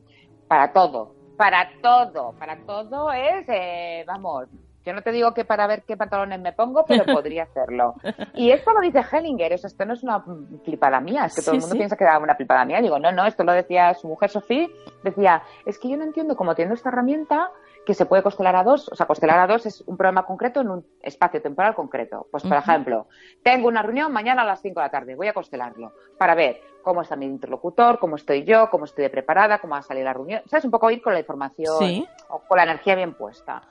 para 0.48 0.72
todo, 0.72 1.16
para 1.36 1.70
todo, 1.82 2.34
para 2.38 2.58
todo 2.66 3.12
es, 3.12 3.46
eh, 3.50 4.04
vamos, 4.06 4.46
yo 4.86 4.94
no 4.94 5.02
te 5.02 5.12
digo 5.12 5.34
que 5.34 5.46
para 5.46 5.68
ver 5.68 5.84
qué 5.84 5.98
pantalones 5.98 6.40
me 6.40 6.54
pongo, 6.54 6.86
pero 6.86 7.04
podría 7.14 7.44
hacerlo. 7.44 7.96
Y 8.34 8.52
esto 8.52 8.74
lo 8.74 8.82
dice 8.82 9.04
Hellinger, 9.12 9.54
eso, 9.54 9.68
esto 9.68 9.86
no 9.86 9.94
es 9.94 10.04
una 10.04 10.24
flipada 10.64 11.00
mía, 11.00 11.26
es 11.26 11.36
que 11.36 11.42
todo 11.42 11.56
el 11.56 11.62
mundo 11.62 11.76
piensa 11.76 11.96
que 11.96 12.04
era 12.04 12.18
una 12.18 12.36
flipada 12.36 12.66
mía. 12.66 12.82
Digo, 12.82 13.00
no, 13.00 13.12
no, 13.12 13.26
esto 13.26 13.44
lo 13.44 13.52
decía 13.54 13.94
su 13.94 14.08
mujer 14.08 14.30
Sofía, 14.30 14.68
decía, 15.04 15.44
es 15.66 15.78
que 15.80 15.90
yo 15.90 15.98
no 15.98 16.04
entiendo 16.04 16.36
cómo 16.36 16.56
teniendo 16.56 16.76
esta 16.76 16.90
herramienta 16.90 17.52
que 17.86 17.94
se 17.94 18.06
puede 18.06 18.22
constelar 18.22 18.56
a 18.56 18.64
dos, 18.64 18.90
o 18.90 18.96
sea, 18.96 19.06
constelar 19.06 19.40
a 19.40 19.48
dos 19.48 19.66
es 19.66 19.82
un 19.82 19.98
problema 19.98 20.26
concreto 20.26 20.62
en 20.62 20.70
un 20.70 20.86
espacio 21.02 21.42
temporal 21.42 21.74
concreto. 21.74 22.28
Pues, 22.30 22.44
por 22.44 22.58
ejemplo, 22.58 23.08
tengo 23.42 23.68
una 23.68 23.82
reunión 23.82 24.12
mañana 24.12 24.44
a 24.44 24.46
las 24.46 24.62
5 24.62 24.80
de 24.80 24.86
la 24.86 24.92
tarde, 24.92 25.16
voy 25.16 25.28
a 25.28 25.34
constelarlo 25.34 25.94
para 26.18 26.36
ver 26.36 26.62
cómo 26.84 27.02
está 27.02 27.16
mi 27.16 27.26
interlocutor, 27.26 28.00
cómo 28.00 28.16
estoy 28.16 28.44
yo, 28.44 28.70
cómo 28.70 28.86
estoy 28.86 29.04
de 29.04 29.10
preparada, 29.10 29.60
cómo 29.60 29.74
va 29.74 29.80
a 29.80 29.82
salir 29.82 30.04
la 30.04 30.14
reunión. 30.14 30.42
¿Sabes? 30.46 30.66
Un 30.66 30.72
poco 30.72 30.92
ir 30.92 31.02
con 31.02 31.14
la 31.14 31.20
información 31.20 32.06
o 32.30 32.40
con 32.48 32.58
la 32.58 32.64
energía 32.64 32.96
bien 32.96 33.14
puesta 33.14 33.62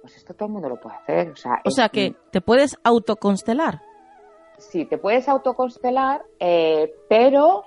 pues 0.00 0.16
esto 0.16 0.34
todo 0.34 0.46
el 0.46 0.52
mundo 0.52 0.68
lo 0.68 0.80
puede 0.80 0.96
hacer. 0.96 1.30
O 1.30 1.36
sea, 1.36 1.60
o 1.64 1.70
sea 1.70 1.88
que 1.88 2.14
te 2.30 2.40
puedes 2.40 2.76
autoconstelar. 2.84 3.80
Sí, 4.58 4.86
te 4.86 4.98
puedes 4.98 5.28
autoconstelar, 5.28 6.22
eh, 6.40 6.94
pero 7.08 7.64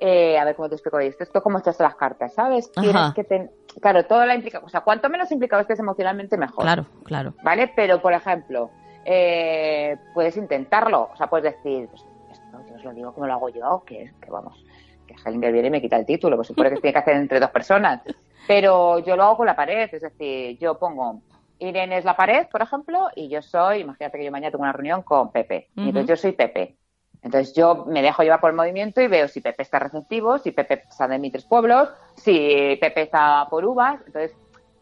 eh, 0.00 0.38
a 0.38 0.44
ver 0.44 0.54
cómo 0.54 0.68
te 0.68 0.76
explico 0.76 0.98
esto. 1.00 1.24
Esto 1.24 1.42
como 1.42 1.58
echas 1.58 1.78
las 1.80 1.96
cartas, 1.96 2.32
¿sabes? 2.34 2.70
Tienes 2.72 3.12
que 3.14 3.24
tener, 3.24 3.50
claro, 3.80 4.04
toda 4.06 4.26
la 4.26 4.34
implica, 4.34 4.60
o 4.64 4.68
sea, 4.68 4.82
cuanto 4.82 5.08
menos 5.08 5.30
implicado 5.32 5.62
estés 5.62 5.80
emocionalmente, 5.80 6.36
mejor. 6.36 6.64
Claro, 6.64 6.86
claro. 7.04 7.34
¿Vale? 7.42 7.72
Pero, 7.74 8.00
por 8.00 8.12
ejemplo, 8.12 8.70
eh, 9.04 9.96
puedes 10.14 10.36
intentarlo, 10.36 11.10
o 11.12 11.16
sea, 11.16 11.28
puedes 11.28 11.54
decir, 11.54 11.88
pues, 11.88 12.04
esto 12.30 12.58
yo 12.68 12.76
os 12.76 12.84
lo 12.84 12.92
digo 12.92 13.12
como 13.12 13.26
lo 13.26 13.32
hago 13.32 13.48
yo, 13.48 13.82
que, 13.84 14.12
que 14.20 14.30
vamos, 14.30 14.64
que 15.06 15.14
Hellinger 15.14 15.52
viene 15.52 15.68
y 15.68 15.70
me 15.72 15.80
quita 15.80 15.96
el 15.96 16.06
título, 16.06 16.36
pues 16.36 16.48
supone 16.48 16.70
que 16.70 16.76
tiene 16.76 16.92
que 16.92 16.98
hacer 16.98 17.16
entre 17.16 17.40
dos 17.40 17.50
personas. 17.50 18.02
Pero 18.46 19.00
yo 19.00 19.16
lo 19.16 19.24
hago 19.24 19.38
con 19.38 19.46
la 19.46 19.56
pared, 19.56 19.90
es 19.92 20.00
decir, 20.00 20.56
yo 20.58 20.78
pongo 20.78 21.20
Irene 21.58 21.98
es 21.98 22.04
la 22.04 22.16
pared, 22.16 22.46
por 22.50 22.62
ejemplo, 22.62 23.08
y 23.14 23.28
yo 23.28 23.42
soy, 23.42 23.80
imagínate 23.80 24.18
que 24.18 24.24
yo 24.24 24.30
mañana 24.30 24.50
tengo 24.50 24.62
una 24.62 24.72
reunión 24.72 25.02
con 25.02 25.30
Pepe, 25.30 25.68
y 25.76 25.88
entonces 25.88 26.08
yo 26.08 26.16
soy 26.16 26.32
Pepe. 26.32 26.76
Entonces 27.20 27.54
yo 27.54 27.84
me 27.86 28.00
dejo 28.00 28.22
llevar 28.22 28.40
por 28.40 28.50
el 28.50 28.56
movimiento 28.56 29.00
y 29.00 29.08
veo 29.08 29.26
si 29.26 29.40
Pepe 29.40 29.62
está 29.62 29.80
receptivo, 29.80 30.38
si 30.38 30.52
Pepe 30.52 30.84
está 30.88 31.08
de 31.08 31.18
mis 31.18 31.32
tres 31.32 31.44
pueblos, 31.44 31.88
si 32.14 32.76
Pepe 32.80 33.02
está 33.02 33.46
por 33.50 33.64
uvas. 33.64 34.00
Entonces 34.06 34.36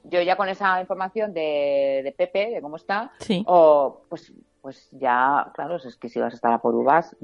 yo 0.05 0.21
ya 0.21 0.37
con 0.37 0.49
esa 0.49 0.81
información 0.81 1.33
de, 1.33 2.15
Pepe, 2.17 2.51
de 2.51 2.61
cómo 2.61 2.77
está, 2.77 3.11
o 3.47 4.03
pues, 4.09 4.33
pues 4.61 4.89
ya, 4.93 5.51
claro, 5.55 5.77
es 5.77 5.97
que 5.97 6.09
si 6.09 6.21
vas 6.21 6.35
a 6.35 6.37
estar 6.37 6.53
a 6.53 6.59
por 6.59 6.75
uvas, 6.75 7.17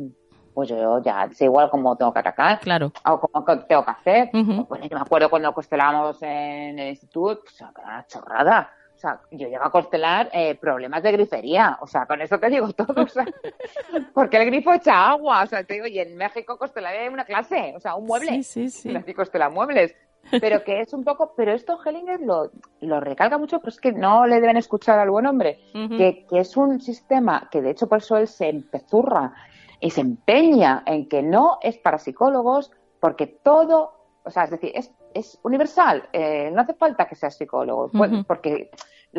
pues 0.55 0.69
yo 0.69 1.03
ya 1.03 1.29
sé 1.33 1.45
igual 1.45 1.71
cómo 1.71 1.97
tengo 1.97 2.13
que 2.13 2.19
atacar, 2.19 2.61
claro. 2.61 2.93
o 3.05 3.21
cómo 3.21 3.45
tengo 3.45 3.85
que 3.85 3.91
hacer. 3.91 4.31
Pues 4.67 4.83
yo 4.83 4.97
me 4.97 5.03
acuerdo 5.03 5.29
cuando 5.29 5.53
constelábamos 5.53 6.23
en 6.23 6.79
el 6.79 6.89
instituto, 6.89 7.43
pues 7.45 7.61
era 7.61 7.73
una 7.85 8.07
chorrada 8.07 8.71
sea, 9.03 9.21
yo 9.31 9.49
llego 9.49 9.65
a 9.65 9.71
constelar 9.71 10.31
eh, 10.33 10.55
problemas 10.55 11.03
de 11.03 11.13
grifería, 11.13 11.77
o 11.81 11.87
sea, 11.87 12.07
con 12.07 12.21
eso 12.23 12.39
te 12.39 12.49
digo 12.49 12.73
todo, 12.73 13.03
o 13.03 13.09
sea, 13.09 13.27
porque 14.15 14.37
el 14.37 14.47
grifo 14.47 14.73
echa 14.73 15.11
agua, 15.11 15.43
o 15.43 15.47
sea, 15.47 15.65
te 15.65 15.75
digo, 15.75 15.87
y 15.87 15.99
en 15.99 16.17
México 16.17 16.57
constelaré 16.57 17.09
una 17.09 17.25
clase, 17.25 17.75
o 17.77 17.81
sea, 17.81 17.95
un 17.95 18.07
mueble, 18.07 18.43
sí, 18.43 18.71
sí, 18.71 18.93
sí. 18.95 19.15
constela 19.15 19.49
muebles, 19.49 19.95
pero 20.41 20.63
que 20.63 20.81
es 20.81 20.93
un 20.93 21.05
poco, 21.05 21.35
pero 21.37 21.53
esto 21.53 21.79
Hellinger 21.85 22.21
lo, 22.21 22.51
lo 22.81 23.01
recalca 23.01 23.39
mucho, 23.39 23.59
pero 23.59 23.71
es 23.71 23.81
que 23.81 23.93
no 23.93 24.27
le 24.27 24.41
deben 24.41 24.57
escuchar 24.57 24.99
al 24.99 25.11
buen 25.11 25.27
hombre, 25.27 25.59
que, 25.73 26.27
que 26.29 26.39
es 26.39 26.57
un 26.57 26.81
sistema 26.81 27.49
que 27.51 27.61
de 27.61 27.71
hecho 27.71 27.89
por 27.89 27.99
eso 27.99 28.17
él 28.17 28.29
se 28.29 28.49
empezurra 28.49 29.35
y 29.81 29.91
se 29.91 30.01
empeña 30.01 30.85
en 30.87 31.09
que 31.09 31.23
no 31.23 31.59
es 31.61 31.77
para 31.77 31.99
psicólogos, 31.99 32.71
porque 33.01 33.27
todo, 33.27 33.95
o 34.23 34.31
sea, 34.31 34.45
es 34.45 34.51
decir, 34.53 34.71
es, 34.75 34.93
es 35.15 35.39
universal, 35.43 36.09
eh, 36.13 36.51
no 36.53 36.63
hace 36.63 36.75
falta 36.75 37.07
que 37.07 37.15
seas 37.15 37.37
psicólogo, 37.37 37.91
porque 38.27 38.71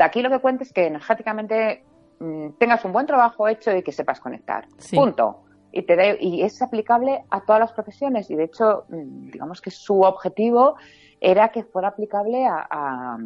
Aquí 0.01 0.21
lo 0.21 0.29
que 0.29 0.39
cuenta 0.39 0.63
es 0.63 0.73
que 0.73 0.87
energéticamente 0.87 1.83
mm, 2.19 2.51
tengas 2.57 2.83
un 2.85 2.93
buen 2.93 3.05
trabajo 3.05 3.47
hecho 3.47 3.75
y 3.75 3.83
que 3.83 3.91
sepas 3.91 4.19
conectar. 4.19 4.67
Punto. 4.93 5.43
Y, 5.71 5.83
te 5.83 6.17
y 6.21 6.43
es 6.43 6.61
aplicable 6.61 7.23
a 7.29 7.41
todas 7.41 7.59
las 7.59 7.73
profesiones. 7.73 8.29
Y 8.29 8.35
de 8.35 8.45
hecho, 8.45 8.85
mm, 8.89 9.31
digamos 9.31 9.61
que 9.61 9.71
su 9.71 10.01
objetivo 10.01 10.75
era 11.19 11.49
que 11.49 11.63
fuera 11.63 11.89
aplicable 11.89 12.45
a, 12.45 12.67
a, 12.69 13.17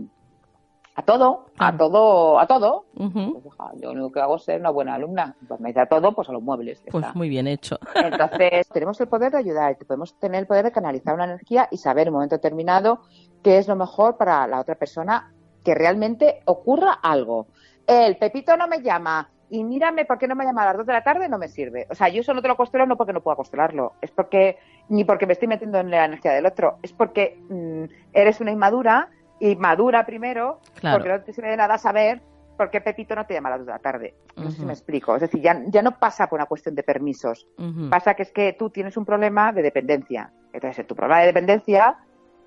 todo, 1.04 1.45
a 1.58 1.78
todo, 1.78 2.39
a 2.39 2.48
todo. 2.48 2.86
Pues, 2.95 3.56
yo 3.76 3.89
lo 3.89 3.91
único 3.91 4.12
que 4.12 4.20
hago 4.20 4.38
es 4.38 4.43
ser 4.43 4.60
una 4.60 4.72
buena 4.72 4.95
alumna. 4.95 5.36
Pues 5.48 5.60
me 5.60 5.70
dice 5.70 5.82
a 5.82 5.86
todo, 5.86 6.14
pues 6.14 6.28
a 6.30 6.32
los 6.32 6.41
muebles. 6.41 6.82
Pues 6.91 7.16
muy 7.16 7.30
bien 7.30 7.48
hecho. 7.48 7.78
Entonces, 7.95 8.68
tenemos 8.70 9.00
el 9.00 9.08
poder 9.08 9.32
de 9.32 9.38
ayudar, 9.39 9.78
podemos 9.86 10.18
tener 10.20 10.41
el 10.41 10.48
poder 10.48 10.66
de 10.66 10.72
canalizar 10.72 11.14
una 11.14 11.26
energía 11.26 11.68
y 11.72 11.78
saber 11.78 12.08
en 12.08 12.14
un 12.14 12.16
momento 12.16 12.36
determinado 12.36 13.02
qué 13.43 13.58
es 13.58 13.68
lo 13.68 13.76
mejor 13.76 14.18
para 14.18 14.48
la 14.48 14.60
otra 14.60 14.76
persona 14.76 15.34
que 15.64 15.76
realmente 15.76 16.41
ocurra 16.45 16.93
algo. 16.93 17.48
El 17.86 18.18
Pepito 18.18 18.58
no 18.58 18.68
me 18.68 18.82
llama 18.82 19.30
y 19.50 19.64
mírame 19.64 20.06
por 20.06 20.18
qué 20.18 20.28
no 20.28 20.36
me 20.36 20.45
llama 20.45 20.64
a 20.64 20.68
las 20.68 20.78
2 20.78 20.86
de 20.86 20.93
la 20.93 21.04
tarde, 21.04 21.30
no 21.30 21.38
me 21.38 21.48
sirve. 21.48 21.88
O 21.89 21.95
sea, 21.95 22.10
yo 22.10 22.22
eso 22.22 22.34
no 22.34 22.41
te 22.41 22.48
lo 22.48 22.58
costelo 22.58 22.86
no 22.86 22.98
porque 22.98 23.14
no 23.14 23.22
pueda 23.22 23.38
costelarlo, 23.38 23.93
es 24.02 24.12
porque, 24.12 24.58
ni 24.89 25.04
porque 25.04 25.26
me 25.26 25.34
estoy 25.34 25.48
metiendo 25.48 25.80
en 25.80 25.91
la 25.91 26.06
energía 26.06 26.34
del 26.34 26.45
otro, 26.45 26.80
es 26.82 26.93
porque 26.93 27.39
mm, 27.50 27.84
eres 28.14 28.41
una 28.41 28.52
inmadura 28.52 29.10
y 29.39 29.55
madura 29.55 30.05
primero, 30.05 30.59
porque 30.81 31.09
no 31.09 31.21
te 31.21 31.33
sirve 31.33 31.49
de 31.49 31.57
nada 31.57 31.77
saber 31.77 32.21
por 32.57 32.71
qué 32.71 32.81
Pepito 32.81 33.15
no 33.15 33.25
te 33.25 33.35
llama 33.35 33.49
a 33.49 33.51
las 33.51 33.59
dos 33.59 33.67
de 33.67 33.73
la 33.73 33.79
tarde. 33.79 34.15
No 34.35 34.49
sé 34.49 34.57
si 34.57 34.65
me 34.65 34.73
explico. 34.73 35.15
Es 35.15 35.21
decir, 35.21 35.41
ya, 35.41 35.61
ya 35.67 35.81
no 35.81 35.99
pasa 35.99 36.27
por 36.27 36.39
una 36.39 36.47
cuestión 36.47 36.73
de 36.75 36.83
permisos. 36.83 37.47
Pasa 37.89 38.15
que 38.15 38.23
es 38.23 38.31
que 38.31 38.53
tú 38.53 38.69
tienes 38.69 38.97
un 38.97 39.05
problema 39.05 39.53
de 39.53 39.61
dependencia. 39.61 40.31
Entonces, 40.51 40.88
tu 40.88 40.95
problema 40.95 41.19
de 41.21 41.27
dependencia 41.27 41.97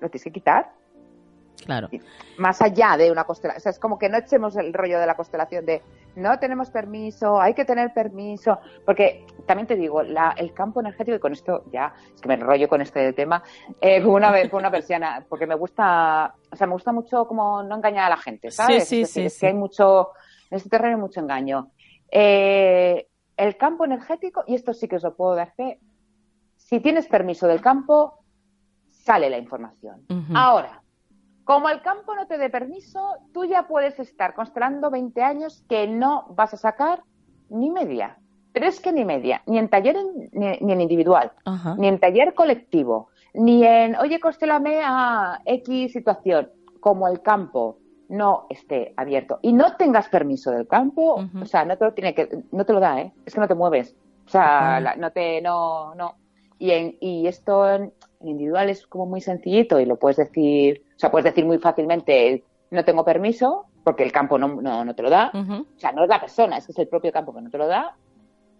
lo 0.01 0.09
tienes 0.09 0.23
que 0.23 0.31
quitar. 0.31 0.73
Claro. 1.65 1.89
Más 2.37 2.61
allá 2.61 2.97
de 2.97 3.11
una 3.11 3.23
constelación. 3.23 3.59
O 3.59 3.61
sea, 3.61 3.69
es 3.71 3.79
como 3.79 3.97
que 3.97 4.09
no 4.09 4.17
echemos 4.17 4.55
el 4.55 4.73
rollo 4.73 4.99
de 4.99 5.05
la 5.05 5.15
constelación 5.15 5.65
de 5.65 5.81
no 6.15 6.37
tenemos 6.39 6.69
permiso, 6.69 7.39
hay 7.39 7.53
que 7.53 7.65
tener 7.65 7.93
permiso. 7.93 8.59
Porque 8.85 9.25
también 9.45 9.67
te 9.67 9.75
digo, 9.75 10.03
la, 10.03 10.33
el 10.37 10.53
campo 10.53 10.81
energético, 10.81 11.15
y 11.17 11.19
con 11.19 11.33
esto 11.33 11.63
ya, 11.71 11.93
es 12.13 12.21
que 12.21 12.27
me 12.27 12.35
enrollo 12.35 12.67
con 12.67 12.81
este 12.81 13.13
tema, 13.13 13.43
eh, 13.79 14.03
una 14.03 14.31
vez, 14.31 14.51
una 14.53 14.71
persiana, 14.71 15.25
porque 15.27 15.47
me 15.47 15.55
gusta, 15.55 16.35
o 16.51 16.55
sea, 16.55 16.67
me 16.67 16.73
gusta 16.73 16.91
mucho 16.91 17.25
como 17.25 17.63
no 17.63 17.75
engañar 17.75 18.05
a 18.05 18.09
la 18.09 18.17
gente, 18.17 18.51
¿sabes? 18.51 18.87
Sí, 18.87 19.05
sí, 19.05 19.29
sí, 19.29 19.39
que 19.39 19.47
hay 19.47 19.53
mucho, 19.53 20.09
en 20.49 20.57
este 20.57 20.69
terreno 20.69 20.95
hay 20.95 21.01
mucho 21.01 21.19
engaño. 21.19 21.71
Eh, 22.11 23.07
el 23.37 23.57
campo 23.57 23.85
energético, 23.85 24.43
y 24.47 24.55
esto 24.55 24.73
sí 24.73 24.87
que 24.87 24.97
os 24.97 25.03
lo 25.03 25.15
puedo 25.15 25.35
dar 25.35 25.53
fe, 25.53 25.79
si 26.57 26.79
tienes 26.79 27.07
permiso 27.07 27.47
del 27.47 27.61
campo, 27.61 28.23
sale 28.89 29.29
la 29.29 29.37
información. 29.37 30.05
Ahora, 30.33 30.80
como 31.51 31.67
el 31.67 31.81
campo 31.81 32.15
no 32.15 32.27
te 32.27 32.37
dé 32.37 32.49
permiso, 32.49 33.17
tú 33.33 33.43
ya 33.43 33.67
puedes 33.67 33.99
estar 33.99 34.33
constelando 34.33 34.89
20 34.89 35.21
años 35.21 35.65
que 35.67 35.85
no 35.85 36.27
vas 36.29 36.53
a 36.53 36.57
sacar 36.57 37.03
ni 37.49 37.69
media. 37.69 38.17
Pero 38.53 38.67
es 38.67 38.79
que 38.79 38.93
ni 38.93 39.03
media, 39.03 39.41
ni 39.47 39.57
en 39.57 39.67
taller 39.67 39.97
ni, 40.31 40.47
en 40.47 40.79
individual, 40.79 41.33
ni 41.77 41.89
en 41.89 41.99
taller 41.99 42.33
colectivo, 42.35 43.09
ni 43.33 43.65
en, 43.65 43.97
oye, 43.97 44.21
constelame 44.21 44.79
a 44.81 45.41
X 45.43 45.91
situación, 45.91 46.49
como 46.79 47.09
el 47.09 47.21
campo 47.21 47.79
no 48.07 48.45
esté 48.49 48.93
abierto 48.95 49.39
y 49.41 49.51
no 49.51 49.75
tengas 49.75 50.07
permiso 50.07 50.51
del 50.51 50.69
campo, 50.69 51.21
o 51.41 51.45
sea, 51.45 51.65
no 51.65 51.77
te 51.77 51.83
lo 51.83 51.93
tiene 51.93 52.15
que, 52.15 52.29
no 52.53 52.65
te 52.65 52.71
lo 52.71 52.79
da, 52.79 53.01
¿eh? 53.01 53.11
Es 53.25 53.33
que 53.33 53.41
no 53.41 53.49
te 53.49 53.55
mueves. 53.55 53.93
O 54.25 54.29
sea, 54.29 54.95
no 54.97 55.11
te, 55.11 55.41
no, 55.41 55.95
no. 55.95 56.15
Y, 56.59 56.71
en, 56.71 56.95
y 57.01 57.27
esto 57.27 57.91
en, 58.21 58.27
individual 58.27 58.69
es 58.69 58.85
como 58.87 59.05
muy 59.05 59.21
sencillito 59.21 59.79
y 59.79 59.85
lo 59.85 59.97
puedes 59.97 60.17
decir, 60.17 60.83
o 60.95 60.99
sea, 60.99 61.11
puedes 61.11 61.25
decir 61.25 61.45
muy 61.45 61.57
fácilmente, 61.57 62.43
no 62.69 62.85
tengo 62.85 63.03
permiso, 63.03 63.65
porque 63.83 64.03
el 64.03 64.11
campo 64.11 64.37
no, 64.37 64.61
no, 64.61 64.95
te 64.95 65.03
lo 65.03 65.09
da. 65.09 65.31
O 65.33 65.79
sea, 65.79 65.91
no 65.91 66.03
es 66.03 66.09
la 66.09 66.19
persona, 66.19 66.57
es 66.57 66.65
que 66.65 66.71
es 66.71 66.79
el 66.79 66.87
propio 66.87 67.11
campo 67.11 67.33
que 67.33 67.41
no 67.41 67.49
te 67.49 67.57
lo 67.57 67.67
da. 67.67 67.95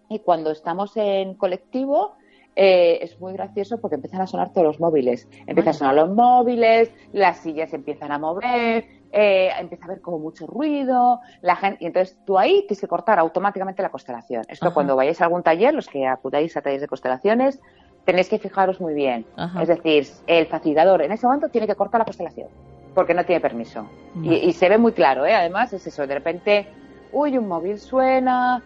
Y 0.08 0.18
cuando 0.18 0.50
estamos 0.50 0.96
en 0.96 1.34
colectivo, 1.34 2.14
eh, 2.54 2.98
es 3.00 3.18
muy 3.18 3.32
gracioso 3.32 3.80
porque 3.80 3.94
empiezan 3.94 4.20
a 4.20 4.26
sonar 4.26 4.52
todos 4.52 4.66
los 4.66 4.80
móviles. 4.80 5.28
Empiezan 5.46 5.70
a 5.70 5.72
sonar 5.72 5.94
los 5.94 6.10
móviles, 6.10 6.92
las 7.12 7.38
sillas 7.38 7.72
empiezan 7.72 8.12
a 8.12 8.18
mover, 8.18 8.84
eh, 9.10 9.50
empieza 9.58 9.84
a 9.84 9.86
haber 9.86 10.00
como 10.02 10.18
mucho 10.18 10.46
ruido, 10.46 11.20
la 11.40 11.56
gente, 11.56 11.84
y 11.84 11.86
entonces 11.86 12.18
tú 12.26 12.38
ahí 12.38 12.60
tienes 12.62 12.80
que 12.80 12.88
cortar 12.88 13.18
automáticamente 13.18 13.82
la 13.82 13.90
constelación. 13.90 14.44
Esto 14.48 14.74
cuando 14.74 14.96
vayáis 14.96 15.20
a 15.20 15.24
algún 15.24 15.42
taller, 15.42 15.72
los 15.72 15.88
que 15.88 16.06
acudáis 16.06 16.56
a 16.56 16.62
talleres 16.62 16.82
de 16.82 16.88
constelaciones, 16.88 17.60
tenéis 18.04 18.28
que 18.28 18.38
fijaros 18.38 18.80
muy 18.80 18.94
bien. 18.94 19.24
Es 19.60 19.68
decir, 19.68 20.06
el 20.26 20.46
facilitador 20.46 21.02
en 21.02 21.12
ese 21.12 21.26
momento 21.26 21.48
tiene 21.48 21.66
que 21.66 21.74
cortar 21.74 22.00
la 22.00 22.04
constelación, 22.04 22.48
porque 22.94 23.14
no 23.14 23.24
tiene 23.24 23.40
permiso. 23.40 23.86
Y, 24.22 24.52
se 24.52 24.68
ve 24.68 24.78
muy 24.78 24.92
claro, 24.92 25.24
¿eh? 25.26 25.34
además 25.34 25.72
es 25.72 25.86
eso, 25.86 26.06
de 26.06 26.14
repente, 26.14 26.66
uy, 27.12 27.38
un 27.38 27.48
móvil 27.48 27.78
suena, 27.78 28.62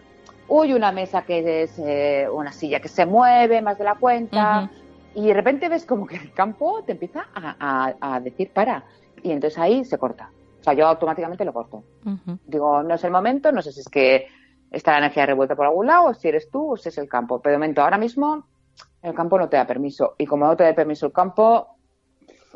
uy, 0.47 0.73
una 0.73 0.91
mesa 0.91 1.21
que 1.21 1.63
es 1.63 1.79
eh, 1.79 2.27
una 2.31 2.51
silla 2.51 2.79
que 2.79 2.87
se 2.87 3.05
mueve 3.05 3.61
más 3.61 3.77
de 3.77 3.83
la 3.83 3.95
cuenta, 3.95 4.69
y 5.15 5.27
de 5.27 5.33
repente 5.33 5.69
ves 5.69 5.85
como 5.85 6.05
que 6.05 6.15
el 6.17 6.31
campo 6.31 6.83
te 6.83 6.93
empieza 6.93 7.27
a, 7.33 8.19
decir 8.21 8.51
para, 8.53 8.83
y 9.23 9.31
entonces 9.31 9.57
ahí 9.57 9.83
se 9.85 9.97
corta. 9.97 10.31
O 10.59 10.63
sea, 10.63 10.73
yo 10.73 10.87
automáticamente 10.87 11.45
lo 11.45 11.53
corto. 11.53 11.83
Digo, 12.45 12.83
no 12.83 12.95
es 12.95 13.03
el 13.03 13.11
momento, 13.11 13.51
no 13.51 13.61
sé 13.61 13.71
si 13.71 13.81
es 13.81 13.89
que 13.89 14.27
está 14.71 14.91
la 14.91 14.97
energía 14.99 15.25
revuelta 15.25 15.55
por 15.55 15.65
algún 15.65 15.87
lado, 15.87 16.07
o 16.07 16.13
si 16.13 16.27
eres 16.27 16.49
tú, 16.49 16.73
o 16.73 16.77
si 16.77 16.89
es 16.89 16.97
el 16.97 17.07
campo. 17.07 17.39
Pero 17.39 17.53
de 17.53 17.57
momento, 17.57 17.81
ahora 17.81 17.97
mismo, 17.97 18.45
el 19.07 19.15
campo 19.15 19.37
no 19.37 19.49
te 19.49 19.57
da 19.57 19.65
permiso. 19.65 20.15
Y 20.17 20.25
como 20.25 20.45
no 20.45 20.55
te 20.55 20.63
da 20.63 20.73
permiso 20.73 21.05
el 21.05 21.13
campo, 21.13 21.77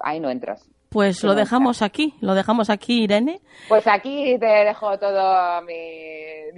ahí 0.02 0.20
no 0.20 0.30
entras. 0.30 0.70
Pues 0.92 1.24
lo 1.24 1.36
dejamos 1.36 1.82
aquí, 1.82 2.16
lo 2.20 2.36
dejamos 2.36 2.70
aquí, 2.70 3.04
Irene. 3.04 3.39
Pues 3.70 3.88
aquí 3.88 4.38
te 4.38 4.46
dejo 4.46 5.00
toda 5.00 5.62
mi, 5.62 5.74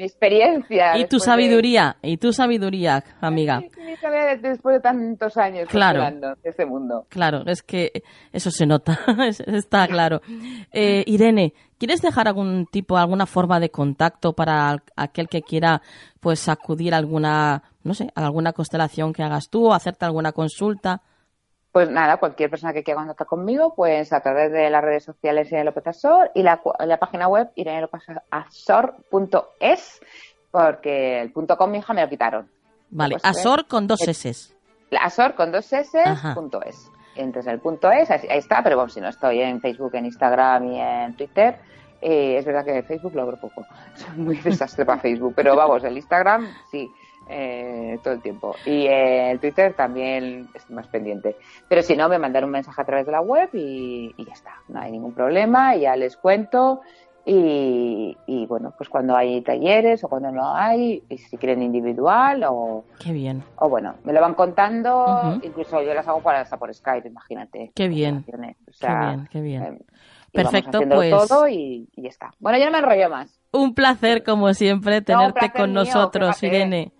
experiencia. 0.03 0.97
Y 0.97 1.05
tu 1.05 1.19
sabiduría, 1.19 1.97
y 2.01 2.17
tu 2.17 2.33
sabiduría, 2.33 3.03
amiga. 3.21 3.59
Mi, 3.59 3.95
sabiduría 3.95 4.37
después 4.37 4.77
de 4.77 4.79
tantos 4.79 5.37
años 5.37 5.69
claro. 5.69 6.03
este 6.41 6.65
mundo. 6.65 7.05
Claro, 7.09 7.43
es 7.45 7.61
que 7.61 8.01
eso 8.31 8.49
se 8.49 8.65
nota, 8.65 8.99
está 9.45 9.87
claro. 9.87 10.23
Eh, 10.71 11.03
Irene, 11.05 11.53
¿quieres 11.77 12.01
dejar 12.01 12.27
algún 12.27 12.65
tipo, 12.65 12.97
alguna 12.97 13.27
forma 13.27 13.59
de 13.59 13.69
contacto 13.69 14.33
para 14.33 14.81
aquel 14.95 15.27
que 15.29 15.43
quiera 15.43 15.83
pues 16.19 16.49
acudir 16.49 16.95
a 16.95 16.97
alguna, 16.97 17.61
no 17.83 17.93
sé, 17.93 18.07
a 18.15 18.25
alguna 18.25 18.53
constelación 18.53 19.13
que 19.13 19.21
hagas 19.21 19.49
tú 19.51 19.67
o 19.67 19.73
hacerte 19.75 20.05
alguna 20.05 20.31
consulta? 20.31 21.03
Pues 21.73 21.89
nada, 21.89 22.15
cualquier 22.17 22.51
persona 22.51 22.71
que 22.71 22.83
quiera 22.83 22.99
contactar 22.99 23.25
conmigo, 23.25 23.73
pues 23.75 24.13
a 24.13 24.21
través 24.21 24.51
de 24.51 24.69
las 24.69 24.83
redes 24.83 25.05
sociales 25.05 25.47
Irene 25.47 25.65
López 25.65 25.87
Azor 25.87 26.29
y 26.35 26.43
la, 26.43 26.61
página 26.99 27.27
web 27.27 27.49
irenelopezazor.es, 27.55 30.01
porque 30.51 31.19
el 31.19 31.31
punto 31.31 31.57
com, 31.57 31.71
mi 31.71 31.79
hija, 31.79 31.93
me 31.93 32.03
lo 32.03 32.09
quitaron. 32.09 32.47
Vale, 32.91 33.17
Azor 33.23 33.65
con 33.67 33.87
dos 33.87 34.07
S. 34.07 34.53
Azor 35.01 35.33
con 35.33 35.51
dos 35.51 35.73
S, 35.73 35.99
punto 36.35 36.61
es. 36.61 36.91
Entonces 37.15 37.51
el 37.51 37.59
punto 37.59 37.91
es, 37.91 38.11
ahí 38.11 38.19
está, 38.29 38.61
pero 38.61 38.75
bueno, 38.75 38.89
si 38.89 39.01
no 39.01 39.09
estoy 39.09 39.41
en 39.41 39.59
Facebook, 39.59 39.95
en 39.95 40.05
Instagram 40.05 40.71
y 40.71 40.79
en 40.79 41.15
Twitter, 41.15 41.57
eh, 42.01 42.37
es 42.37 42.45
verdad 42.45 42.65
que 42.65 42.83
Facebook 42.83 43.15
lo 43.15 43.23
abro 43.23 43.37
poco. 43.37 43.65
Soy 43.95 44.15
muy 44.17 44.37
desastre 44.37 44.85
para 44.85 45.01
Facebook, 45.01 45.33
pero 45.35 45.55
vamos, 45.55 45.83
el 45.83 45.97
Instagram 45.97 46.47
sí. 46.69 46.87
Eh, 47.29 47.99
todo 48.03 48.13
el 48.13 48.21
tiempo. 48.21 48.55
Y 48.65 48.85
eh, 48.85 49.31
el 49.31 49.39
Twitter 49.39 49.73
también 49.73 50.49
estoy 50.53 50.75
más 50.75 50.87
pendiente. 50.87 51.35
Pero 51.67 51.81
si 51.81 51.95
no, 51.95 52.09
me 52.09 52.19
mandan 52.19 52.43
un 52.43 52.51
mensaje 52.51 52.81
a 52.81 52.85
través 52.85 53.05
de 53.05 53.11
la 53.11 53.21
web 53.21 53.49
y, 53.53 54.13
ya 54.17 54.33
está. 54.33 54.55
No 54.67 54.79
hay 54.79 54.91
ningún 54.91 55.13
problema, 55.13 55.75
ya 55.75 55.95
les 55.95 56.17
cuento. 56.17 56.81
Y, 57.25 58.45
bueno, 58.49 58.73
pues 58.77 58.89
cuando 58.89 59.15
hay 59.15 59.41
talleres 59.41 60.03
o 60.03 60.09
cuando 60.09 60.29
no 60.31 60.53
hay, 60.53 61.03
y 61.07 61.17
si 61.17 61.37
quieren 61.37 61.63
individual 61.63 62.43
o... 62.49 62.83
Qué 62.99 63.13
bien. 63.13 63.43
O 63.55 63.69
bueno, 63.69 63.95
me 64.03 64.11
lo 64.11 64.19
van 64.19 64.33
contando, 64.33 65.39
incluso 65.41 65.81
yo 65.81 65.93
las 65.93 66.05
hago 66.05 66.21
para, 66.21 66.41
hasta 66.41 66.57
por 66.57 66.73
Skype, 66.73 67.07
imagínate. 67.07 67.71
Qué 67.73 67.87
bien. 67.87 68.25
qué 68.25 68.35
bien, 68.37 69.29
qué 69.31 69.41
bien. 69.41 69.63
Eh, 69.63 69.79
Perfecto, 70.33 70.79
pues... 70.89 71.11
todo 71.11 71.47
y, 71.47 71.87
y, 71.95 72.01
ya 72.01 72.09
está. 72.09 72.33
Bueno, 72.39 72.57
yo 72.57 72.65
no 72.65 72.71
me 72.71 72.79
enrollo 72.79 73.09
más. 73.09 73.39
Un 73.53 73.73
placer, 73.73 74.23
como 74.23 74.53
siempre, 74.53 75.01
tenerte 75.01 75.49
con 75.55 75.71
nosotros, 75.71 76.43
Irene. 76.43 76.91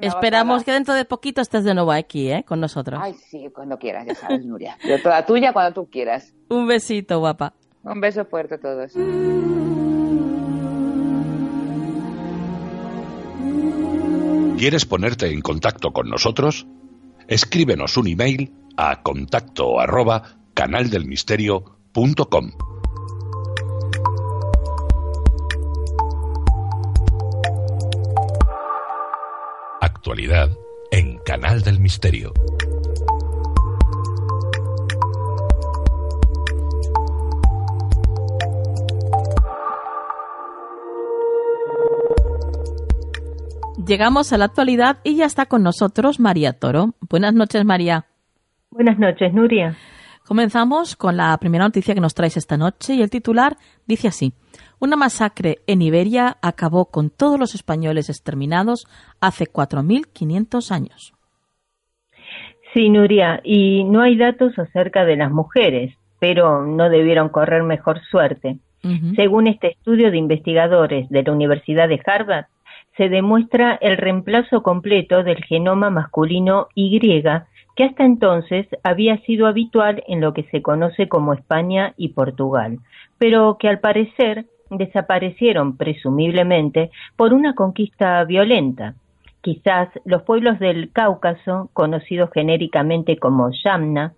Esperamos 0.00 0.64
que 0.64 0.72
dentro 0.72 0.94
de 0.94 1.04
poquito 1.04 1.40
estés 1.40 1.64
de 1.64 1.74
nuevo 1.74 1.92
aquí, 1.92 2.30
¿eh? 2.30 2.44
Con 2.46 2.60
nosotros. 2.60 3.00
Ay, 3.02 3.14
sí, 3.14 3.48
cuando 3.54 3.78
quieras, 3.78 4.06
ya 4.06 4.14
sabes, 4.14 4.44
Nuria. 4.44 4.76
Yo 4.84 5.00
toda 5.02 5.24
tuya 5.24 5.52
cuando 5.52 5.72
tú 5.72 5.90
quieras. 5.90 6.34
Un 6.48 6.66
besito, 6.66 7.18
guapa. 7.18 7.54
Un 7.82 8.00
beso 8.00 8.24
fuerte 8.24 8.56
a 8.56 8.58
todos. 8.58 8.92
¿Quieres 14.58 14.86
ponerte 14.86 15.30
en 15.30 15.42
contacto 15.42 15.92
con 15.92 16.08
nosotros? 16.08 16.66
Escríbenos 17.28 17.96
un 17.96 18.08
email 18.08 18.52
a 18.76 19.02
contacto 19.02 19.78
arroba 19.78 20.22
canaldelmisterio.com. 20.54 22.50
actualidad 30.06 30.50
en 30.92 31.18
Canal 31.18 31.62
del 31.62 31.80
Misterio. 31.80 32.32
Llegamos 43.84 44.32
a 44.32 44.38
la 44.38 44.44
actualidad 44.44 44.98
y 45.02 45.16
ya 45.16 45.24
está 45.24 45.46
con 45.46 45.64
nosotros 45.64 46.20
María 46.20 46.52
Toro. 46.52 46.94
Buenas 47.10 47.34
noches, 47.34 47.64
María. 47.64 48.06
Buenas 48.70 49.00
noches, 49.00 49.34
Nuria. 49.34 49.76
Comenzamos 50.24 50.94
con 50.94 51.16
la 51.16 51.36
primera 51.38 51.64
noticia 51.64 51.96
que 51.96 52.00
nos 52.00 52.14
traes 52.14 52.36
esta 52.36 52.56
noche 52.56 52.94
y 52.94 53.02
el 53.02 53.10
titular 53.10 53.56
dice 53.88 54.06
así. 54.06 54.32
Una 54.78 54.96
masacre 54.96 55.58
en 55.66 55.80
Iberia 55.80 56.36
acabó 56.42 56.86
con 56.86 57.10
todos 57.10 57.38
los 57.38 57.54
españoles 57.54 58.10
exterminados 58.10 58.86
hace 59.20 59.46
4.500 59.46 60.70
años. 60.70 61.14
Sí, 62.74 62.90
Nuria, 62.90 63.40
y 63.42 63.84
no 63.84 64.02
hay 64.02 64.16
datos 64.18 64.58
acerca 64.58 65.06
de 65.06 65.16
las 65.16 65.30
mujeres, 65.30 65.94
pero 66.20 66.66
no 66.66 66.90
debieron 66.90 67.30
correr 67.30 67.62
mejor 67.62 68.00
suerte. 68.10 68.58
Según 69.16 69.48
este 69.48 69.72
estudio 69.72 70.12
de 70.12 70.18
investigadores 70.18 71.08
de 71.08 71.24
la 71.24 71.32
Universidad 71.32 71.88
de 71.88 72.00
Harvard, 72.06 72.44
se 72.96 73.08
demuestra 73.08 73.76
el 73.80 73.96
reemplazo 73.96 74.62
completo 74.62 75.24
del 75.24 75.42
genoma 75.44 75.90
masculino 75.90 76.68
Y, 76.74 77.00
que 77.00 77.84
hasta 77.84 78.04
entonces 78.04 78.66
había 78.84 79.18
sido 79.22 79.46
habitual 79.46 80.04
en 80.06 80.20
lo 80.20 80.32
que 80.32 80.44
se 80.44 80.62
conoce 80.62 81.08
como 81.08 81.34
España 81.34 81.94
y 81.96 82.10
Portugal, 82.10 82.78
pero 83.18 83.56
que 83.58 83.68
al 83.68 83.80
parecer 83.80 84.46
desaparecieron 84.70 85.76
presumiblemente 85.76 86.90
por 87.16 87.32
una 87.32 87.54
conquista 87.54 88.22
violenta. 88.24 88.94
Quizás 89.40 89.88
los 90.04 90.22
pueblos 90.22 90.58
del 90.58 90.90
Cáucaso, 90.92 91.70
conocidos 91.72 92.30
genéricamente 92.32 93.16
como 93.16 93.50
Yamna, 93.64 94.14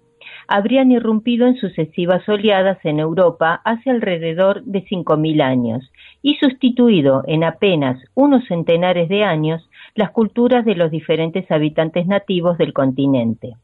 habrían 0.47 0.91
irrumpido 0.91 1.47
en 1.47 1.57
sucesivas 1.57 2.27
oleadas 2.29 2.79
en 2.85 2.99
Europa 2.99 3.61
hace 3.65 3.91
alrededor 3.91 4.63
de 4.65 4.85
5.000 4.85 5.43
años 5.43 5.93
y 6.23 6.37
sustituido 6.37 7.23
en 7.27 7.45
apenas 7.45 8.03
unos 8.15 8.47
centenares 8.47 9.09
de 9.09 9.25
años 9.25 9.69
las 9.95 10.11
culturas 10.11 10.65
de 10.65 10.75
los 10.75 10.91
diferentes 10.91 11.51
habitantes 11.51 12.07
nativos 12.07 12.57
del 12.59 12.73
continente. 12.73 13.55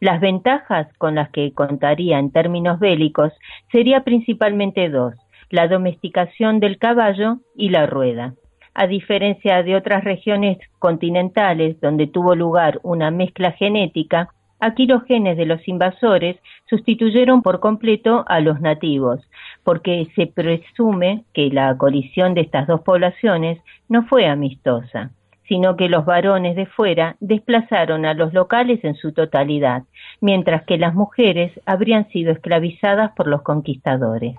Las 0.00 0.20
ventajas 0.20 0.88
con 0.98 1.14
las 1.14 1.30
que 1.30 1.52
contaría 1.52 2.18
en 2.18 2.30
términos 2.30 2.78
bélicos 2.78 3.32
sería 3.70 4.02
principalmente 4.02 4.88
dos, 4.88 5.14
la 5.54 5.68
domesticación 5.68 6.58
del 6.58 6.78
caballo 6.78 7.38
y 7.54 7.68
la 7.68 7.86
rueda. 7.86 8.34
A 8.74 8.88
diferencia 8.88 9.62
de 9.62 9.76
otras 9.76 10.02
regiones 10.02 10.58
continentales 10.80 11.80
donde 11.80 12.08
tuvo 12.08 12.34
lugar 12.34 12.80
una 12.82 13.12
mezcla 13.12 13.52
genética, 13.52 14.30
aquí 14.58 14.86
los 14.86 15.04
genes 15.04 15.36
de 15.36 15.46
los 15.46 15.68
invasores 15.68 16.38
sustituyeron 16.68 17.40
por 17.40 17.60
completo 17.60 18.24
a 18.26 18.40
los 18.40 18.60
nativos, 18.60 19.20
porque 19.62 20.08
se 20.16 20.26
presume 20.26 21.22
que 21.32 21.50
la 21.50 21.78
colisión 21.78 22.34
de 22.34 22.40
estas 22.40 22.66
dos 22.66 22.80
poblaciones 22.80 23.60
no 23.88 24.02
fue 24.06 24.26
amistosa 24.26 25.12
sino 25.46 25.76
que 25.76 25.90
los 25.90 26.06
varones 26.06 26.56
de 26.56 26.64
fuera 26.64 27.16
desplazaron 27.20 28.06
a 28.06 28.14
los 28.14 28.32
locales 28.32 28.82
en 28.82 28.94
su 28.94 29.12
totalidad, 29.12 29.82
mientras 30.22 30.64
que 30.64 30.78
las 30.78 30.94
mujeres 30.94 31.52
habrían 31.66 32.08
sido 32.08 32.32
esclavizadas 32.32 33.12
por 33.14 33.26
los 33.26 33.42
conquistadores. 33.42 34.36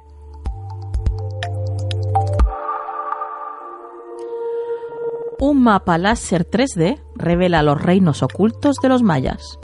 Un 5.47 5.61
mapa 5.61 5.99
láser 5.99 6.41
3D 6.41 6.97
revela 7.15 7.61
los 7.61 7.79
reinos 7.79 8.23
ocultos 8.23 8.77
de 8.81 8.89
los 8.89 9.03
mayas. 9.03 9.59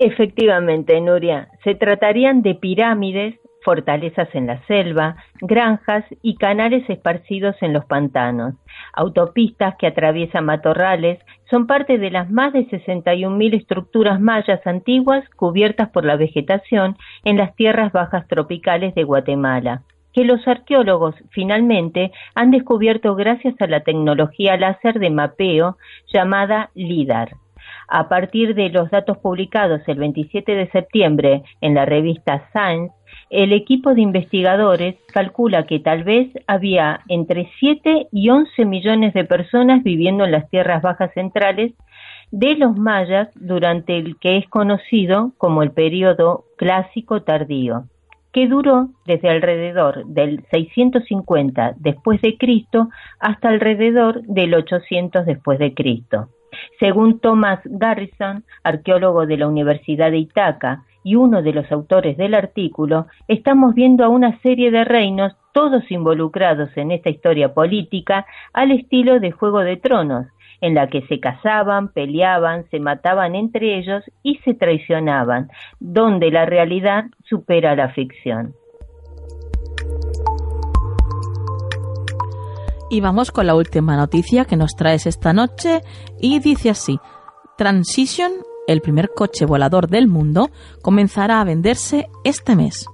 Efectivamente, 0.00 1.00
Nuria, 1.00 1.50
se 1.62 1.76
tratarían 1.76 2.42
de 2.42 2.56
pirámides 2.56 3.38
fortalezas 3.62 4.28
en 4.34 4.48
la 4.48 4.60
selva, 4.66 5.18
granjas 5.40 6.04
y 6.20 6.34
canales 6.34 6.82
esparcidos 6.90 7.54
en 7.60 7.74
los 7.74 7.84
pantanos. 7.84 8.54
Autopistas 8.92 9.76
que 9.78 9.86
atraviesan 9.86 10.46
matorrales 10.46 11.20
son 11.48 11.68
parte 11.68 11.98
de 11.98 12.10
las 12.10 12.28
más 12.28 12.52
de 12.52 12.66
61.000 12.66 13.54
estructuras 13.54 14.20
mayas 14.20 14.66
antiguas 14.66 15.22
cubiertas 15.36 15.90
por 15.90 16.04
la 16.04 16.16
vegetación 16.16 16.96
en 17.22 17.36
las 17.36 17.54
tierras 17.54 17.92
bajas 17.92 18.26
tropicales 18.26 18.96
de 18.96 19.04
Guatemala 19.04 19.84
que 20.12 20.24
los 20.24 20.46
arqueólogos 20.46 21.14
finalmente 21.30 22.12
han 22.34 22.50
descubierto 22.50 23.14
gracias 23.14 23.54
a 23.60 23.66
la 23.66 23.80
tecnología 23.80 24.56
láser 24.56 24.98
de 24.98 25.10
mapeo 25.10 25.76
llamada 26.12 26.70
LIDAR. 26.74 27.30
A 27.88 28.08
partir 28.08 28.54
de 28.54 28.68
los 28.68 28.90
datos 28.90 29.18
publicados 29.18 29.80
el 29.86 29.98
27 29.98 30.54
de 30.54 30.70
septiembre 30.70 31.42
en 31.60 31.74
la 31.74 31.84
revista 31.84 32.48
Science, 32.52 32.94
el 33.30 33.52
equipo 33.52 33.94
de 33.94 34.00
investigadores 34.00 34.96
calcula 35.12 35.66
que 35.66 35.80
tal 35.80 36.04
vez 36.04 36.28
había 36.46 37.00
entre 37.08 37.50
7 37.58 38.08
y 38.12 38.30
11 38.30 38.64
millones 38.64 39.14
de 39.14 39.24
personas 39.24 39.82
viviendo 39.82 40.24
en 40.24 40.32
las 40.32 40.48
tierras 40.50 40.82
bajas 40.82 41.12
centrales 41.14 41.72
de 42.30 42.54
los 42.54 42.76
mayas 42.76 43.28
durante 43.34 43.96
el 43.98 44.16
que 44.18 44.36
es 44.36 44.48
conocido 44.48 45.32
como 45.36 45.62
el 45.62 45.72
periodo 45.72 46.44
clásico 46.56 47.22
tardío, 47.22 47.84
que 48.32 48.46
duró 48.46 48.90
desde 49.06 49.28
alrededor 49.28 50.04
del 50.06 50.44
650 50.50 51.74
después 51.76 52.20
de 52.22 52.36
Cristo 52.36 52.88
hasta 53.18 53.48
alrededor 53.48 54.22
del 54.22 54.54
800 54.54 55.26
después 55.26 55.58
de 55.58 55.74
Cristo. 55.74 56.28
Según 56.78 57.20
Thomas 57.20 57.60
Garrison, 57.64 58.44
arqueólogo 58.62 59.26
de 59.26 59.36
la 59.36 59.48
Universidad 59.48 60.10
de 60.10 60.18
Itaca, 60.18 60.84
y 61.02 61.14
uno 61.14 61.42
de 61.42 61.52
los 61.52 61.70
autores 61.72 62.16
del 62.16 62.34
artículo, 62.34 63.06
estamos 63.26 63.74
viendo 63.74 64.04
a 64.04 64.08
una 64.08 64.38
serie 64.40 64.70
de 64.70 64.84
reinos, 64.84 65.34
todos 65.52 65.90
involucrados 65.90 66.76
en 66.76 66.90
esta 66.90 67.10
historia 67.10 67.54
política, 67.54 68.26
al 68.52 68.70
estilo 68.70 69.18
de 69.18 69.30
Juego 69.30 69.60
de 69.60 69.76
Tronos, 69.76 70.26
en 70.60 70.74
la 70.74 70.88
que 70.88 71.02
se 71.06 71.20
casaban, 71.20 71.92
peleaban, 71.92 72.64
se 72.70 72.80
mataban 72.80 73.34
entre 73.34 73.78
ellos 73.78 74.02
y 74.22 74.36
se 74.44 74.54
traicionaban, 74.54 75.48
donde 75.78 76.30
la 76.30 76.46
realidad 76.46 77.04
supera 77.24 77.74
la 77.74 77.90
ficción. 77.90 78.54
Y 82.90 83.00
vamos 83.00 83.30
con 83.30 83.46
la 83.46 83.54
última 83.54 83.96
noticia 83.96 84.44
que 84.44 84.56
nos 84.56 84.74
traes 84.74 85.06
esta 85.06 85.32
noche 85.32 85.80
y 86.20 86.40
dice 86.40 86.70
así, 86.70 86.98
Transition 87.56 88.32
el 88.70 88.80
primer 88.80 89.10
coche 89.14 89.46
volador 89.46 89.88
del 89.88 90.06
mundo, 90.06 90.50
comenzará 90.80 91.40
a 91.40 91.44
venderse 91.44 92.06
este 92.24 92.54
mes. 92.54 92.86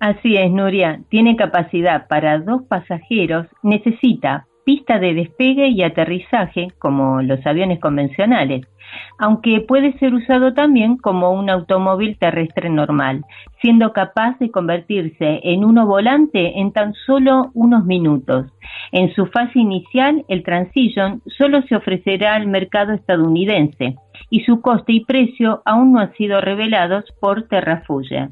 Así 0.00 0.36
es, 0.36 0.50
Nuria. 0.50 1.00
Tiene 1.08 1.36
capacidad 1.36 2.08
para 2.08 2.40
dos 2.40 2.62
pasajeros, 2.68 3.46
necesita 3.62 4.46
pista 4.64 4.98
de 4.98 5.14
despegue 5.14 5.68
y 5.68 5.82
aterrizaje, 5.82 6.68
como 6.78 7.22
los 7.22 7.44
aviones 7.46 7.80
convencionales, 7.80 8.66
aunque 9.18 9.60
puede 9.60 9.96
ser 9.98 10.14
usado 10.14 10.54
también 10.54 10.96
como 10.96 11.32
un 11.32 11.50
automóvil 11.50 12.16
terrestre 12.18 12.68
normal, 12.70 13.24
siendo 13.60 13.92
capaz 13.92 14.38
de 14.38 14.50
convertirse 14.50 15.40
en 15.42 15.64
uno 15.64 15.86
volante 15.86 16.58
en 16.58 16.72
tan 16.72 16.94
solo 17.06 17.50
unos 17.54 17.84
minutos. 17.84 18.46
En 18.92 19.12
su 19.14 19.26
fase 19.26 19.58
inicial, 19.58 20.24
el 20.28 20.42
Transition 20.42 21.22
solo 21.38 21.62
se 21.62 21.76
ofrecerá 21.76 22.34
al 22.34 22.46
mercado 22.46 22.92
estadounidense 22.92 23.96
y 24.30 24.40
su 24.40 24.60
coste 24.60 24.92
y 24.92 25.04
precio 25.04 25.62
aún 25.64 25.92
no 25.92 26.00
han 26.00 26.12
sido 26.14 26.40
revelados 26.40 27.04
por 27.20 27.44
Terrafugia, 27.48 28.30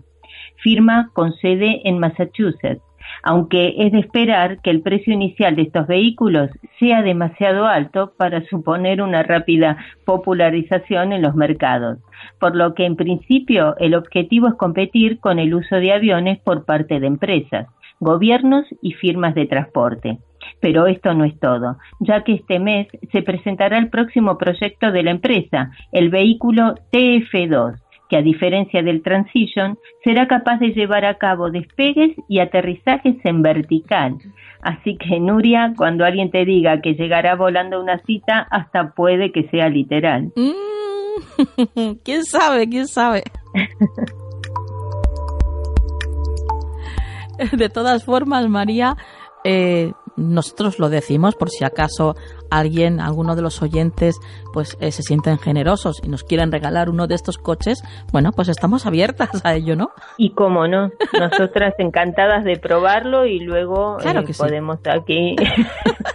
firma 0.57 1.11
con 1.12 1.33
sede 1.35 1.80
en 1.85 1.99
Massachusetts 1.99 2.83
aunque 3.22 3.74
es 3.78 3.92
de 3.92 4.00
esperar 4.00 4.61
que 4.61 4.70
el 4.70 4.82
precio 4.82 5.12
inicial 5.12 5.57
de 5.57 5.62
estos 5.62 5.86
vehículos 5.86 6.50
sea 6.78 7.03
demasiado 7.03 7.66
alto 7.66 8.12
para 8.16 8.44
suponer 8.46 9.03
una 9.03 9.22
rápida 9.22 9.78
popularización 10.05 11.12
en 11.12 11.22
los 11.22 11.34
mercados, 11.34 11.98
por 12.38 12.57
lo 12.57 12.74
que 12.74 12.84
en 12.84 12.96
principio 12.96 13.76
el 13.78 13.94
objetivo 13.94 14.48
es 14.48 14.55
competir 14.55 15.20
con 15.20 15.38
el 15.38 15.55
uso 15.55 15.76
de 15.76 15.92
aviones 15.92 16.38
por 16.40 16.64
parte 16.64 17.00
de 17.00 17.07
empresas, 17.07 17.66
gobiernos 18.00 18.64
y 18.80 18.92
firmas 18.92 19.34
de 19.34 19.46
transporte. 19.46 20.18
Pero 20.61 20.86
esto 20.86 21.14
no 21.14 21.24
es 21.24 21.38
todo, 21.38 21.76
ya 22.00 22.24
que 22.24 22.34
este 22.34 22.59
mes 22.59 22.88
se 23.12 23.22
presentará 23.22 23.78
el 23.78 23.90
próximo 23.90 24.38
proyecto 24.38 24.90
de 24.90 25.03
la 25.05 25.12
empresa, 25.12 25.70
el 25.92 26.11
vehículo 26.11 26.74
TF2, 26.92 27.82
que 28.13 28.19
a 28.19 28.23
diferencia 28.23 28.83
del 28.83 29.03
Transition 29.03 29.79
será 30.05 30.29
capaz 30.29 30.59
de 30.59 30.75
llevar 30.75 31.07
a 31.07 31.17
cabo 31.17 31.51
despegues 31.51 32.15
y 32.29 32.41
aterrizajes 32.41 33.17
en 33.25 33.41
vertical. 33.41 34.19
Así 34.61 34.99
que 34.99 35.19
Nuria, 35.19 35.73
cuando 35.79 36.05
alguien 36.05 36.31
te 36.31 36.45
diga 36.45 36.83
que 36.83 36.93
llegará 36.93 37.37
volando 37.37 37.81
una 37.81 38.03
cita, 38.05 38.47
hasta 38.51 38.91
puede 38.91 39.33
que 39.33 39.49
sea 39.49 39.71
literal. 39.71 40.31
Mm, 40.37 41.93
¿Quién 42.05 42.23
sabe? 42.25 42.69
¿Quién 42.69 42.87
sabe? 42.87 43.23
de 47.57 47.69
todas 47.71 48.05
formas, 48.05 48.47
María, 48.47 48.95
eh, 49.43 49.91
nosotros 50.23 50.79
lo 50.79 50.89
decimos 50.89 51.35
por 51.35 51.51
si 51.51 51.64
acaso 51.64 52.14
alguien, 52.51 53.01
alguno 53.01 53.35
de 53.37 53.43
los 53.43 53.62
oyentes, 53.62 54.18
pues 54.53 54.77
eh, 54.81 54.93
se 54.93 55.03
sienten 55.03 55.39
generosos 55.39 56.01
y 56.03 56.09
nos 56.09 56.25
quieren 56.25 56.53
regalar 56.53 56.89
uno 56.89 57.07
de 57.07 57.14
estos 57.14 57.39
coches, 57.39 57.83
bueno, 58.12 58.33
pues 58.33 58.49
estamos 58.49 58.87
abiertas 58.87 59.45
a 59.45 59.55
ello, 59.55 59.77
¿no? 59.77 59.91
Y 60.16 60.35
cómo 60.35 60.68
no, 60.68 60.91
nosotras 61.18 61.75
encantadas 61.79 62.45
de 62.45 62.57
probarlo 62.59 63.27
y 63.27 63.41
luego 63.41 63.99
eh, 64.01 64.25
podemos 64.37 64.79
aquí 64.87 65.37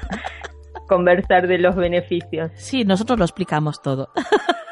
conversar 0.87 1.47
de 1.47 1.59
los 1.59 1.75
beneficios. 1.75 2.51
Sí, 2.55 2.83
nosotros 2.83 3.19
lo 3.19 3.25
explicamos 3.25 3.81
todo. 3.81 4.09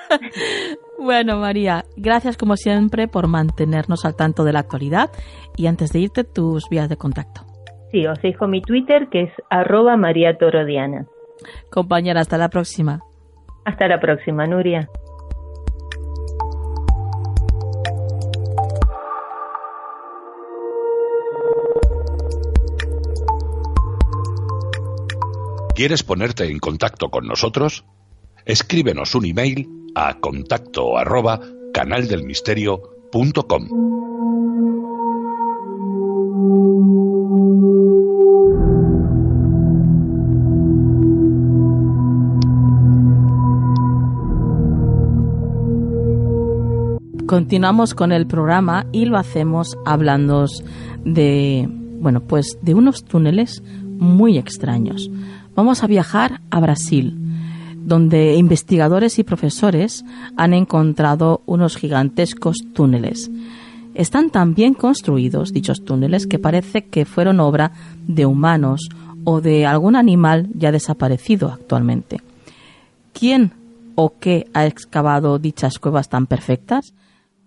bueno, 0.99 1.37
María, 1.37 1.85
gracias 1.95 2.37
como 2.37 2.55
siempre 2.55 3.07
por 3.07 3.27
mantenernos 3.27 4.05
al 4.05 4.15
tanto 4.15 4.43
de 4.43 4.53
la 4.53 4.59
actualidad 4.59 5.09
y 5.55 5.67
antes 5.67 5.91
de 5.91 5.99
irte 5.99 6.23
tus 6.23 6.69
vías 6.69 6.89
de 6.89 6.97
contacto. 6.97 7.54
Sí, 7.95 8.05
os 8.07 8.21
dejo 8.21 8.45
mi 8.45 8.61
Twitter 8.61 9.07
que 9.07 9.21
es 9.21 9.31
arroba 9.49 9.95
María 9.95 10.37
Torodiana. 10.37 11.05
Compañera, 11.71 12.19
hasta 12.19 12.37
la 12.37 12.49
próxima. 12.49 12.99
Hasta 13.63 13.87
la 13.87 14.01
próxima, 14.01 14.45
Nuria. 14.45 14.89
¿Quieres 25.73 26.03
ponerte 26.03 26.51
en 26.51 26.59
contacto 26.59 27.07
con 27.07 27.25
nosotros? 27.25 27.85
Escríbenos 28.43 29.15
un 29.15 29.27
email 29.27 29.69
a 29.95 30.19
contacto 30.19 30.97
arroba 30.97 31.39
canaldelmisterio.com. 31.73 34.14
continuamos 47.35 47.93
con 47.95 48.13
el 48.13 48.27
programa 48.27 48.85
y 48.93 49.03
lo 49.03 49.17
hacemos 49.17 49.77
hablando 49.85 50.45
de, 51.03 51.67
bueno, 51.99 52.21
pues 52.21 52.57
de 52.61 52.73
unos 52.73 53.03
túneles 53.03 53.61
muy 53.97 54.37
extraños. 54.37 55.11
Vamos 55.53 55.83
a 55.83 55.87
viajar 55.87 56.39
a 56.49 56.61
Brasil, 56.61 57.13
donde 57.75 58.37
investigadores 58.37 59.19
y 59.19 59.25
profesores 59.25 60.05
han 60.37 60.53
encontrado 60.53 61.41
unos 61.45 61.75
gigantescos 61.75 62.55
túneles. 62.71 63.29
Están 63.95 64.29
tan 64.29 64.55
bien 64.55 64.73
construidos 64.73 65.51
dichos 65.51 65.83
túneles 65.83 66.27
que 66.27 66.39
parece 66.39 66.85
que 66.85 67.03
fueron 67.03 67.41
obra 67.41 67.73
de 68.07 68.25
humanos 68.25 68.87
o 69.25 69.41
de 69.41 69.65
algún 69.65 69.97
animal 69.97 70.47
ya 70.53 70.71
desaparecido 70.71 71.49
actualmente. 71.49 72.21
¿Quién 73.11 73.51
o 73.95 74.13
qué 74.21 74.47
ha 74.53 74.65
excavado 74.65 75.37
dichas 75.37 75.79
cuevas 75.79 76.07
tan 76.07 76.27
perfectas? 76.27 76.93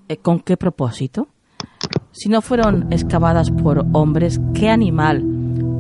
Eh, 0.08 0.16
¿Con 0.16 0.40
qué 0.40 0.56
propósito? 0.56 1.28
Si 2.12 2.30
no 2.30 2.40
fueron 2.40 2.90
excavadas 2.90 3.50
por 3.50 3.84
hombres, 3.92 4.40
¿qué 4.54 4.70
animal 4.70 5.22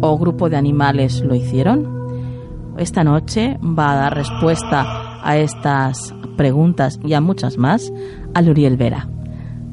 o 0.02 0.18
grupo 0.18 0.50
de 0.50 0.56
animales 0.56 1.22
lo 1.22 1.34
hicieron? 1.34 2.76
Esta 2.76 3.04
noche 3.04 3.58
va 3.62 3.92
a 3.92 3.96
dar 3.96 4.14
respuesta 4.14 5.18
a 5.24 5.38
estas 5.38 6.14
preguntas 6.36 7.00
y 7.02 7.14
a 7.14 7.22
muchas 7.22 7.56
más 7.56 7.90
a 8.34 8.42
Luriel 8.42 8.76
Vera. 8.76 9.08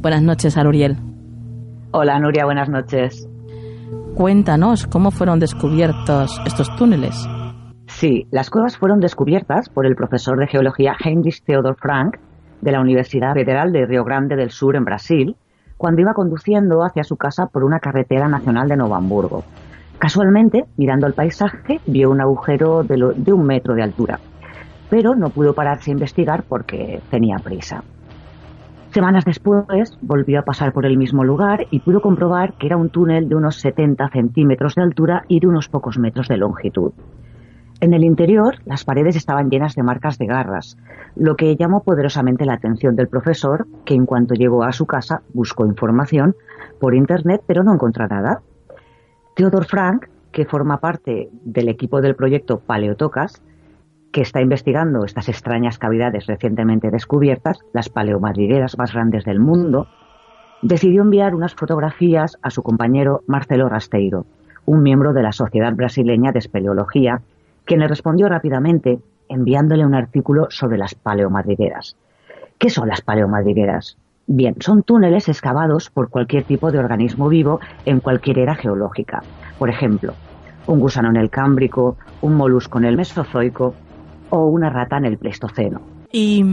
Buenas 0.02 0.24
noches, 0.24 0.56
Luriel. 0.56 0.98
Hola, 1.92 2.18
Nuria, 2.20 2.46
buenas 2.46 2.70
noches. 2.70 3.28
Cuéntanos 4.16 4.88
cómo 4.88 5.12
fueron 5.12 5.40
descubiertos 5.40 6.40
estos 6.46 6.74
túneles. 6.78 7.28
Sí, 7.88 8.26
las 8.32 8.50
cuevas 8.50 8.78
fueron 8.78 9.02
descubiertas 9.02 9.68
por 9.68 9.86
el 9.86 9.96
profesor 9.96 10.40
de 10.40 10.48
geología 10.48 10.96
Heinrich 11.04 11.44
Theodor 11.44 11.76
Frank 11.78 12.18
de 12.66 12.72
la 12.72 12.82
Universidad 12.82 13.36
Federal 13.36 13.72
de 13.72 13.86
Río 13.86 14.04
Grande 14.04 14.36
del 14.36 14.50
Sur 14.50 14.76
en 14.76 14.86
Brasil, 14.86 15.36
cuando 15.78 16.02
iba 16.02 16.16
conduciendo 16.16 16.84
hacia 16.84 17.04
su 17.04 17.16
casa 17.16 17.46
por 17.46 17.64
una 17.64 17.80
carretera 17.80 18.28
nacional 18.28 18.68
de 18.68 18.76
Nuevo 18.76 18.96
Hamburgo. 18.96 19.44
Casualmente, 20.00 20.66
mirando 20.76 21.06
el 21.06 21.14
paisaje, 21.14 21.80
vio 21.86 22.10
un 22.10 22.22
agujero 22.22 22.84
de, 22.84 23.14
de 23.16 23.34
un 23.34 23.46
metro 23.46 23.76
de 23.76 23.84
altura, 23.84 24.20
pero 24.90 25.16
no 25.16 25.30
pudo 25.30 25.54
pararse 25.54 25.92
a 25.92 25.94
investigar 25.94 26.44
porque 26.44 27.02
tenía 27.12 27.38
prisa. 27.38 27.84
Semanas 28.92 29.26
después 29.26 29.96
volvió 30.02 30.40
a 30.40 30.44
pasar 30.44 30.74
por 30.74 30.88
el 30.88 30.98
mismo 30.98 31.24
lugar 31.24 31.68
y 31.70 31.82
pudo 31.82 32.02
comprobar 32.02 32.54
que 32.54 32.66
era 32.66 32.78
un 32.78 32.90
túnel 32.90 33.30
de 33.30 33.36
unos 33.36 33.58
70 33.58 34.10
centímetros 34.10 34.74
de 34.74 34.82
altura 34.82 35.24
y 35.28 35.40
de 35.40 35.48
unos 35.48 35.70
pocos 35.70 36.00
metros 36.00 36.28
de 36.30 36.38
longitud. 36.38 36.94
En 37.82 37.94
el 37.94 38.04
interior, 38.04 38.56
las 38.66 38.86
paredes 38.86 39.16
estaban 39.16 39.50
llenas 39.50 39.76
de 39.76 39.84
marcas 39.84 40.18
de 40.18 40.26
garras, 40.26 40.78
lo 41.16 41.36
que 41.36 41.56
llamó 41.56 41.84
poderosamente 41.84 42.46
la 42.46 42.54
atención 42.54 42.96
del 42.96 43.10
profesor, 43.10 43.68
que 43.84 43.94
en 43.94 44.06
cuanto 44.06 44.34
llegó 44.34 44.64
a 44.64 44.72
su 44.72 44.86
casa 44.86 45.22
buscó 45.34 45.66
información 45.66 46.36
por 46.80 46.96
Internet, 46.96 47.42
pero 47.46 47.64
no 47.64 47.74
encontró 47.74 48.08
nada. 48.08 48.42
Theodor 49.36 49.66
Frank, 49.66 50.08
que 50.32 50.46
forma 50.46 50.80
parte 50.80 51.30
del 51.44 51.68
equipo 51.68 52.02
del 52.02 52.16
proyecto 52.16 52.60
Paleotocas, 52.60 53.42
que 54.12 54.22
está 54.22 54.40
investigando 54.40 55.04
estas 55.04 55.28
extrañas 55.28 55.78
cavidades 55.78 56.26
recientemente 56.28 56.90
descubiertas, 56.90 57.60
las 57.74 57.90
paleomadrigueras 57.90 58.78
más 58.78 58.94
grandes 58.94 59.26
del 59.26 59.42
mundo, 59.42 59.88
decidió 60.62 61.02
enviar 61.02 61.36
unas 61.36 61.54
fotografías 61.54 62.38
a 62.42 62.50
su 62.50 62.64
compañero 62.64 63.24
Marcelo 63.28 63.68
Rasteiro, 63.68 64.26
un 64.66 64.82
miembro 64.84 65.12
de 65.12 65.22
la 65.22 65.34
Sociedad 65.34 65.74
Brasileña 65.76 66.32
de 66.32 66.40
Espeleología, 66.40 67.22
quien 67.66 67.80
le 67.80 67.88
respondió 67.88 68.28
rápidamente 68.28 69.00
enviándole 69.28 69.86
un 69.86 69.96
artículo 69.96 70.48
sobre 70.50 70.78
las 70.78 70.96
paleomadrigueras. 70.96 71.98
¿Qué 72.58 72.70
son 72.70 72.88
las 72.88 73.02
paleomadrigueras? 73.02 73.98
Bien, 74.28 74.56
son 74.60 74.84
túneles 74.84 75.30
excavados 75.30 75.90
por 75.90 76.10
cualquier 76.10 76.46
tipo 76.46 76.72
de 76.72 76.80
organismo 76.80 77.28
vivo 77.30 77.60
en 77.86 78.00
cualquier 78.00 78.40
era 78.40 78.56
geológica. 78.56 79.22
Por 79.60 79.70
ejemplo, 79.70 80.14
un 80.68 80.80
gusano 80.80 81.10
en 81.10 81.18
el 81.18 81.30
Cámbrico, 81.30 81.98
un 82.22 82.36
molusco 82.36 82.80
en 82.80 82.86
el 82.86 82.98
Mesozoico 82.98 83.76
o 84.30 84.48
una 84.48 84.70
rata 84.70 84.98
en 84.98 85.06
el 85.06 85.18
Pleistoceno. 85.18 85.82
¿Y 86.12 86.44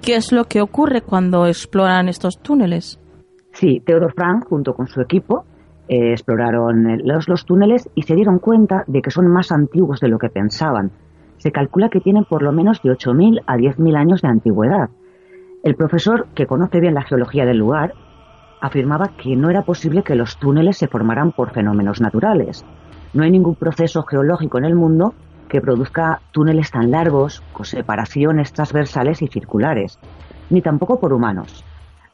qué 0.00 0.16
es 0.16 0.32
lo 0.32 0.44
que 0.44 0.60
ocurre 0.60 1.02
cuando 1.02 1.46
exploran 1.46 2.08
estos 2.08 2.38
túneles? 2.38 2.98
Sí, 3.52 3.82
Theodor 3.84 4.14
Frank, 4.14 4.46
junto 4.48 4.74
con 4.74 4.88
su 4.88 5.00
equipo, 5.00 5.44
eh, 5.88 6.12
exploraron 6.12 7.00
los, 7.04 7.28
los 7.28 7.44
túneles 7.44 7.88
y 7.94 8.02
se 8.02 8.14
dieron 8.14 8.38
cuenta 8.38 8.84
de 8.86 9.02
que 9.02 9.10
son 9.10 9.26
más 9.26 9.52
antiguos 9.52 10.00
de 10.00 10.08
lo 10.08 10.18
que 10.18 10.28
pensaban. 10.28 10.92
Se 11.38 11.50
calcula 11.52 11.88
que 11.88 12.00
tienen 12.00 12.24
por 12.24 12.42
lo 12.42 12.52
menos 12.52 12.82
de 12.82 12.90
8.000 12.90 13.42
a 13.46 13.56
10.000 13.56 13.96
años 13.96 14.22
de 14.22 14.28
antigüedad. 14.28 14.90
El 15.62 15.74
profesor, 15.74 16.26
que 16.34 16.46
conoce 16.46 16.80
bien 16.80 16.94
la 16.94 17.02
geología 17.02 17.44
del 17.44 17.58
lugar, 17.58 17.94
afirmaba 18.60 19.16
que 19.16 19.34
no 19.36 19.50
era 19.50 19.62
posible 19.62 20.04
que 20.04 20.14
los 20.14 20.38
túneles 20.38 20.76
se 20.76 20.86
formaran 20.86 21.32
por 21.32 21.50
fenómenos 21.50 22.00
naturales. 22.00 22.64
No 23.12 23.24
hay 23.24 23.30
ningún 23.30 23.56
proceso 23.56 24.02
geológico 24.04 24.58
en 24.58 24.64
el 24.64 24.74
mundo 24.74 25.14
que 25.48 25.60
produzca 25.60 26.20
túneles 26.30 26.70
tan 26.70 26.90
largos, 26.90 27.42
con 27.52 27.66
separaciones 27.66 28.52
transversales 28.52 29.20
y 29.20 29.26
circulares, 29.26 29.98
ni 30.48 30.62
tampoco 30.62 30.98
por 30.98 31.12
humanos. 31.12 31.64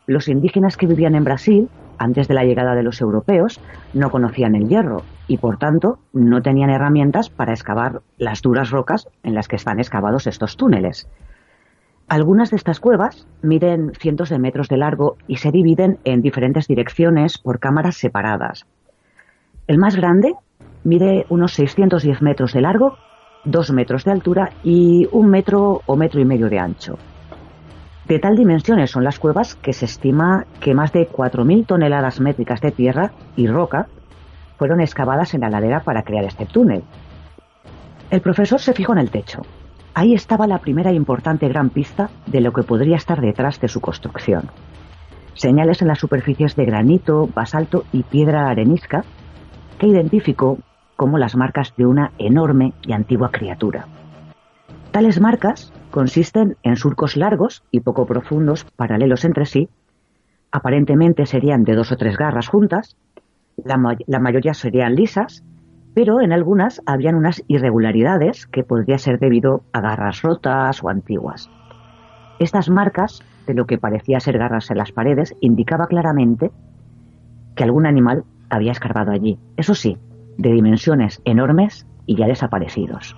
Los 0.07 0.29
indígenas 0.29 0.77
que 0.77 0.87
vivían 0.87 1.15
en 1.15 1.25
Brasil 1.25 1.69
antes 1.99 2.29
de 2.29 2.35
la 2.35 2.45
llegada 2.45 2.75
de 2.75 2.83
los 2.83 3.01
europeos, 3.01 3.61
no 3.93 4.11
conocían 4.11 4.55
el 4.55 4.69
hierro 4.69 5.03
y, 5.27 5.39
por 5.39 5.59
tanto, 5.59 5.99
no 6.13 6.43
tenían 6.43 6.71
herramientas 6.71 7.31
para 7.31 7.53
excavar 7.53 8.03
las 8.17 8.43
duras 8.43 8.71
rocas 8.71 9.09
en 9.23 9.35
las 9.35 9.49
que 9.49 9.57
están 9.57 9.79
excavados 9.79 10.27
estos 10.27 10.57
túneles. 10.57 11.09
Algunas 12.09 12.51
de 12.51 12.57
estas 12.57 12.81
cuevas 12.81 13.27
miden 13.43 13.93
cientos 13.99 14.31
de 14.31 14.39
metros 14.39 14.69
de 14.69 14.79
largo 14.79 15.17
y 15.27 15.37
se 15.37 15.51
dividen 15.51 15.99
en 16.05 16.23
diferentes 16.23 16.67
direcciones 16.67 17.37
por 17.37 17.59
cámaras 17.59 17.97
separadas. 17.97 18.67
El 19.67 19.77
más 19.77 19.95
grande 19.95 20.35
mide 20.85 21.27
unos 21.29 21.53
610 21.53 22.23
metros 22.23 22.55
de 22.55 22.63
largo, 22.63 22.97
2 23.45 23.73
metros 23.73 24.05
de 24.05 24.13
altura 24.13 24.51
y 24.65 25.07
un 25.13 25.29
metro 25.29 25.83
o 25.85 25.97
metro 25.97 26.21
y 26.21 26.25
medio 26.25 26.49
de 26.49 26.59
ancho. 26.59 26.97
De 28.09 28.19
tal 28.19 28.37
dimensiones 28.37 28.91
son 28.91 29.05
las 29.05 29.19
cuevas 29.19 29.55
que 29.55 29.75
se 29.75 29.85
estima 29.85 30.47
que 30.61 30.73
más 30.73 30.93
de 30.93 31.07
4.000 31.07 31.67
toneladas 31.67 32.21
métricas 32.21 32.63
de 32.63 32.71
tierra 32.71 33.13
y 33.37 33.47
roca 33.47 33.87
fueron 34.57 34.81
excavadas 34.81 35.35
en 35.35 35.43
la 35.43 35.51
ladera 35.51 35.81
para 35.81 36.03
crear 36.05 36.25
este 36.25 36.47
túnel. 36.47 36.83
El 38.11 38.23
profesor 38.23 38.61
se 38.61 38.73
fijó 38.73 38.93
en 38.93 38.99
el 38.99 39.11
techo. 39.11 39.43
Ahí 39.93 40.15
estaba 40.15 40.47
la 40.47 40.59
primera 40.59 40.91
importante 40.91 41.49
gran 41.49 41.69
pista 41.69 42.09
de 42.27 42.41
lo 42.41 42.55
que 42.55 42.63
podría 42.63 42.97
estar 42.97 43.21
detrás 43.21 43.61
de 43.61 43.69
su 43.69 43.83
construcción. 43.83 44.51
Señales 45.35 45.83
en 45.83 45.89
las 45.89 45.99
superficies 45.99 46.57
de 46.57 46.65
granito, 46.65 47.29
basalto 47.35 47.85
y 47.93 48.05
piedra 48.05 48.49
arenisca 48.49 49.05
que 49.79 49.87
identificó 49.87 50.59
como 50.97 51.19
las 51.19 51.37
marcas 51.37 51.75
de 51.77 51.85
una 51.85 52.13
enorme 52.17 52.73
y 52.87 52.93
antigua 52.93 53.31
criatura. 53.31 53.87
Tales 54.99 55.21
marcas 55.21 55.73
consisten 55.93 56.57
en 56.65 56.75
surcos 56.75 57.17
largos 57.17 57.63
y 57.71 57.79
poco 57.79 58.05
profundos, 58.05 58.65
paralelos 58.75 59.25
entre 59.25 59.47
sí. 59.47 59.69
Aparentemente 60.51 61.25
serían 61.25 61.63
de 61.63 61.77
dos 61.77 61.93
o 61.93 61.97
tres 61.97 62.17
garras 62.17 62.49
juntas. 62.49 62.97
La, 63.59 63.79
mayoría 64.19 64.55
serían 64.55 64.97
lisas, 64.97 65.45
pero 65.95 66.21
en 66.21 66.33
algunas 66.33 66.83
habían 66.85 67.15
unas 67.15 67.45
irregularidades 67.47 68.49
que 68.49 68.65
podría 68.65 68.99
ser 68.99 69.21
debido 69.21 69.63
a 69.73 69.81
garras 69.81 70.23
rotas 70.23 70.83
o 70.83 70.89
antiguas. 70.89 71.49
Estas 72.41 72.69
marcas, 72.69 73.23
de 73.47 73.55
lo 73.55 73.67
que 73.67 73.79
parecía 73.79 74.19
ser 74.19 74.37
garras 74.37 74.69
en 74.73 74.79
las 74.79 74.91
paredes, 74.91 75.37
indicaba 75.41 75.87
claramente 75.87 76.51
que 77.55 77.63
algún 77.63 77.87
animal 77.87 78.25
había 78.51 78.73
escarbado 78.73 79.13
allí. 79.13 79.39
Eso 79.57 79.77
sí, 79.77 79.97
de 80.39 80.51
dimensiones 80.51 81.23
enormes 81.25 81.87
y 82.05 82.17
ya 82.17 82.27
desaparecidos. 82.27 83.17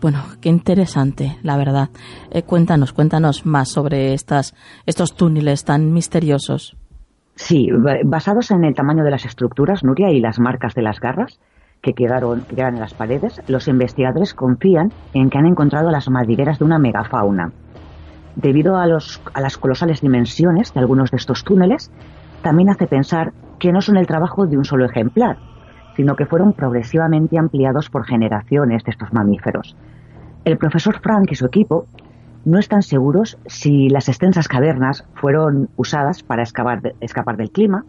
Bueno, 0.00 0.22
qué 0.40 0.48
interesante, 0.48 1.36
la 1.42 1.56
verdad. 1.56 1.90
Eh, 2.30 2.42
cuéntanos, 2.42 2.92
cuéntanos 2.92 3.44
más 3.44 3.68
sobre 3.68 4.14
estas, 4.14 4.54
estos 4.86 5.14
túneles 5.14 5.64
tan 5.64 5.92
misteriosos. 5.92 6.76
Sí, 7.34 7.68
basados 8.04 8.50
en 8.50 8.64
el 8.64 8.74
tamaño 8.74 9.02
de 9.02 9.10
las 9.10 9.24
estructuras, 9.24 9.82
Nuria, 9.82 10.10
y 10.10 10.20
las 10.20 10.38
marcas 10.38 10.74
de 10.74 10.82
las 10.82 11.00
garras 11.00 11.38
que 11.80 11.94
quedaron, 11.94 12.44
en 12.54 12.80
las 12.80 12.94
paredes, 12.94 13.40
los 13.48 13.66
investigadores 13.68 14.34
confían 14.34 14.92
en 15.14 15.30
que 15.30 15.38
han 15.38 15.46
encontrado 15.46 15.90
las 15.90 16.08
madrigueras 16.10 16.58
de 16.58 16.66
una 16.66 16.78
megafauna. 16.78 17.52
Debido 18.36 18.76
a, 18.76 18.86
los, 18.86 19.20
a 19.32 19.40
las 19.40 19.56
colosales 19.56 20.02
dimensiones 20.02 20.74
de 20.74 20.80
algunos 20.80 21.10
de 21.10 21.16
estos 21.16 21.42
túneles, 21.42 21.90
también 22.42 22.68
hace 22.68 22.86
pensar 22.86 23.32
que 23.58 23.72
no 23.72 23.80
son 23.80 23.96
el 23.96 24.06
trabajo 24.06 24.46
de 24.46 24.56
un 24.56 24.64
solo 24.64 24.84
ejemplar, 24.84 25.38
sino 25.96 26.16
que 26.16 26.26
fueron 26.26 26.52
progresivamente 26.52 27.38
ampliados 27.38 27.90
por 27.90 28.06
generaciones 28.06 28.84
de 28.84 28.90
estos 28.90 29.12
mamíferos. 29.12 29.76
El 30.44 30.58
profesor 30.58 31.00
Frank 31.00 31.30
y 31.30 31.34
su 31.34 31.46
equipo 31.46 31.86
no 32.44 32.58
están 32.58 32.82
seguros 32.82 33.38
si 33.46 33.88
las 33.88 34.08
extensas 34.08 34.48
cavernas 34.48 35.04
fueron 35.14 35.68
usadas 35.76 36.22
para 36.22 36.42
escapar 36.42 37.36
del 37.36 37.50
clima, 37.50 37.84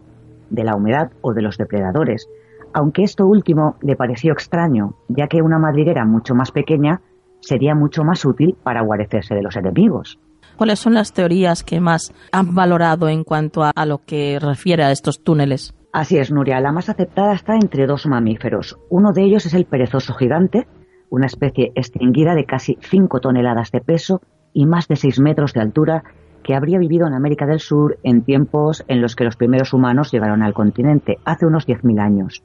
de 0.50 0.64
la 0.64 0.76
humedad 0.76 1.10
o 1.22 1.32
de 1.32 1.42
los 1.42 1.56
depredadores, 1.56 2.28
aunque 2.74 3.02
esto 3.02 3.26
último 3.26 3.76
le 3.80 3.96
pareció 3.96 4.32
extraño, 4.32 4.94
ya 5.08 5.26
que 5.28 5.42
una 5.42 5.58
madriguera 5.58 6.04
mucho 6.04 6.34
más 6.34 6.50
pequeña 6.50 7.00
sería 7.40 7.74
mucho 7.74 8.04
más 8.04 8.24
útil 8.24 8.56
para 8.62 8.82
guarecerse 8.82 9.34
de 9.34 9.42
los 9.42 9.56
enemigos. 9.56 10.18
¿Cuáles 10.56 10.78
son 10.78 10.94
las 10.94 11.12
teorías 11.12 11.62
que 11.62 11.80
más 11.80 12.12
han 12.32 12.54
valorado 12.54 13.08
en 13.08 13.24
cuanto 13.24 13.62
a, 13.64 13.86
lo 13.86 13.98
que 13.98 14.38
refiere 14.40 14.84
a 14.84 14.90
estos 14.90 15.22
túneles? 15.22 15.74
Así 15.92 16.18
es, 16.18 16.32
Nuria. 16.32 16.60
La 16.60 16.72
más 16.72 16.88
aceptada 16.88 17.34
está 17.34 17.54
entre 17.54 17.86
dos 17.86 18.06
mamíferos. 18.06 18.78
Uno 18.88 19.12
de 19.12 19.24
ellos 19.24 19.46
es 19.46 19.54
el 19.54 19.66
perezoso 19.66 20.14
gigante, 20.14 20.66
una 21.10 21.26
especie 21.26 21.72
extinguida 21.74 22.34
de 22.34 22.44
casi 22.44 22.78
5 22.80 23.20
toneladas 23.20 23.70
de 23.70 23.80
peso 23.80 24.22
y 24.54 24.66
más 24.66 24.88
de 24.88 24.96
6 24.96 25.20
metros 25.20 25.52
de 25.52 25.60
altura 25.60 26.04
que 26.42 26.54
habría 26.54 26.78
vivido 26.78 27.06
en 27.06 27.14
América 27.14 27.46
del 27.46 27.60
Sur 27.60 27.98
en 28.02 28.22
tiempos 28.22 28.84
en 28.88 29.00
los 29.00 29.14
que 29.14 29.24
los 29.24 29.36
primeros 29.36 29.72
humanos 29.72 30.10
llegaron 30.12 30.42
al 30.42 30.54
continente, 30.54 31.18
hace 31.24 31.46
unos 31.46 31.66
10.000 31.66 32.00
años. 32.00 32.42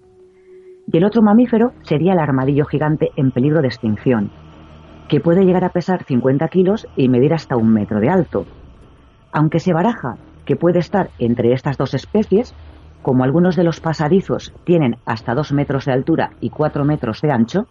Y 0.91 0.97
el 0.97 1.03
otro 1.03 1.21
mamífero 1.21 1.73
sería 1.81 2.13
el 2.13 2.19
armadillo 2.19 2.65
gigante 2.65 3.09
en 3.15 3.31
peligro 3.31 3.61
de 3.61 3.67
extinción, 3.67 4.31
que 5.07 5.19
puede 5.19 5.45
llegar 5.45 5.63
a 5.63 5.69
pesar 5.69 6.03
50 6.03 6.47
kilos 6.49 6.87
y 6.95 7.09
medir 7.09 7.33
hasta 7.33 7.55
un 7.55 7.73
metro 7.73 7.99
de 7.99 8.09
alto. 8.09 8.45
Aunque 9.31 9.59
se 9.59 9.73
baraja 9.73 10.17
que 10.45 10.55
puede 10.55 10.79
estar 10.79 11.09
entre 11.19 11.53
estas 11.53 11.77
dos 11.77 11.93
especies, 11.93 12.53
como 13.01 13.23
algunos 13.23 13.55
de 13.55 13.63
los 13.63 13.79
pasadizos 13.79 14.53
tienen 14.65 14.97
hasta 15.05 15.33
2 15.33 15.53
metros 15.53 15.85
de 15.85 15.93
altura 15.93 16.31
y 16.41 16.49
4 16.49 16.83
metros 16.83 17.21
de 17.21 17.31
ancho, 17.31 17.67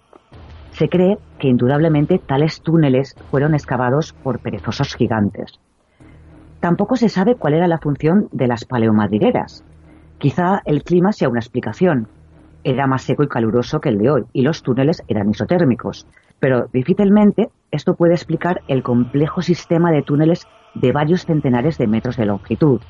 se 0.71 0.89
cree 0.89 1.19
que 1.39 1.49
indudablemente 1.49 2.19
tales 2.19 2.61
túneles 2.63 3.15
fueron 3.31 3.55
excavados 3.55 4.13
por 4.13 4.39
perezosos 4.41 4.95
gigantes. 4.95 5.59
Tampoco 6.61 6.97
se 6.97 7.09
sabe 7.09 7.35
cuál 7.35 7.55
era 7.55 7.67
la 7.67 7.79
función 7.79 8.29
de 8.33 8.47
las 8.47 8.65
paleomadrigueras. 8.65 9.65
Quizá 10.19 10.63
el 10.65 10.83
clima 10.83 11.13
sea 11.13 11.29
una 11.29 11.41
explicación. 11.41 12.09
Era 12.69 12.89
más 12.89 13.03
seco 13.03 13.23
y 13.23 13.29
caluroso 13.29 13.81
que 13.81 13.91
el 13.91 13.99
de 13.99 14.11
hoy 14.11 14.25
y 14.33 14.43
los 14.43 14.65
túneles 14.65 15.01
eran 15.07 15.31
isotérmicos. 15.31 16.05
Pero 16.41 16.67
difícilmente 16.73 17.49
esto 17.71 17.95
puede 17.95 18.15
explicar 18.15 18.63
el 18.67 18.83
complejo 18.83 19.41
sistema 19.41 19.93
de 19.93 20.03
túneles 20.03 20.49
de 20.75 20.91
varios 20.91 21.27
centenares 21.27 21.79
de 21.79 21.87
metros 21.87 22.17
de 22.17 22.27
longitud. 22.27 22.81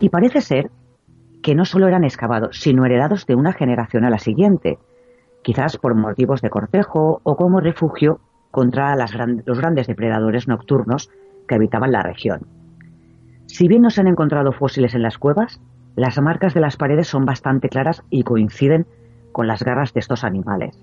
Y 0.00 0.08
parece 0.08 0.40
ser 0.40 0.70
que 1.42 1.54
no 1.54 1.66
solo 1.66 1.86
eran 1.86 2.04
excavados, 2.04 2.58
sino 2.58 2.86
heredados 2.86 3.26
de 3.26 3.34
una 3.34 3.52
generación 3.52 4.06
a 4.06 4.10
la 4.10 4.18
siguiente, 4.18 4.78
quizás 5.42 5.76
por 5.76 5.94
motivos 5.94 6.40
de 6.40 6.48
cortejo 6.48 7.20
o 7.24 7.36
como 7.36 7.60
refugio 7.60 8.20
contra 8.50 8.96
los 8.96 9.58
grandes 9.58 9.86
depredadores 9.86 10.48
nocturnos 10.48 11.10
que 11.46 11.56
habitaban 11.56 11.92
la 11.92 12.02
región. 12.02 12.46
Si 13.44 13.68
bien 13.68 13.82
no 13.82 13.90
se 13.90 14.00
han 14.00 14.08
encontrado 14.08 14.52
fósiles 14.52 14.94
en 14.94 15.02
las 15.02 15.18
cuevas, 15.18 15.60
las 15.96 16.20
marcas 16.20 16.54
de 16.54 16.60
las 16.60 16.76
paredes 16.76 17.08
son 17.08 17.24
bastante 17.24 17.68
claras 17.68 18.02
y 18.10 18.22
coinciden 18.22 18.86
con 19.32 19.46
las 19.46 19.62
garras 19.62 19.92
de 19.94 20.00
estos 20.00 20.24
animales. 20.24 20.78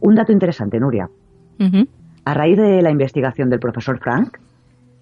Un 0.00 0.14
dato 0.14 0.32
interesante, 0.32 0.78
Nuria. 0.80 1.08
A 2.24 2.34
raíz 2.34 2.56
de 2.56 2.82
la 2.82 2.90
investigación 2.90 3.50
del 3.50 3.58
profesor 3.58 3.98
Frank, 3.98 4.38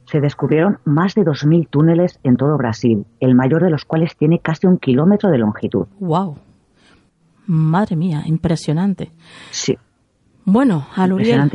se 0.07 0.21
descubrieron 0.21 0.79
más 0.85 1.15
de 1.15 1.23
2.000 1.23 1.69
túneles 1.69 2.21
en 2.23 2.37
todo 2.37 2.57
Brasil, 2.57 3.05
el 3.21 3.35
mayor 3.35 3.63
de 3.63 3.71
los 3.71 3.85
cuales 3.85 4.17
tiene 4.17 4.39
casi 4.39 4.67
un 4.67 4.79
kilómetro 4.79 5.31
de 5.31 5.39
longitud. 5.39 5.87
¡Wow! 5.99 6.37
Madre 7.47 7.97
mía, 7.97 8.23
impresionante. 8.27 9.11
Sí. 9.51 9.77
Bueno, 10.45 10.87
Aluriel, 10.95 11.51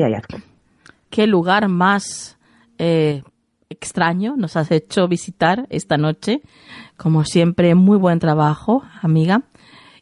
¿qué 1.10 1.28
lugar 1.28 1.70
más 1.70 2.38
eh, 2.78 3.24
extraño 3.72 4.36
nos 4.38 4.58
has 4.58 4.72
hecho 4.72 5.08
visitar 5.08 5.66
esta 5.70 5.98
noche? 5.98 6.42
Como 6.98 7.24
siempre, 7.24 7.74
muy 7.76 7.98
buen 7.98 8.20
trabajo, 8.20 8.84
amiga. 9.02 9.44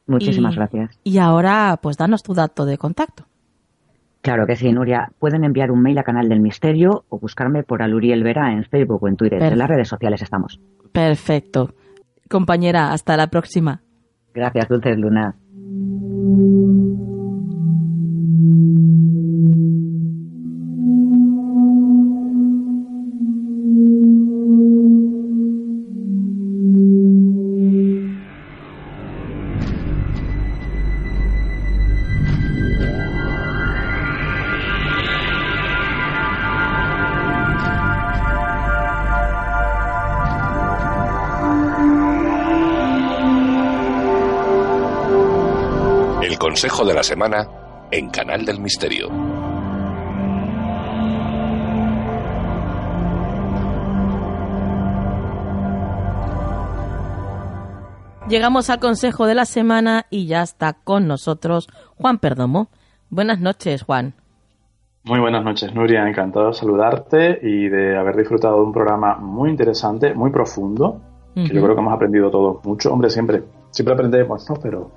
Muchísimas 0.07 0.55
gracias. 0.55 0.99
Y 1.03 1.19
ahora, 1.19 1.79
pues 1.81 1.97
danos 1.97 2.23
tu 2.23 2.33
dato 2.33 2.65
de 2.65 2.77
contacto. 2.77 3.25
Claro 4.21 4.45
que 4.47 4.55
sí, 4.55 4.71
Nuria. 4.71 5.11
Pueden 5.19 5.43
enviar 5.43 5.71
un 5.71 5.81
mail 5.81 5.97
a 5.99 6.03
Canal 6.03 6.27
del 6.27 6.41
Misterio 6.41 7.05
o 7.09 7.19
buscarme 7.19 7.63
por 7.63 7.81
Aluriel 7.81 8.23
Vera 8.23 8.51
en 8.51 8.65
Facebook 8.65 9.03
o 9.03 9.07
en 9.07 9.15
Twitter. 9.15 9.41
En 9.41 9.57
las 9.57 9.69
redes 9.69 9.87
sociales 9.87 10.21
estamos. 10.21 10.59
Perfecto. 10.91 11.73
Compañera, 12.29 12.91
hasta 12.91 13.15
la 13.15 13.27
próxima. 13.27 13.81
Gracias, 14.33 14.67
Dulces 14.67 14.97
Luna. 14.97 15.35
Consejo 46.69 46.85
de 46.85 46.93
la 46.93 47.03
semana 47.03 47.47
en 47.89 48.09
Canal 48.11 48.45
del 48.45 48.59
Misterio. 48.59 49.09
Llegamos 58.27 58.69
al 58.69 58.79
consejo 58.79 59.25
de 59.25 59.33
la 59.33 59.45
semana 59.45 60.05
y 60.11 60.27
ya 60.27 60.43
está 60.43 60.73
con 60.73 61.07
nosotros 61.07 61.67
Juan 61.97 62.19
Perdomo. 62.19 62.69
Buenas 63.09 63.39
noches, 63.39 63.81
Juan. 63.81 64.13
Muy 65.05 65.19
buenas 65.19 65.43
noches, 65.43 65.73
Nuria. 65.73 66.07
Encantado 66.07 66.49
de 66.49 66.53
saludarte 66.53 67.39
y 67.41 67.67
de 67.67 67.97
haber 67.97 68.15
disfrutado 68.15 68.57
de 68.57 68.61
un 68.61 68.73
programa 68.73 69.15
muy 69.15 69.49
interesante, 69.49 70.13
muy 70.13 70.29
profundo, 70.29 71.01
que 71.33 71.47
yo 71.47 71.63
creo 71.63 71.73
que 71.73 71.81
hemos 71.81 71.93
aprendido 71.93 72.29
todos 72.29 72.63
mucho. 72.63 72.93
Hombre, 72.93 73.09
siempre, 73.09 73.43
siempre 73.71 73.95
aprendemos, 73.95 74.47
¿no? 74.47 74.57
Pero 74.57 74.91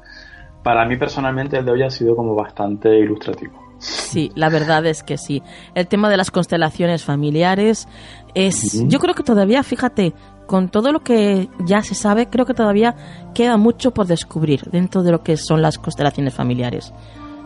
para 0.63 0.85
mí 0.85 0.97
personalmente 0.97 1.59
el 1.59 1.65
de 1.65 1.73
hoy 1.73 1.83
ha 1.83 1.91
sido 1.91 2.15
como 2.17 2.35
bastante 2.35 2.99
ilustrativo. 2.99 3.61
Sí, 3.79 4.31
la 4.37 4.49
verdad 4.49 4.87
es 4.87 5.03
que 5.03 5.19
sí. 5.19 5.43
El 5.75 5.89
tema 5.89 6.09
de 6.09 6.17
las 6.17 6.31
constelaciones 6.31 7.05
familiares 7.05 7.89
es, 8.35 8.81
yo 8.87 9.01
creo 9.01 9.15
que 9.15 9.25
todavía, 9.25 9.65
fíjate, 9.65 10.15
con 10.47 10.69
todo 10.69 10.93
lo 10.93 11.01
que 11.01 11.49
ya 11.67 11.83
se 11.83 11.97
sabe, 11.97 12.29
creo 12.29 12.47
que 12.47 12.55
todavía 12.55 12.95
queda 13.35 13.57
mucho 13.57 13.91
por 13.91 14.07
descubrir 14.07 14.63
dentro 14.71 15.03
de 15.03 15.11
lo 15.11 15.23
que 15.23 15.37
son 15.37 15.63
las 15.63 15.79
constelaciones 15.79 16.33
familiares. 16.33 16.93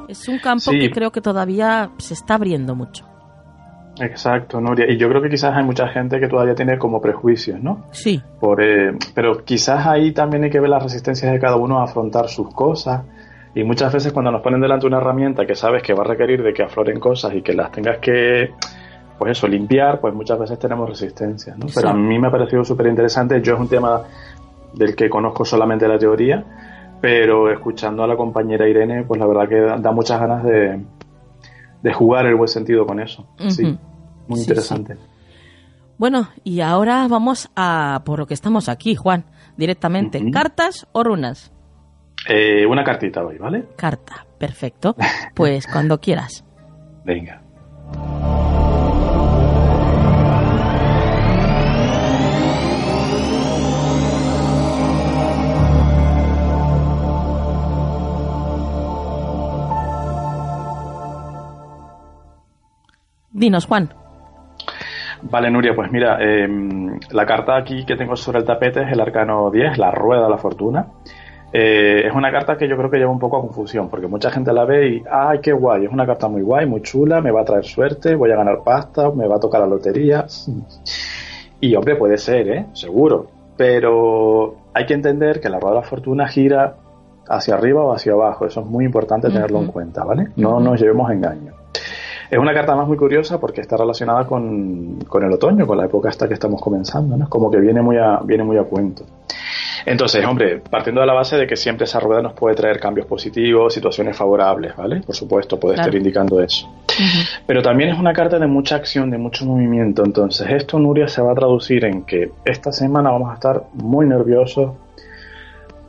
Es 0.08 0.28
un 0.28 0.38
campo 0.38 0.70
que 0.72 0.90
creo 0.90 1.10
que 1.10 1.20
todavía 1.20 1.90
se 1.98 2.14
está 2.14 2.34
abriendo 2.34 2.74
mucho. 2.74 3.06
Exacto, 4.00 4.60
Nuria. 4.60 4.90
Y 4.90 4.96
yo 4.96 5.08
creo 5.08 5.22
que 5.22 5.28
quizás 5.28 5.54
hay 5.54 5.64
mucha 5.64 5.88
gente 5.88 6.20
que 6.20 6.28
todavía 6.28 6.54
tiene 6.54 6.78
como 6.78 7.00
prejuicios, 7.00 7.62
¿no? 7.62 7.86
Sí. 7.92 8.20
Por, 8.40 8.62
eh, 8.62 8.92
pero 9.14 9.44
quizás 9.44 9.86
ahí 9.86 10.12
también 10.12 10.44
hay 10.44 10.50
que 10.50 10.60
ver 10.60 10.70
las 10.70 10.82
resistencias 10.82 11.32
de 11.32 11.38
cada 11.38 11.56
uno 11.56 11.80
a 11.80 11.84
afrontar 11.84 12.28
sus 12.28 12.52
cosas. 12.54 13.02
Y 13.54 13.64
muchas 13.64 13.92
veces 13.92 14.12
cuando 14.12 14.30
nos 14.30 14.42
ponen 14.42 14.60
delante 14.60 14.86
una 14.86 14.98
herramienta 14.98 15.46
que 15.46 15.54
sabes 15.54 15.82
que 15.82 15.94
va 15.94 16.02
a 16.02 16.06
requerir 16.06 16.42
de 16.42 16.52
que 16.52 16.62
afloren 16.62 17.00
cosas 17.00 17.34
y 17.34 17.40
que 17.40 17.54
las 17.54 17.72
tengas 17.72 17.98
que, 17.98 18.50
pues 19.18 19.32
eso, 19.32 19.48
limpiar, 19.48 19.98
pues 19.98 20.12
muchas 20.14 20.38
veces 20.38 20.58
tenemos 20.58 20.88
resistencia, 20.88 21.54
¿no? 21.56 21.66
Pero 21.74 21.88
a 21.88 21.94
mí 21.94 22.18
me 22.18 22.28
ha 22.28 22.30
parecido 22.30 22.64
súper 22.64 22.88
interesante. 22.88 23.40
Yo 23.40 23.54
es 23.54 23.60
un 23.60 23.68
tema 23.68 24.02
del 24.74 24.94
que 24.94 25.08
conozco 25.08 25.46
solamente 25.46 25.88
la 25.88 25.98
teoría, 25.98 26.44
pero 27.00 27.50
escuchando 27.50 28.04
a 28.04 28.06
la 28.06 28.16
compañera 28.16 28.68
Irene, 28.68 29.04
pues 29.04 29.18
la 29.18 29.26
verdad 29.26 29.48
que 29.48 29.60
da 29.80 29.90
muchas 29.90 30.20
ganas 30.20 30.44
de, 30.44 30.78
de 31.86 31.92
jugar 31.92 32.26
el 32.26 32.34
buen 32.34 32.48
sentido 32.48 32.84
con 32.84 32.98
eso. 32.98 33.28
Sí, 33.48 33.78
muy 34.26 34.40
interesante. 34.40 34.96
Bueno, 35.98 36.30
y 36.42 36.60
ahora 36.60 37.06
vamos 37.06 37.48
a 37.54 38.02
por 38.04 38.18
lo 38.18 38.26
que 38.26 38.34
estamos 38.34 38.68
aquí, 38.68 38.96
Juan, 38.96 39.24
directamente. 39.56 40.32
¿Cartas 40.32 40.88
o 40.90 41.04
runas? 41.04 41.52
Eh, 42.28 42.66
una 42.66 42.82
cartita 42.82 43.24
hoy, 43.24 43.38
¿vale? 43.38 43.66
Carta, 43.76 44.26
perfecto. 44.36 44.96
Pues 45.36 45.66
cuando 45.72 46.00
quieras. 46.00 46.44
Venga. 47.04 47.40
Dinos, 63.36 63.66
Juan. 63.66 63.90
Vale, 65.22 65.50
Nuria, 65.50 65.74
pues 65.74 65.90
mira, 65.92 66.18
em, 66.20 66.98
la 67.10 67.26
carta 67.26 67.56
aquí 67.56 67.84
que 67.84 67.94
tengo 67.94 68.16
sobre 68.16 68.38
el 68.38 68.44
tapete 68.44 68.82
es 68.82 68.92
el 68.92 69.00
arcano 69.00 69.50
10, 69.50 69.76
la 69.76 69.90
rueda 69.90 70.24
de 70.24 70.30
la 70.30 70.38
fortuna. 70.38 70.86
Eh, 71.52 72.06
es 72.06 72.14
una 72.14 72.32
carta 72.32 72.56
que 72.56 72.66
yo 72.66 72.76
creo 72.76 72.90
que 72.90 72.98
lleva 72.98 73.10
un 73.10 73.18
poco 73.18 73.36
a 73.36 73.40
confusión, 73.42 73.88
porque 73.90 74.06
mucha 74.06 74.30
gente 74.30 74.52
la 74.52 74.64
ve 74.64 74.88
y, 74.88 75.04
¡ay, 75.10 75.40
qué 75.42 75.52
guay! 75.52 75.84
Es 75.84 75.92
una 75.92 76.06
carta 76.06 76.28
muy 76.28 76.42
guay, 76.42 76.66
muy 76.66 76.80
chula, 76.80 77.20
me 77.20 77.30
va 77.30 77.42
a 77.42 77.44
traer 77.44 77.64
suerte, 77.64 78.14
voy 78.14 78.30
a 78.30 78.36
ganar 78.36 78.62
pasta, 78.64 79.10
me 79.10 79.28
va 79.28 79.36
a 79.36 79.40
tocar 79.40 79.60
la 79.60 79.66
lotería. 79.66 80.26
Y 81.58 81.74
hombre, 81.74 81.96
puede 81.96 82.18
ser, 82.18 82.48
¿eh? 82.48 82.66
Seguro. 82.74 83.28
Pero 83.56 84.56
hay 84.74 84.84
que 84.84 84.92
entender 84.92 85.40
que 85.40 85.48
la 85.48 85.58
rueda 85.58 85.76
de 85.76 85.80
la 85.80 85.86
fortuna 85.86 86.28
gira 86.28 86.76
hacia 87.26 87.54
arriba 87.54 87.82
o 87.82 87.94
hacia 87.94 88.12
abajo. 88.12 88.44
Eso 88.44 88.60
es 88.60 88.66
muy 88.66 88.84
importante 88.84 89.30
tenerlo 89.30 89.60
en 89.60 89.68
cuenta, 89.68 90.04
¿vale? 90.04 90.28
No 90.36 90.60
nos 90.60 90.78
llevemos 90.78 91.10
engaño. 91.10 91.55
Es 92.30 92.38
una 92.38 92.52
carta 92.52 92.74
más 92.74 92.86
muy 92.86 92.96
curiosa 92.96 93.38
porque 93.38 93.60
está 93.60 93.76
relacionada 93.76 94.26
con, 94.26 94.98
el 94.98 95.32
otoño, 95.32 95.66
con 95.66 95.78
la 95.78 95.86
época 95.86 96.08
hasta 96.08 96.26
que 96.26 96.34
estamos 96.34 96.60
comenzando, 96.60 97.16
¿no? 97.16 97.24
Es 97.24 97.30
como 97.30 97.50
que 97.50 97.58
viene 97.58 97.82
muy 97.82 97.96
a, 97.96 98.20
viene 98.24 98.44
muy 98.44 98.58
a 98.58 98.64
cuento. 98.64 99.04
Entonces, 99.84 100.24
hombre, 100.26 100.60
partiendo 100.68 101.00
de 101.00 101.06
la 101.06 101.12
base 101.12 101.36
de 101.36 101.46
que 101.46 101.54
siempre 101.54 101.84
esa 101.84 102.00
rueda 102.00 102.20
nos 102.20 102.32
puede 102.32 102.56
traer 102.56 102.80
cambios 102.80 103.06
positivos, 103.06 103.72
situaciones 103.72 104.16
favorables, 104.16 104.74
¿vale? 104.74 105.00
Por 105.00 105.14
supuesto, 105.14 105.60
puede 105.60 105.76
estar 105.76 105.94
indicando 105.94 106.42
eso. 106.42 106.68
Pero 107.46 107.62
también 107.62 107.90
es 107.90 107.98
una 107.98 108.12
carta 108.12 108.40
de 108.40 108.48
mucha 108.48 108.74
acción, 108.74 109.10
de 109.10 109.18
mucho 109.18 109.46
movimiento. 109.46 110.02
Entonces, 110.04 110.48
esto, 110.50 110.80
Nuria, 110.80 111.06
se 111.06 111.22
va 111.22 111.30
a 111.30 111.34
traducir 111.36 111.84
en 111.84 112.02
que 112.02 112.32
esta 112.44 112.72
semana 112.72 113.12
vamos 113.12 113.30
a 113.30 113.34
estar 113.34 113.62
muy 113.74 114.06
nerviosos, 114.06 114.72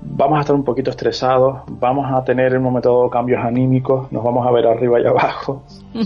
vamos 0.09 0.37
a 0.37 0.41
estar 0.41 0.55
un 0.55 0.63
poquito 0.63 0.89
estresados, 0.89 1.61
vamos 1.67 2.11
a 2.11 2.23
tener 2.23 2.53
en 2.53 2.59
un 2.59 2.63
momento 2.63 3.09
cambios 3.09 3.43
anímicos, 3.43 4.11
nos 4.11 4.23
vamos 4.23 4.47
a 4.47 4.51
ver 4.51 4.67
arriba 4.67 4.99
y 4.99 5.05
abajo. 5.05 5.63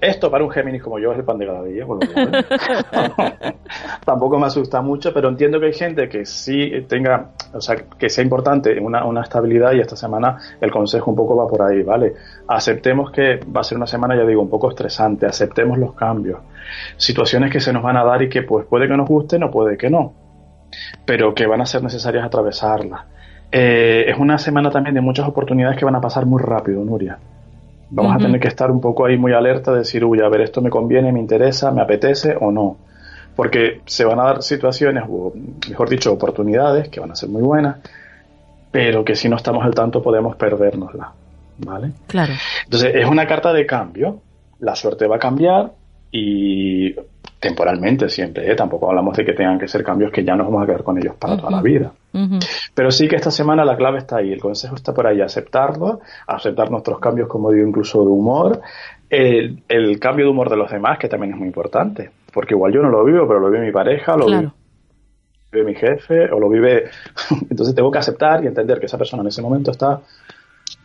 Esto 0.00 0.32
para 0.32 0.42
un 0.42 0.50
Géminis 0.50 0.82
como 0.82 0.98
yo 0.98 1.12
es 1.12 1.18
el 1.18 1.24
pan 1.24 1.38
de 1.38 1.46
cada 1.46 1.62
día, 1.62 1.86
Tampoco 4.04 4.36
me 4.36 4.46
asusta 4.46 4.82
mucho, 4.82 5.14
pero 5.14 5.28
entiendo 5.28 5.60
que 5.60 5.66
hay 5.66 5.72
gente 5.74 6.08
que 6.08 6.26
sí 6.26 6.72
tenga, 6.88 7.30
o 7.54 7.60
sea, 7.60 7.76
que 7.76 8.10
sea 8.10 8.24
importante 8.24 8.80
una, 8.80 9.04
una 9.04 9.22
estabilidad 9.22 9.72
y 9.74 9.80
esta 9.80 9.94
semana 9.94 10.38
el 10.60 10.72
consejo 10.72 11.08
un 11.12 11.16
poco 11.16 11.36
va 11.36 11.46
por 11.46 11.62
ahí, 11.62 11.84
¿vale? 11.84 12.14
Aceptemos 12.48 13.12
que 13.12 13.38
va 13.44 13.60
a 13.60 13.64
ser 13.64 13.78
una 13.78 13.86
semana, 13.86 14.16
ya 14.16 14.24
digo, 14.24 14.42
un 14.42 14.50
poco 14.50 14.70
estresante, 14.70 15.24
aceptemos 15.24 15.78
los 15.78 15.94
cambios, 15.94 16.40
situaciones 16.96 17.52
que 17.52 17.60
se 17.60 17.72
nos 17.72 17.84
van 17.84 17.96
a 17.96 18.02
dar 18.02 18.22
y 18.22 18.28
que 18.28 18.42
pues 18.42 18.66
puede 18.66 18.88
que 18.88 18.96
nos 18.96 19.08
gusten 19.08 19.44
o 19.44 19.52
puede 19.52 19.76
que 19.76 19.88
no 19.88 20.21
pero 21.04 21.34
que 21.34 21.46
van 21.46 21.60
a 21.60 21.66
ser 21.66 21.82
necesarias 21.82 22.24
atravesarlas. 22.24 23.02
Eh, 23.50 24.06
es 24.08 24.18
una 24.18 24.38
semana 24.38 24.70
también 24.70 24.94
de 24.94 25.00
muchas 25.00 25.28
oportunidades 25.28 25.78
que 25.78 25.84
van 25.84 25.94
a 25.94 26.00
pasar 26.00 26.24
muy 26.24 26.42
rápido, 26.42 26.84
Nuria. 26.84 27.18
Vamos 27.90 28.14
a 28.14 28.18
tener 28.18 28.40
que 28.40 28.48
estar 28.48 28.70
un 28.70 28.80
poco 28.80 29.04
ahí 29.04 29.18
muy 29.18 29.34
alerta, 29.34 29.70
de 29.72 29.80
decir, 29.80 30.02
uy, 30.02 30.20
a 30.20 30.28
ver, 30.30 30.40
esto 30.40 30.62
me 30.62 30.70
conviene, 30.70 31.12
me 31.12 31.20
interesa, 31.20 31.70
me 31.70 31.82
apetece 31.82 32.34
o 32.40 32.50
no. 32.50 32.78
Porque 33.36 33.82
se 33.84 34.06
van 34.06 34.18
a 34.18 34.24
dar 34.24 34.42
situaciones, 34.42 35.04
o 35.06 35.34
mejor 35.68 35.90
dicho, 35.90 36.10
oportunidades 36.10 36.88
que 36.88 37.00
van 37.00 37.10
a 37.10 37.14
ser 37.14 37.28
muy 37.28 37.42
buenas, 37.42 37.76
pero 38.70 39.04
que 39.04 39.14
si 39.14 39.28
no 39.28 39.36
estamos 39.36 39.62
al 39.62 39.74
tanto 39.74 40.02
podemos 40.02 40.36
perdérnosla. 40.36 41.12
¿Vale? 41.58 41.92
Claro. 42.06 42.32
Entonces, 42.64 42.94
es 42.94 43.06
una 43.06 43.26
carta 43.26 43.52
de 43.52 43.66
cambio. 43.66 44.20
La 44.60 44.74
suerte 44.74 45.06
va 45.06 45.16
a 45.16 45.18
cambiar 45.18 45.72
y 46.10 46.94
temporalmente 47.42 48.08
siempre, 48.08 48.48
¿eh? 48.48 48.54
tampoco 48.54 48.88
hablamos 48.88 49.16
de 49.16 49.24
que 49.24 49.32
tengan 49.32 49.58
que 49.58 49.66
ser 49.66 49.82
cambios 49.82 50.12
que 50.12 50.22
ya 50.22 50.36
nos 50.36 50.46
vamos 50.46 50.62
a 50.62 50.66
quedar 50.66 50.84
con 50.84 50.96
ellos 50.96 51.16
para 51.16 51.36
toda 51.36 51.50
la 51.50 51.60
vida. 51.60 51.92
Pero 52.72 52.92
sí 52.92 53.08
que 53.08 53.16
esta 53.16 53.32
semana 53.32 53.64
la 53.64 53.76
clave 53.76 53.98
está 53.98 54.18
ahí, 54.18 54.32
el 54.32 54.40
consejo 54.40 54.76
está 54.76 54.94
por 54.94 55.08
ahí, 55.08 55.20
aceptarlo, 55.20 56.00
aceptar 56.28 56.70
nuestros 56.70 57.00
cambios, 57.00 57.28
como 57.28 57.50
digo, 57.50 57.66
incluso 57.66 58.04
de 58.04 58.10
humor, 58.10 58.60
el, 59.10 59.98
cambio 59.98 60.26
de 60.26 60.30
humor 60.30 60.50
de 60.50 60.56
los 60.56 60.70
demás, 60.70 61.00
que 61.00 61.08
también 61.08 61.32
es 61.32 61.38
muy 61.38 61.48
importante, 61.48 62.12
porque 62.32 62.54
igual 62.54 62.72
yo 62.72 62.80
no 62.80 62.90
lo 62.90 63.02
vivo, 63.04 63.26
pero 63.26 63.40
lo 63.40 63.50
vive 63.50 63.66
mi 63.66 63.72
pareja, 63.72 64.16
lo 64.16 64.26
vive 65.50 65.64
mi 65.64 65.74
jefe, 65.74 66.30
o 66.30 66.38
lo 66.38 66.48
vive... 66.48 66.90
Entonces 67.50 67.74
tengo 67.74 67.90
que 67.90 67.98
aceptar 67.98 68.44
y 68.44 68.46
entender 68.46 68.78
que 68.78 68.86
esa 68.86 68.98
persona 68.98 69.22
en 69.22 69.28
ese 69.28 69.42
momento 69.42 69.72
está 69.72 70.00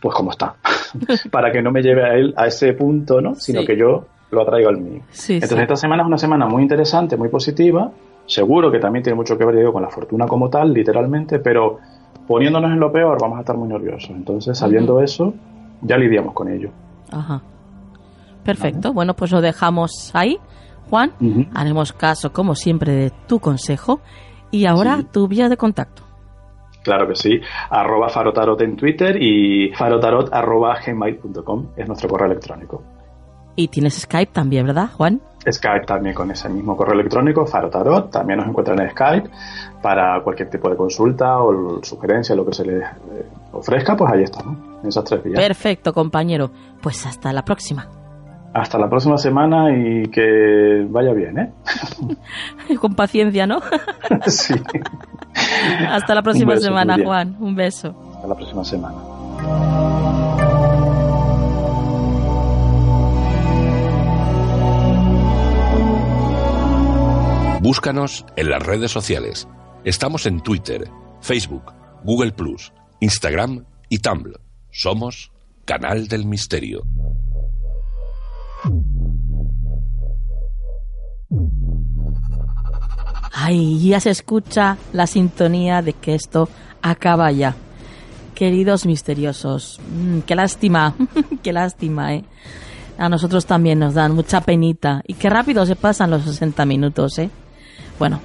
pues 0.00 0.14
como 0.14 0.32
está, 0.32 0.56
para 1.30 1.52
que 1.52 1.62
no 1.62 1.70
me 1.70 1.82
lleve 1.82 2.04
a 2.04 2.14
él 2.14 2.34
a 2.36 2.48
ese 2.48 2.72
punto, 2.72 3.20
¿no? 3.20 3.36
Sino 3.36 3.64
que 3.64 3.76
yo 3.76 4.06
lo 4.30 4.42
atraigo 4.42 4.68
al 4.68 4.78
mío. 4.78 5.02
Entonces 5.06 5.58
esta 5.58 5.76
semana 5.76 6.02
es 6.02 6.06
una 6.06 6.18
semana 6.18 6.46
muy 6.46 6.62
interesante, 6.62 7.16
muy 7.16 7.28
positiva, 7.28 7.90
seguro 8.26 8.70
que 8.70 8.78
también 8.78 9.02
tiene 9.02 9.16
mucho 9.16 9.36
que 9.36 9.44
ver 9.44 9.56
digo, 9.56 9.72
con 9.72 9.82
la 9.82 9.90
fortuna 9.90 10.26
como 10.26 10.48
tal, 10.50 10.72
literalmente, 10.72 11.38
pero 11.38 11.78
poniéndonos 12.26 12.70
en 12.70 12.80
lo 12.80 12.92
peor 12.92 13.18
vamos 13.20 13.38
a 13.38 13.40
estar 13.40 13.56
muy 13.56 13.68
nerviosos. 13.68 14.10
Entonces, 14.10 14.56
sabiendo 14.58 15.00
eso, 15.00 15.34
ya 15.80 15.96
lidiamos 15.96 16.34
con 16.34 16.48
ello. 16.48 16.70
Ajá. 17.10 17.42
Perfecto, 18.44 18.92
bueno, 18.92 19.14
pues 19.14 19.32
lo 19.32 19.40
dejamos 19.40 20.10
ahí. 20.14 20.38
Juan, 20.88 21.12
haremos 21.54 21.92
caso, 21.92 22.32
como 22.32 22.54
siempre, 22.54 22.92
de 22.92 23.12
tu 23.26 23.40
consejo. 23.40 24.00
Y 24.50 24.64
ahora 24.64 25.02
tu 25.02 25.28
vía 25.28 25.50
de 25.50 25.58
contacto. 25.58 26.02
Claro 26.82 27.06
que 27.06 27.14
sí. 27.14 27.40
Arroba 27.68 28.08
farotarot 28.08 28.58
en 28.62 28.76
Twitter 28.76 29.22
y 29.22 29.70
farotarot 29.74 30.32
arroba 30.32 30.78
gmail.com 30.80 31.66
es 31.76 31.86
nuestro 31.86 32.08
correo 32.08 32.28
electrónico. 32.28 32.82
Y 33.58 33.66
tienes 33.66 34.02
Skype 34.02 34.30
también, 34.32 34.64
¿verdad, 34.66 34.88
Juan? 34.96 35.20
Skype 35.50 35.84
también 35.84 36.14
con 36.14 36.30
ese 36.30 36.48
mismo 36.48 36.76
correo 36.76 36.94
electrónico, 36.94 37.44
Farotarot. 37.44 38.08
También 38.08 38.38
nos 38.38 38.48
encuentran 38.48 38.80
en 38.80 38.90
Skype 38.90 39.28
para 39.82 40.22
cualquier 40.22 40.48
tipo 40.48 40.70
de 40.70 40.76
consulta 40.76 41.38
o 41.40 41.82
sugerencia, 41.82 42.36
lo 42.36 42.46
que 42.46 42.52
se 42.52 42.64
les 42.64 42.84
eh, 42.84 43.26
ofrezca, 43.50 43.96
pues 43.96 44.12
ahí 44.12 44.22
estamos, 44.22 44.58
en 44.80 44.88
esas 44.88 45.02
tres 45.02 45.24
vías. 45.24 45.40
Perfecto, 45.40 45.92
compañero. 45.92 46.52
Pues 46.80 47.04
hasta 47.04 47.32
la 47.32 47.44
próxima. 47.44 47.88
Hasta 48.54 48.78
la 48.78 48.88
próxima 48.88 49.18
semana 49.18 49.76
y 49.76 50.08
que 50.08 50.86
vaya 50.88 51.12
bien, 51.12 51.38
¿eh? 51.40 51.52
con 52.80 52.94
paciencia, 52.94 53.44
¿no? 53.44 53.58
sí. 54.26 54.54
Hasta 55.90 56.14
la 56.14 56.22
próxima 56.22 56.56
semana, 56.58 56.96
Juan. 57.04 57.36
Un 57.40 57.56
beso. 57.56 57.92
Hasta 58.14 58.28
la 58.28 58.36
próxima 58.36 58.64
semana. 58.64 59.87
Búscanos 67.68 68.24
en 68.36 68.48
las 68.48 68.62
redes 68.62 68.90
sociales. 68.90 69.46
Estamos 69.84 70.24
en 70.24 70.40
Twitter, 70.40 70.90
Facebook, 71.20 71.74
Google 72.02 72.32
Instagram 73.00 73.66
y 73.90 73.98
Tumblr. 73.98 74.40
Somos 74.70 75.30
Canal 75.66 76.08
del 76.08 76.24
Misterio. 76.24 76.84
Ay, 83.34 83.86
ya 83.86 84.00
se 84.00 84.08
escucha 84.08 84.78
la 84.94 85.06
sintonía 85.06 85.82
de 85.82 85.92
que 85.92 86.14
esto 86.14 86.48
acaba 86.80 87.30
ya. 87.32 87.54
Queridos 88.34 88.86
misteriosos, 88.86 89.78
mm, 89.92 90.20
qué 90.20 90.34
lástima, 90.34 90.94
qué 91.42 91.52
lástima, 91.52 92.14
¿eh? 92.14 92.24
A 92.96 93.10
nosotros 93.10 93.44
también 93.44 93.78
nos 93.78 93.92
dan 93.92 94.14
mucha 94.14 94.40
penita. 94.40 95.02
Y 95.06 95.14
qué 95.14 95.28
rápido 95.28 95.66
se 95.66 95.76
pasan 95.76 96.08
los 96.10 96.22
60 96.22 96.64
minutos, 96.64 97.18
¿eh? 97.18 97.28
Bueno, 97.98 98.20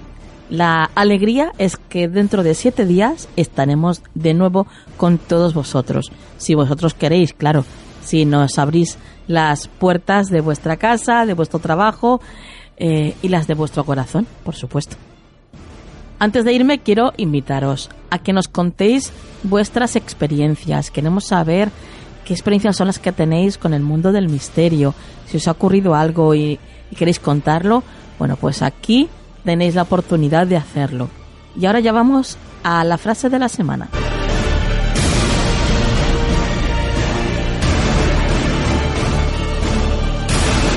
la 0.50 0.90
alegría 0.96 1.52
es 1.58 1.78
que 1.78 2.08
dentro 2.08 2.44
de 2.44 2.54
siete 2.54 2.86
días 2.86 3.28
estaremos 3.36 4.02
de 4.14 4.34
nuevo 4.34 4.68
con 4.98 5.18
todos 5.18 5.54
vosotros. 5.54 6.12
Si 6.38 6.54
vosotros 6.54 6.94
queréis, 6.94 7.34
claro, 7.34 7.66
si 8.04 8.26
nos 8.26 8.60
abrís 8.60 8.98
las 9.28 9.68
puertas 9.68 10.28
de 10.28 10.42
vuestra 10.42 10.78
casa, 10.78 11.26
de 11.26 11.34
vuestro 11.34 11.60
trabajo 11.60 12.22
eh, 12.78 13.16
y 13.22 13.30
las 13.30 13.48
de 13.48 13.56
vuestro 13.56 13.84
corazón, 13.84 14.28
por 14.44 14.56
supuesto. 14.56 14.96
Antes 16.20 16.46
de 16.46 16.54
irme, 16.54 16.80
quiero 16.80 17.14
invitaros 17.18 17.90
a 18.10 18.20
que 18.20 18.34
nos 18.34 18.48
contéis 18.48 19.12
vuestras 19.44 19.96
experiencias. 19.96 20.92
Queremos 20.92 21.26
saber 21.26 21.70
qué 22.26 22.34
experiencias 22.34 22.76
son 22.76 22.88
las 22.88 23.00
que 23.00 23.12
tenéis 23.12 23.58
con 23.58 23.74
el 23.74 23.82
mundo 23.82 24.12
del 24.12 24.30
misterio. 24.30 24.94
Si 25.28 25.38
os 25.38 25.48
ha 25.48 25.52
ocurrido 25.52 25.96
algo 25.96 26.36
y 26.36 26.60
queréis 26.96 27.20
contarlo, 27.20 27.84
bueno, 28.20 28.38
pues 28.38 28.62
aquí 28.62 29.10
tenéis 29.44 29.76
la 29.76 29.84
oportunidad 29.84 30.48
de 30.48 30.58
hacerlo. 30.58 31.10
Y 31.60 31.66
ahora 31.66 31.80
ya 31.80 31.92
vamos 31.92 32.38
a 32.64 32.84
la 32.84 32.98
frase 32.98 33.30
de 33.30 33.40
la 33.40 33.50
semana. 33.50 33.90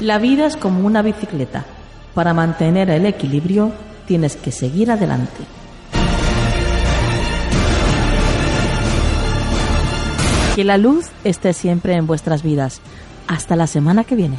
La 0.02 0.18
vida 0.18 0.46
es 0.46 0.56
como 0.56 0.86
una 0.86 1.02
bicicleta. 1.02 1.64
Para 2.14 2.34
mantener 2.34 2.90
el 2.90 3.06
equilibrio 3.06 3.72
tienes 4.06 4.36
que 4.36 4.52
seguir 4.52 4.90
adelante. 4.90 5.44
Que 10.54 10.64
la 10.64 10.78
luz 10.78 11.06
esté 11.24 11.52
siempre 11.52 11.94
en 11.94 12.06
vuestras 12.06 12.42
vidas. 12.42 12.80
Hasta 13.26 13.56
la 13.56 13.66
semana 13.66 14.04
que 14.04 14.14
viene. 14.14 14.36